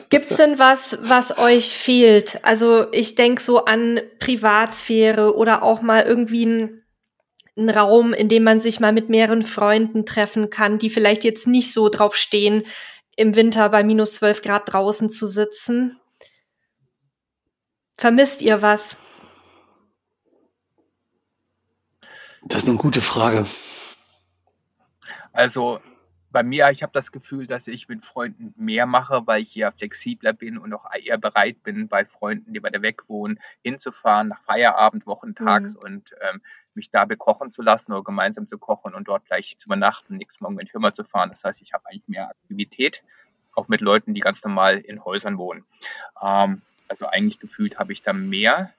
[0.09, 2.45] Gibt's denn was, was euch fehlt?
[2.45, 6.81] Also ich denke so an Privatsphäre oder auch mal irgendwie ein
[7.57, 11.47] ein Raum, in dem man sich mal mit mehreren Freunden treffen kann, die vielleicht jetzt
[11.47, 12.65] nicht so drauf stehen,
[13.17, 16.01] im Winter bei minus 12 Grad draußen zu sitzen.
[17.97, 18.97] Vermisst ihr was?
[22.45, 23.45] Das ist eine gute Frage.
[25.33, 25.81] Also
[26.31, 29.73] bei mir, ich habe das Gefühl, dass ich mit Freunden mehr mache, weil ich eher
[29.73, 34.43] flexibler bin und auch eher bereit bin, bei Freunden, die weiter weg wohnen, hinzufahren nach
[34.43, 35.83] Feierabend, wochentags mhm.
[35.83, 36.41] und ähm,
[36.75, 40.45] mich da bekochen zu lassen oder gemeinsam zu kochen und dort gleich zu übernachten, nächsten
[40.45, 41.31] Morgen in die Firma zu fahren.
[41.31, 43.03] Das heißt, ich habe eigentlich mehr Aktivität,
[43.55, 45.65] auch mit Leuten, die ganz normal in Häusern wohnen.
[46.23, 48.73] Ähm, also eigentlich gefühlt habe ich da mehr.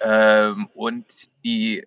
[0.00, 1.06] Ähm, und
[1.44, 1.86] die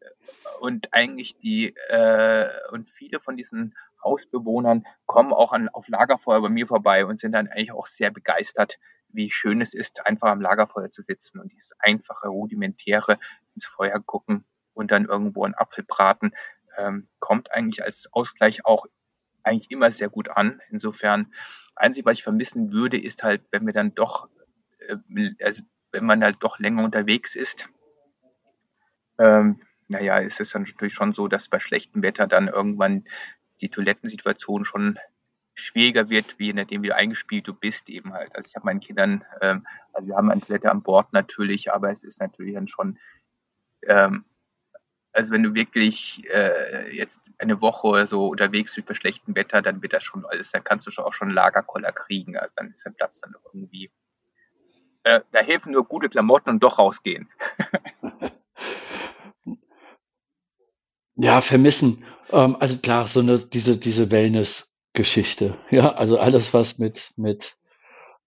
[0.62, 3.76] und eigentlich die äh, und viele von diesen
[4.08, 8.12] Hausbewohnern kommen auch an, auf Lagerfeuer bei mir vorbei und sind dann eigentlich auch sehr
[8.12, 8.80] begeistert,
[9.10, 13.20] wie schön es ist, einfach am Lagerfeuer zu sitzen und dieses einfache, rudimentäre
[13.54, 16.32] ins Feuer gucken und dann irgendwo einen Apfel braten,
[16.78, 18.86] ähm, kommt eigentlich als Ausgleich auch
[19.44, 20.62] eigentlich immer sehr gut an.
[20.70, 21.28] Insofern,
[21.76, 24.30] einzig, was ich vermissen würde, ist halt, wenn wir dann doch,
[24.80, 24.98] äh,
[25.44, 27.70] also wenn man halt doch länger unterwegs ist,
[29.20, 33.06] ähm, naja, ist es dann natürlich schon so, dass bei schlechtem Wetter dann irgendwann
[33.62, 35.00] die Toilettensituation schon
[35.56, 38.36] schwieriger wird, wie nachdem wie eingespielt du bist eben halt.
[38.36, 41.92] Also ich habe meinen Kindern, ähm, also wir haben eine Toilette an Bord natürlich, aber
[41.92, 43.00] es ist natürlich dann schon,
[43.88, 44.26] ähm,
[45.14, 49.64] also wenn du wirklich äh, jetzt eine Woche oder so unterwegs bist bei schlechtem Wetter,
[49.64, 52.72] dann wird das schon alles, dann kannst du schon auch schon Lagerkoller kriegen, also dann
[52.72, 53.92] ist der Platz dann irgendwie.
[55.04, 57.30] Äh, da helfen nur gute Klamotten und doch rausgehen.
[61.20, 62.06] Ja, vermissen.
[62.32, 65.58] Ähm, also klar, so eine, diese, diese Wellness-Geschichte.
[65.72, 67.56] Ja, also alles, was mit, mit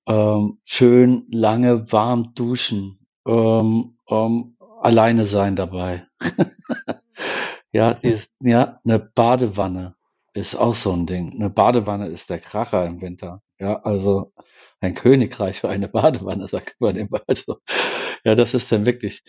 [0.06, 6.06] ähm, schön lange warm duschen, ähm, ähm, alleine sein dabei.
[7.72, 9.94] ja, ist, ja, eine Badewanne
[10.32, 11.34] ist auch so ein Ding.
[11.34, 13.42] Eine Badewanne ist der Kracher im Winter.
[13.58, 14.32] Ja, also
[14.80, 17.20] ein Königreich für eine Badewanne, sagt man immer.
[17.26, 17.58] Also,
[18.24, 19.22] ja, das ist dann wirklich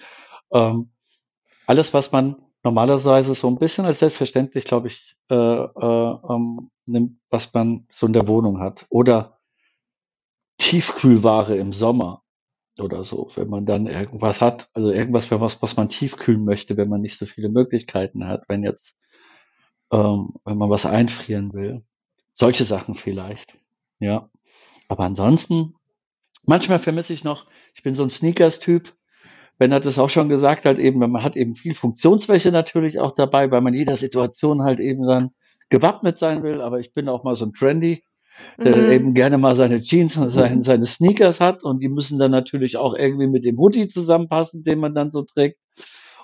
[0.51, 0.91] ähm,
[1.65, 7.19] alles, was man normalerweise so ein bisschen als selbstverständlich, glaube ich, äh, äh, ähm, nimmt,
[7.29, 8.85] was man so in der Wohnung hat.
[8.89, 9.39] Oder
[10.57, 12.23] Tiefkühlware im Sommer
[12.79, 16.89] oder so, wenn man dann irgendwas hat, also irgendwas, was, was man tiefkühlen möchte, wenn
[16.89, 18.95] man nicht so viele Möglichkeiten hat, wenn jetzt,
[19.91, 21.83] ähm, wenn man was einfrieren will.
[22.33, 23.53] Solche Sachen vielleicht,
[23.99, 24.29] ja.
[24.87, 25.75] Aber ansonsten,
[26.45, 28.93] manchmal vermisse ich noch, ich bin so ein Sneakers-Typ,
[29.61, 33.11] Ben hat es auch schon gesagt, halt eben, man hat eben viel Funktionsfläche natürlich auch
[33.11, 35.35] dabei, weil man jeder Situation halt eben dann
[35.69, 36.61] gewappnet sein will.
[36.61, 38.03] Aber ich bin auch mal so ein Trendy,
[38.57, 38.91] der mhm.
[38.91, 40.63] eben gerne mal seine Jeans und seine, mhm.
[40.63, 44.79] seine Sneakers hat und die müssen dann natürlich auch irgendwie mit dem Hoodie zusammenpassen, den
[44.79, 45.59] man dann so trägt.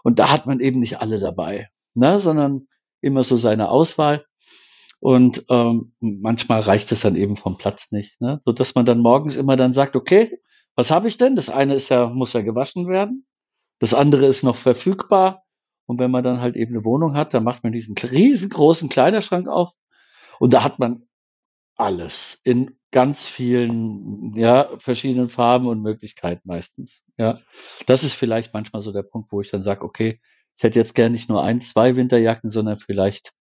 [0.01, 2.61] Und da hat man eben nicht alle dabei, ne, sondern
[3.01, 4.25] immer so seine Auswahl.
[4.99, 8.41] Und ähm, manchmal reicht es dann eben vom Platz nicht, ne?
[8.43, 10.39] so dass man dann morgens immer dann sagt, okay,
[10.77, 11.35] was habe ich denn?
[11.35, 13.25] Das eine ist ja, muss ja gewaschen werden.
[13.79, 15.43] Das andere ist noch verfügbar.
[15.87, 19.47] Und wenn man dann halt eben eine Wohnung hat, dann macht man diesen riesengroßen Kleiderschrank
[19.47, 19.71] auf.
[20.39, 21.07] Und da hat man
[21.75, 27.01] alles in ganz vielen, ja, verschiedenen Farben und Möglichkeiten meistens.
[27.17, 27.39] Ja,
[27.87, 30.19] das ist vielleicht manchmal so der Punkt, wo ich dann sage, okay,
[30.57, 33.33] ich hätte jetzt gern nicht nur ein, zwei Winterjacken, sondern vielleicht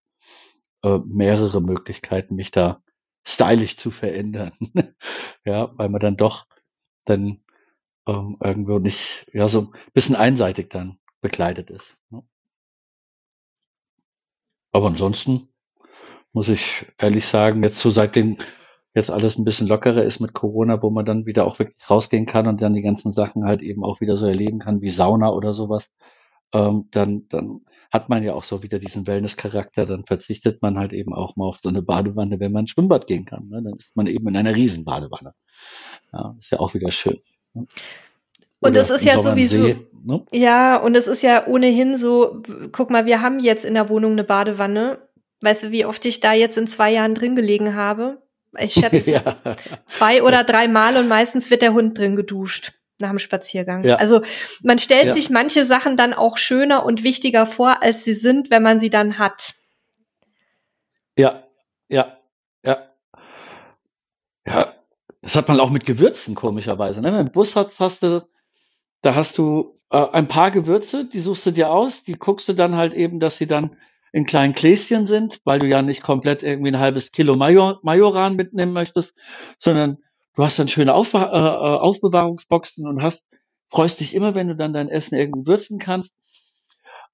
[0.82, 2.82] äh, mehrere Möglichkeiten, mich da
[3.26, 4.52] stylisch zu verändern.
[5.44, 6.46] ja, weil man dann doch
[7.06, 7.40] dann
[8.06, 12.00] ähm, irgendwo nicht, ja, so ein bisschen einseitig dann bekleidet ist.
[12.10, 12.22] Ne?
[14.72, 15.48] Aber ansonsten
[16.32, 18.38] muss ich ehrlich sagen, jetzt so seitdem
[18.94, 22.26] jetzt alles ein bisschen lockerer ist mit Corona, wo man dann wieder auch wirklich rausgehen
[22.26, 25.30] kann und dann die ganzen Sachen halt eben auch wieder so erleben kann, wie Sauna
[25.30, 25.90] oder sowas,
[26.56, 27.60] ähm, dann, dann
[27.92, 31.46] hat man ja auch so wieder diesen Wellness-Charakter, dann verzichtet man halt eben auch mal
[31.46, 33.48] auf so eine Badewanne, wenn man ins Schwimmbad gehen kann.
[33.48, 33.62] Ne?
[33.62, 35.34] Dann ist man eben in einer Riesenbadewanne.
[36.12, 37.18] Ja, ist ja auch wieder schön.
[37.54, 37.66] Ne?
[38.60, 40.24] Und es ist ja sowieso, See, ne?
[40.32, 42.42] ja, und es ist ja ohnehin so,
[42.72, 44.98] guck mal, wir haben jetzt in der Wohnung eine Badewanne.
[45.42, 48.22] Weißt du, wie oft ich da jetzt in zwei Jahren drin gelegen habe?
[48.58, 49.36] Ich schätze ja.
[49.86, 53.84] zwei oder drei Mal und meistens wird der Hund drin geduscht nach dem Spaziergang.
[53.84, 53.96] Ja.
[53.96, 54.22] Also
[54.62, 55.12] man stellt ja.
[55.12, 58.90] sich manche Sachen dann auch schöner und wichtiger vor, als sie sind, wenn man sie
[58.90, 59.54] dann hat.
[61.16, 61.44] Ja,
[61.88, 62.18] ja,
[62.64, 62.90] ja.
[64.46, 64.74] Ja,
[65.22, 67.00] das hat man auch mit Gewürzen, komischerweise.
[67.00, 67.16] Ne?
[67.16, 68.28] Einen Bus hast, hast du,
[69.02, 72.52] da hast du äh, ein paar Gewürze, die suchst du dir aus, die guckst du
[72.52, 73.76] dann halt eben, dass sie dann
[74.12, 78.36] in kleinen Gläschen sind, weil du ja nicht komplett irgendwie ein halbes Kilo Major, Majoran
[78.36, 79.14] mitnehmen möchtest,
[79.58, 79.98] sondern
[80.36, 83.24] du hast dann schöne Auf, äh, äh, Aufbewahrungsboxen und hast,
[83.68, 86.12] freust dich immer, wenn du dann dein Essen irgendwie würzen kannst.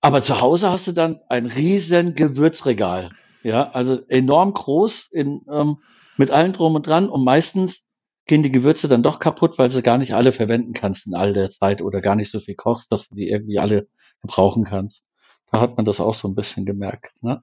[0.00, 3.10] Aber zu Hause hast du dann ein riesen Gewürzregal.
[3.42, 5.78] Ja, also enorm groß in, ähm,
[6.16, 7.84] mit allen drum und dran und meistens
[8.26, 11.32] gehen die Gewürze dann doch kaputt, weil sie gar nicht alle verwenden kannst in all
[11.32, 13.88] der Zeit oder gar nicht so viel kochst, dass du die irgendwie alle
[14.20, 15.04] gebrauchen kannst.
[15.50, 17.22] Da hat man das auch so ein bisschen gemerkt.
[17.22, 17.42] Ne?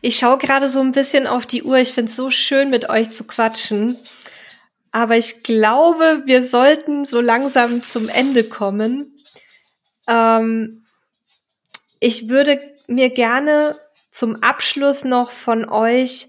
[0.00, 1.78] Ich schaue gerade so ein bisschen auf die Uhr.
[1.78, 3.96] Ich finde es so schön, mit euch zu quatschen.
[4.92, 9.16] Aber ich glaube, wir sollten so langsam zum Ende kommen.
[10.08, 10.84] Ähm,
[12.00, 13.76] ich würde mir gerne
[14.10, 16.28] zum Abschluss noch von euch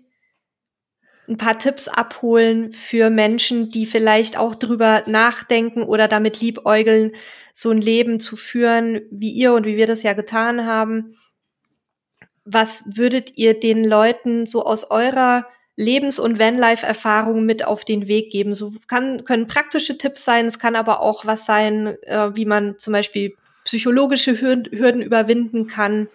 [1.27, 7.13] ein paar Tipps abholen für Menschen, die vielleicht auch drüber nachdenken oder damit liebäugeln,
[7.53, 11.15] so ein Leben zu führen, wie ihr und wie wir das ja getan haben.
[12.45, 18.31] Was würdet ihr den Leuten so aus eurer Lebens- und Vanlife-Erfahrung mit auf den Weg
[18.31, 18.53] geben?
[18.53, 22.79] So kann, können praktische Tipps sein, es kann aber auch was sein, äh, wie man
[22.79, 26.09] zum Beispiel psychologische Hürden überwinden kann.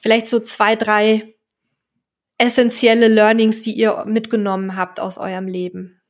[0.00, 1.34] Vielleicht so zwei, drei
[2.38, 6.00] essentielle Learnings, die ihr mitgenommen habt aus eurem Leben?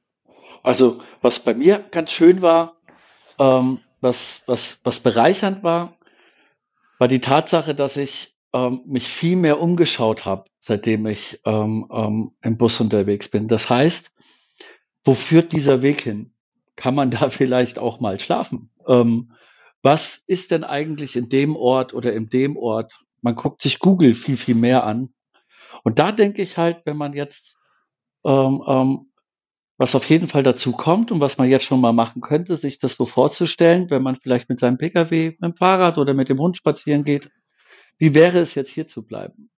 [0.63, 2.77] Also, was bei mir ganz schön war,
[3.39, 5.97] ähm, was, was, was bereichernd war,
[6.99, 12.33] war die Tatsache, dass ich ähm, mich viel mehr umgeschaut habe, seitdem ich ähm, ähm,
[12.43, 13.49] im Bus unterwegs bin.
[13.49, 14.13] Das heißt,
[15.05, 16.33] wo führt dieser Weg hin?
[16.75, 18.71] Kann man da vielleicht auch mal schlafen?
[18.87, 19.33] Ähm,
[19.83, 22.99] was ist denn eigentlich in dem Ort oder in dem Ort?
[23.23, 25.15] Man guckt sich Google viel, viel mehr an
[25.87, 27.59] und da denke ich halt, wenn man jetzt,
[28.25, 29.07] ähm,
[29.79, 32.81] was auf jeden Fall dazu kommt und was man jetzt schon mal machen könnte, sich
[32.81, 36.41] das so vorzustellen, wenn man vielleicht mit seinem Pkw, mit dem Fahrrad oder mit dem
[36.41, 37.31] Hund spazieren geht,
[37.99, 39.51] wie wäre es jetzt hier zu bleiben?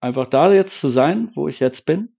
[0.00, 2.14] Einfach da jetzt zu sein, wo ich jetzt bin.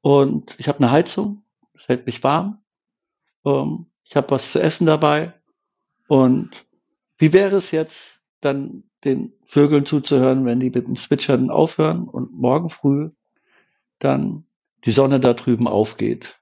[0.00, 1.42] Und ich habe eine Heizung,
[1.74, 2.62] es hält mich warm.
[3.44, 5.34] Ähm, ich habe was zu essen dabei.
[6.08, 6.66] Und
[7.18, 12.32] wie wäre es jetzt, dann den Vögeln zuzuhören, wenn die mit dem Zwitschern aufhören und
[12.32, 13.10] morgen früh
[13.98, 14.46] dann
[14.84, 16.40] die Sonne da drüben aufgeht.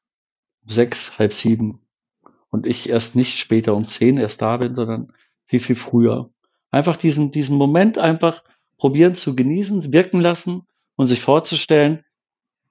[0.64, 1.80] Sechs, halb sieben.
[2.50, 5.12] Und ich erst nicht später um zehn erst da bin, sondern
[5.44, 6.30] viel, viel früher.
[6.70, 8.42] Einfach diesen, diesen Moment einfach
[8.76, 10.62] probieren zu genießen, wirken lassen
[10.96, 12.04] und sich vorzustellen,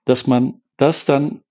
[0.05, 1.41] dass man das dann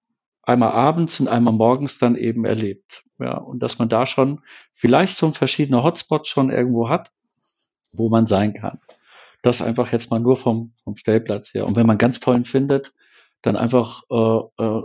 [0.42, 3.02] einmal abends und einmal morgens dann eben erlebt.
[3.18, 4.40] Ja, und dass man da schon
[4.72, 7.12] vielleicht so verschiedene Hotspots schon irgendwo hat,
[7.92, 8.78] wo man sein kann.
[9.42, 11.66] Das einfach jetzt mal nur vom, vom Stellplatz her.
[11.66, 12.94] Und wenn man ganz tollen findet,
[13.42, 14.82] dann einfach äh, äh,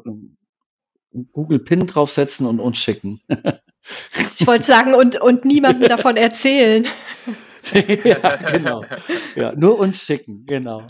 [1.32, 3.22] Google Pin draufsetzen und uns schicken.
[4.40, 6.86] ich wollte sagen, und, und niemandem davon erzählen.
[8.04, 8.84] ja, genau.
[9.36, 10.86] Ja, nur uns schicken, genau.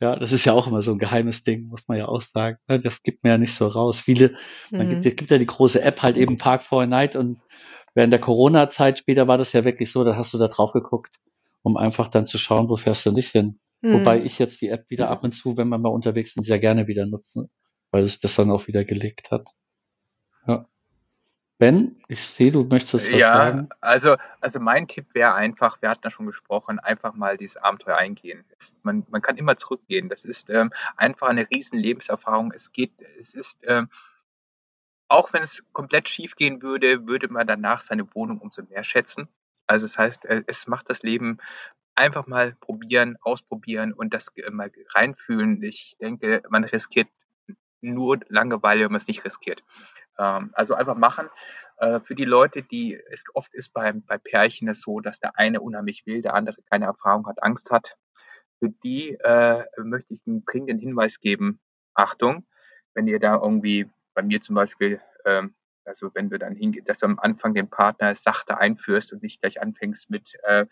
[0.00, 2.58] Ja, das ist ja auch immer so ein geheimes Ding, muss man ja auch sagen.
[2.68, 4.00] Ne, das gibt man ja nicht so raus.
[4.00, 4.36] Viele,
[4.70, 4.78] mhm.
[4.78, 7.40] man gibt, gibt ja die große App halt eben Park for Night und
[7.94, 11.16] während der Corona-Zeit später war das ja wirklich so, da hast du da drauf geguckt
[11.66, 13.58] um einfach dann zu schauen, wo fährst du nicht hin.
[13.80, 13.94] Mhm.
[13.94, 16.60] Wobei ich jetzt die App wieder ab und zu, wenn man mal unterwegs ist, sehr
[16.60, 17.48] gerne wieder nutze,
[17.90, 19.50] weil es das dann auch wieder gelegt hat.
[20.46, 20.68] Ja.
[21.58, 23.68] Ben, ich sehe, du möchtest was ja, sagen.
[23.70, 27.56] Ja, also, also mein Tipp wäre einfach, wir hatten ja schon gesprochen, einfach mal dieses
[27.56, 28.44] Abenteuer eingehen.
[28.58, 30.10] Es, man, man kann immer zurückgehen.
[30.10, 32.52] Das ist ähm, einfach eine riesen Lebenserfahrung.
[32.52, 33.88] Es geht, es ist, ähm,
[35.08, 39.28] auch wenn es komplett schief gehen würde, würde man danach seine Wohnung umso mehr schätzen.
[39.66, 41.38] Also das heißt, äh, es macht das Leben
[41.94, 45.62] einfach mal probieren, ausprobieren und das mal reinfühlen.
[45.62, 47.08] Ich denke, man riskiert
[47.80, 49.62] nur Langeweile, wenn man es nicht riskiert.
[50.18, 51.28] Ähm, also einfach machen.
[51.78, 55.38] Äh, für die Leute, die es oft ist bei, bei Pärchen es so, dass der
[55.38, 57.96] eine unheimlich will, der andere keine Erfahrung hat, Angst hat.
[58.58, 61.60] Für die äh, möchte ich einen dringenden Hinweis geben.
[61.94, 62.46] Achtung,
[62.94, 67.00] wenn ihr da irgendwie, bei mir zum Beispiel, ähm, also wenn du dann hingehst, dass
[67.00, 70.66] du am Anfang den Partner sachte einführst und nicht gleich anfängst mit äh,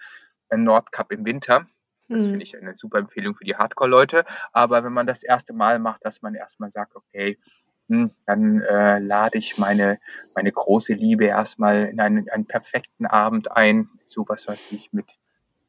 [0.54, 1.66] Nordcup im Winter.
[2.08, 2.30] Das mhm.
[2.30, 4.24] finde ich eine super Empfehlung für die Hardcore-Leute.
[4.52, 8.98] Aber wenn man das erste Mal macht, dass man erstmal sagt, okay, hm, dann äh,
[8.98, 9.98] lade ich meine,
[10.34, 13.88] meine große Liebe erstmal in einen, einen perfekten Abend ein.
[14.06, 15.18] So was weiß ich mit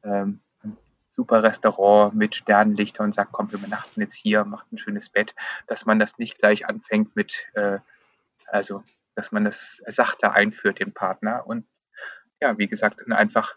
[0.02, 0.40] ähm,
[1.16, 5.34] super Restaurant mit Sternenlichter und sagt, komm, wir übernachten jetzt hier, macht ein schönes Bett,
[5.66, 7.78] dass man das nicht gleich anfängt mit, äh,
[8.46, 8.84] also
[9.14, 11.46] dass man das sachte einführt, den Partner.
[11.46, 11.66] Und
[12.40, 13.56] ja, wie gesagt, einfach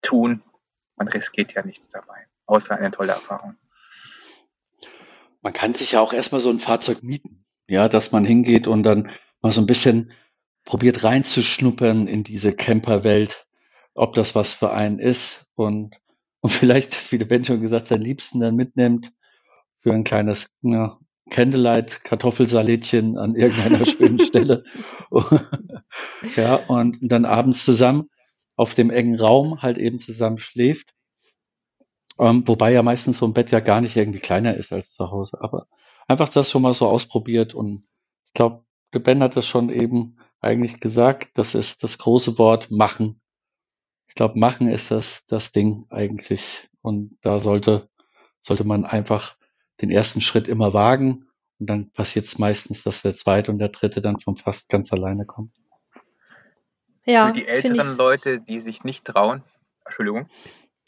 [0.00, 0.42] tun.
[0.96, 3.56] Man riskiert ja nichts dabei, außer eine tolle Erfahrung.
[5.42, 7.39] Man kann sich ja auch erstmal so ein Fahrzeug mieten,
[7.70, 9.10] ja, dass man hingeht und dann
[9.40, 10.12] mal so ein bisschen
[10.64, 13.46] probiert reinzuschnuppern in diese Camperwelt,
[13.94, 15.96] ob das was für einen ist und,
[16.40, 19.12] und vielleicht, wie der Ben schon gesagt, seinen Liebsten dann mitnimmt
[19.78, 20.98] für ein kleines ja,
[21.30, 24.64] Candlelight Kartoffelsalätchen an irgendeiner schönen Stelle.
[26.36, 28.10] ja, und dann abends zusammen
[28.56, 30.92] auf dem engen Raum halt eben zusammen schläft.
[32.18, 35.10] Ähm, wobei ja meistens so ein Bett ja gar nicht irgendwie kleiner ist als zu
[35.10, 35.38] Hause.
[35.40, 35.66] Aber
[36.10, 37.84] einfach das schon mal so ausprobiert und
[38.26, 41.38] ich glaube, der Ben hat das schon eben eigentlich gesagt.
[41.38, 43.20] Das ist das große Wort machen.
[44.08, 46.68] Ich glaube, machen ist das, das Ding eigentlich.
[46.82, 47.88] Und da sollte,
[48.40, 49.36] sollte man einfach
[49.80, 51.28] den ersten Schritt immer wagen.
[51.60, 54.92] Und dann passiert es meistens, dass der zweite und der dritte dann vom fast ganz
[54.92, 55.54] alleine kommt.
[57.04, 59.44] Ja, für die älteren Leute, die sich nicht trauen,
[59.84, 60.28] Entschuldigung.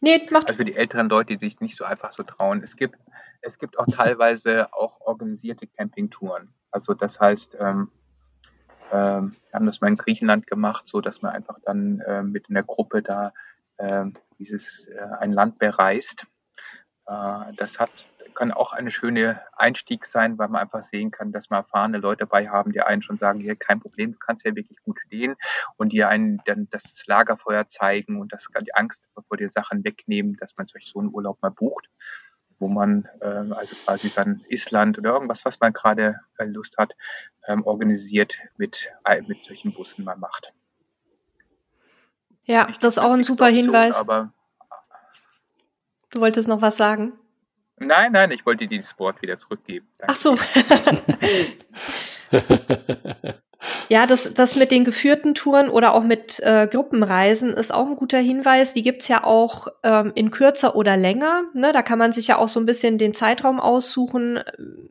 [0.04, 0.48] Nee, macht.
[0.48, 2.60] Also für die älteren Leute, die sich nicht so einfach so trauen.
[2.62, 2.98] Es gibt,
[3.40, 6.52] es gibt auch teilweise auch organisierte Campingtouren.
[6.72, 7.88] Also das heißt, ähm,
[8.90, 12.50] ähm, wir haben das mal in Griechenland gemacht, so dass man einfach dann äh, mit
[12.50, 13.32] einer Gruppe da
[13.76, 14.06] äh,
[14.40, 16.26] dieses äh, ein Land bereist.
[17.06, 17.90] Äh, das hat
[18.34, 22.20] kann auch eine schöne Einstieg sein, weil man einfach sehen kann, dass man erfahrene Leute
[22.20, 25.34] dabei haben, die einen schon sagen, hier kein Problem, du kannst ja wirklich gut stehen
[25.76, 30.36] und die einen dann das Lagerfeuer zeigen und das die Angst vor dir Sachen wegnehmen,
[30.36, 31.88] dass man solch so einen Urlaub mal bucht,
[32.58, 36.94] wo man äh, also quasi dann Island oder irgendwas, was man gerade äh, Lust hat,
[37.46, 40.52] ähm, organisiert mit, äh, mit solchen Bussen mal macht.
[42.44, 44.00] Ja, Nicht das ist auch ein super Hinweis.
[44.00, 44.32] Aber
[46.10, 47.12] du wolltest noch was sagen?
[47.86, 49.86] Nein, nein, ich wollte dir das Wort wieder zurückgeben.
[49.98, 50.14] Danke.
[50.14, 50.36] Ach so.
[53.88, 57.96] ja, das, das mit den geführten Touren oder auch mit äh, Gruppenreisen ist auch ein
[57.96, 58.74] guter Hinweis.
[58.74, 61.44] Die gibt's ja auch ähm, in kürzer oder länger.
[61.54, 61.72] Ne?
[61.72, 64.40] Da kann man sich ja auch so ein bisschen den Zeitraum aussuchen,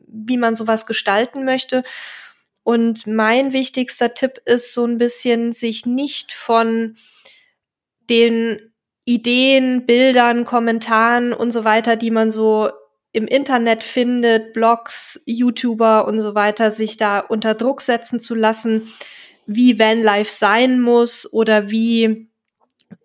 [0.06, 1.82] wie man sowas gestalten möchte.
[2.64, 6.96] Und mein wichtigster Tipp ist so ein bisschen, sich nicht von
[8.08, 8.72] den
[9.04, 12.70] Ideen, Bildern, Kommentaren und so weiter, die man so
[13.12, 18.92] im Internet findet, Blogs, YouTuber und so weiter, sich da unter Druck setzen zu lassen,
[19.46, 22.28] wie Vanlife sein muss oder wie,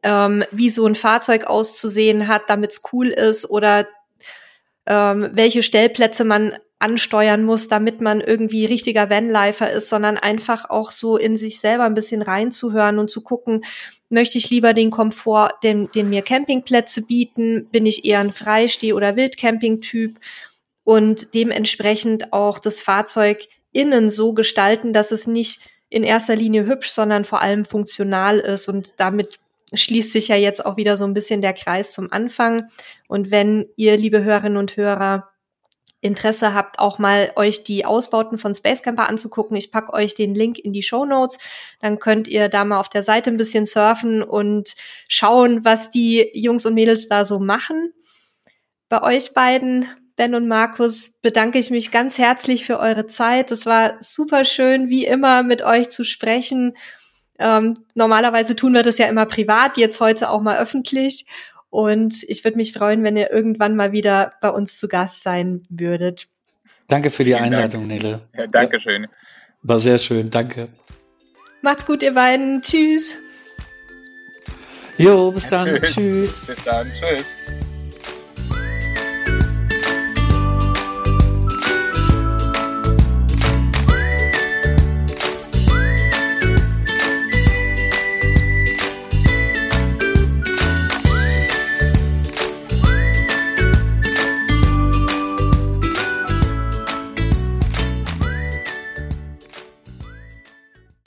[0.03, 3.87] ähm, wie so ein Fahrzeug auszusehen hat, damit es cool ist oder
[4.85, 10.91] ähm, welche Stellplätze man ansteuern muss, damit man irgendwie richtiger Vanlifer ist, sondern einfach auch
[10.91, 13.65] so in sich selber ein bisschen reinzuhören und zu gucken,
[14.09, 18.93] möchte ich lieber den Komfort, den, den mir Campingplätze bieten, bin ich eher ein Freisteh-
[18.93, 20.15] oder Wildcamping-Typ?
[20.83, 25.59] Und dementsprechend auch das Fahrzeug innen so gestalten, dass es nicht
[25.89, 28.67] in erster Linie hübsch, sondern vor allem funktional ist.
[28.67, 29.39] Und damit
[29.73, 32.69] schließt sich ja jetzt auch wieder so ein bisschen der Kreis zum Anfang.
[33.07, 35.29] Und wenn ihr, liebe Hörerinnen und Hörer,
[36.07, 40.33] Interesse habt, auch mal euch die Ausbauten von Space Camper anzugucken, ich packe euch den
[40.33, 41.37] Link in die Show Notes.
[41.81, 44.75] Dann könnt ihr da mal auf der Seite ein bisschen surfen und
[45.07, 47.93] schauen, was die Jungs und Mädels da so machen.
[48.89, 53.51] Bei euch beiden, Ben und Markus, bedanke ich mich ganz herzlich für eure Zeit.
[53.51, 56.75] Es war super schön, wie immer, mit euch zu sprechen.
[57.39, 61.25] Ähm, normalerweise tun wir das ja immer privat, jetzt heute auch mal öffentlich.
[61.69, 65.63] Und ich würde mich freuen, wenn ihr irgendwann mal wieder bei uns zu Gast sein
[65.69, 66.27] würdet.
[66.87, 68.03] Danke für die Vielen Einladung, Dank.
[68.03, 68.21] Nele.
[68.35, 69.03] Ja, danke schön.
[69.03, 69.09] Ja,
[69.63, 70.69] war sehr schön, danke.
[71.61, 72.61] Macht's gut, ihr beiden.
[72.61, 73.15] Tschüss.
[74.97, 75.67] Jo, bis dann.
[75.81, 76.45] Tschüss.
[76.45, 76.87] Bis dann.
[76.99, 77.25] Tschüss.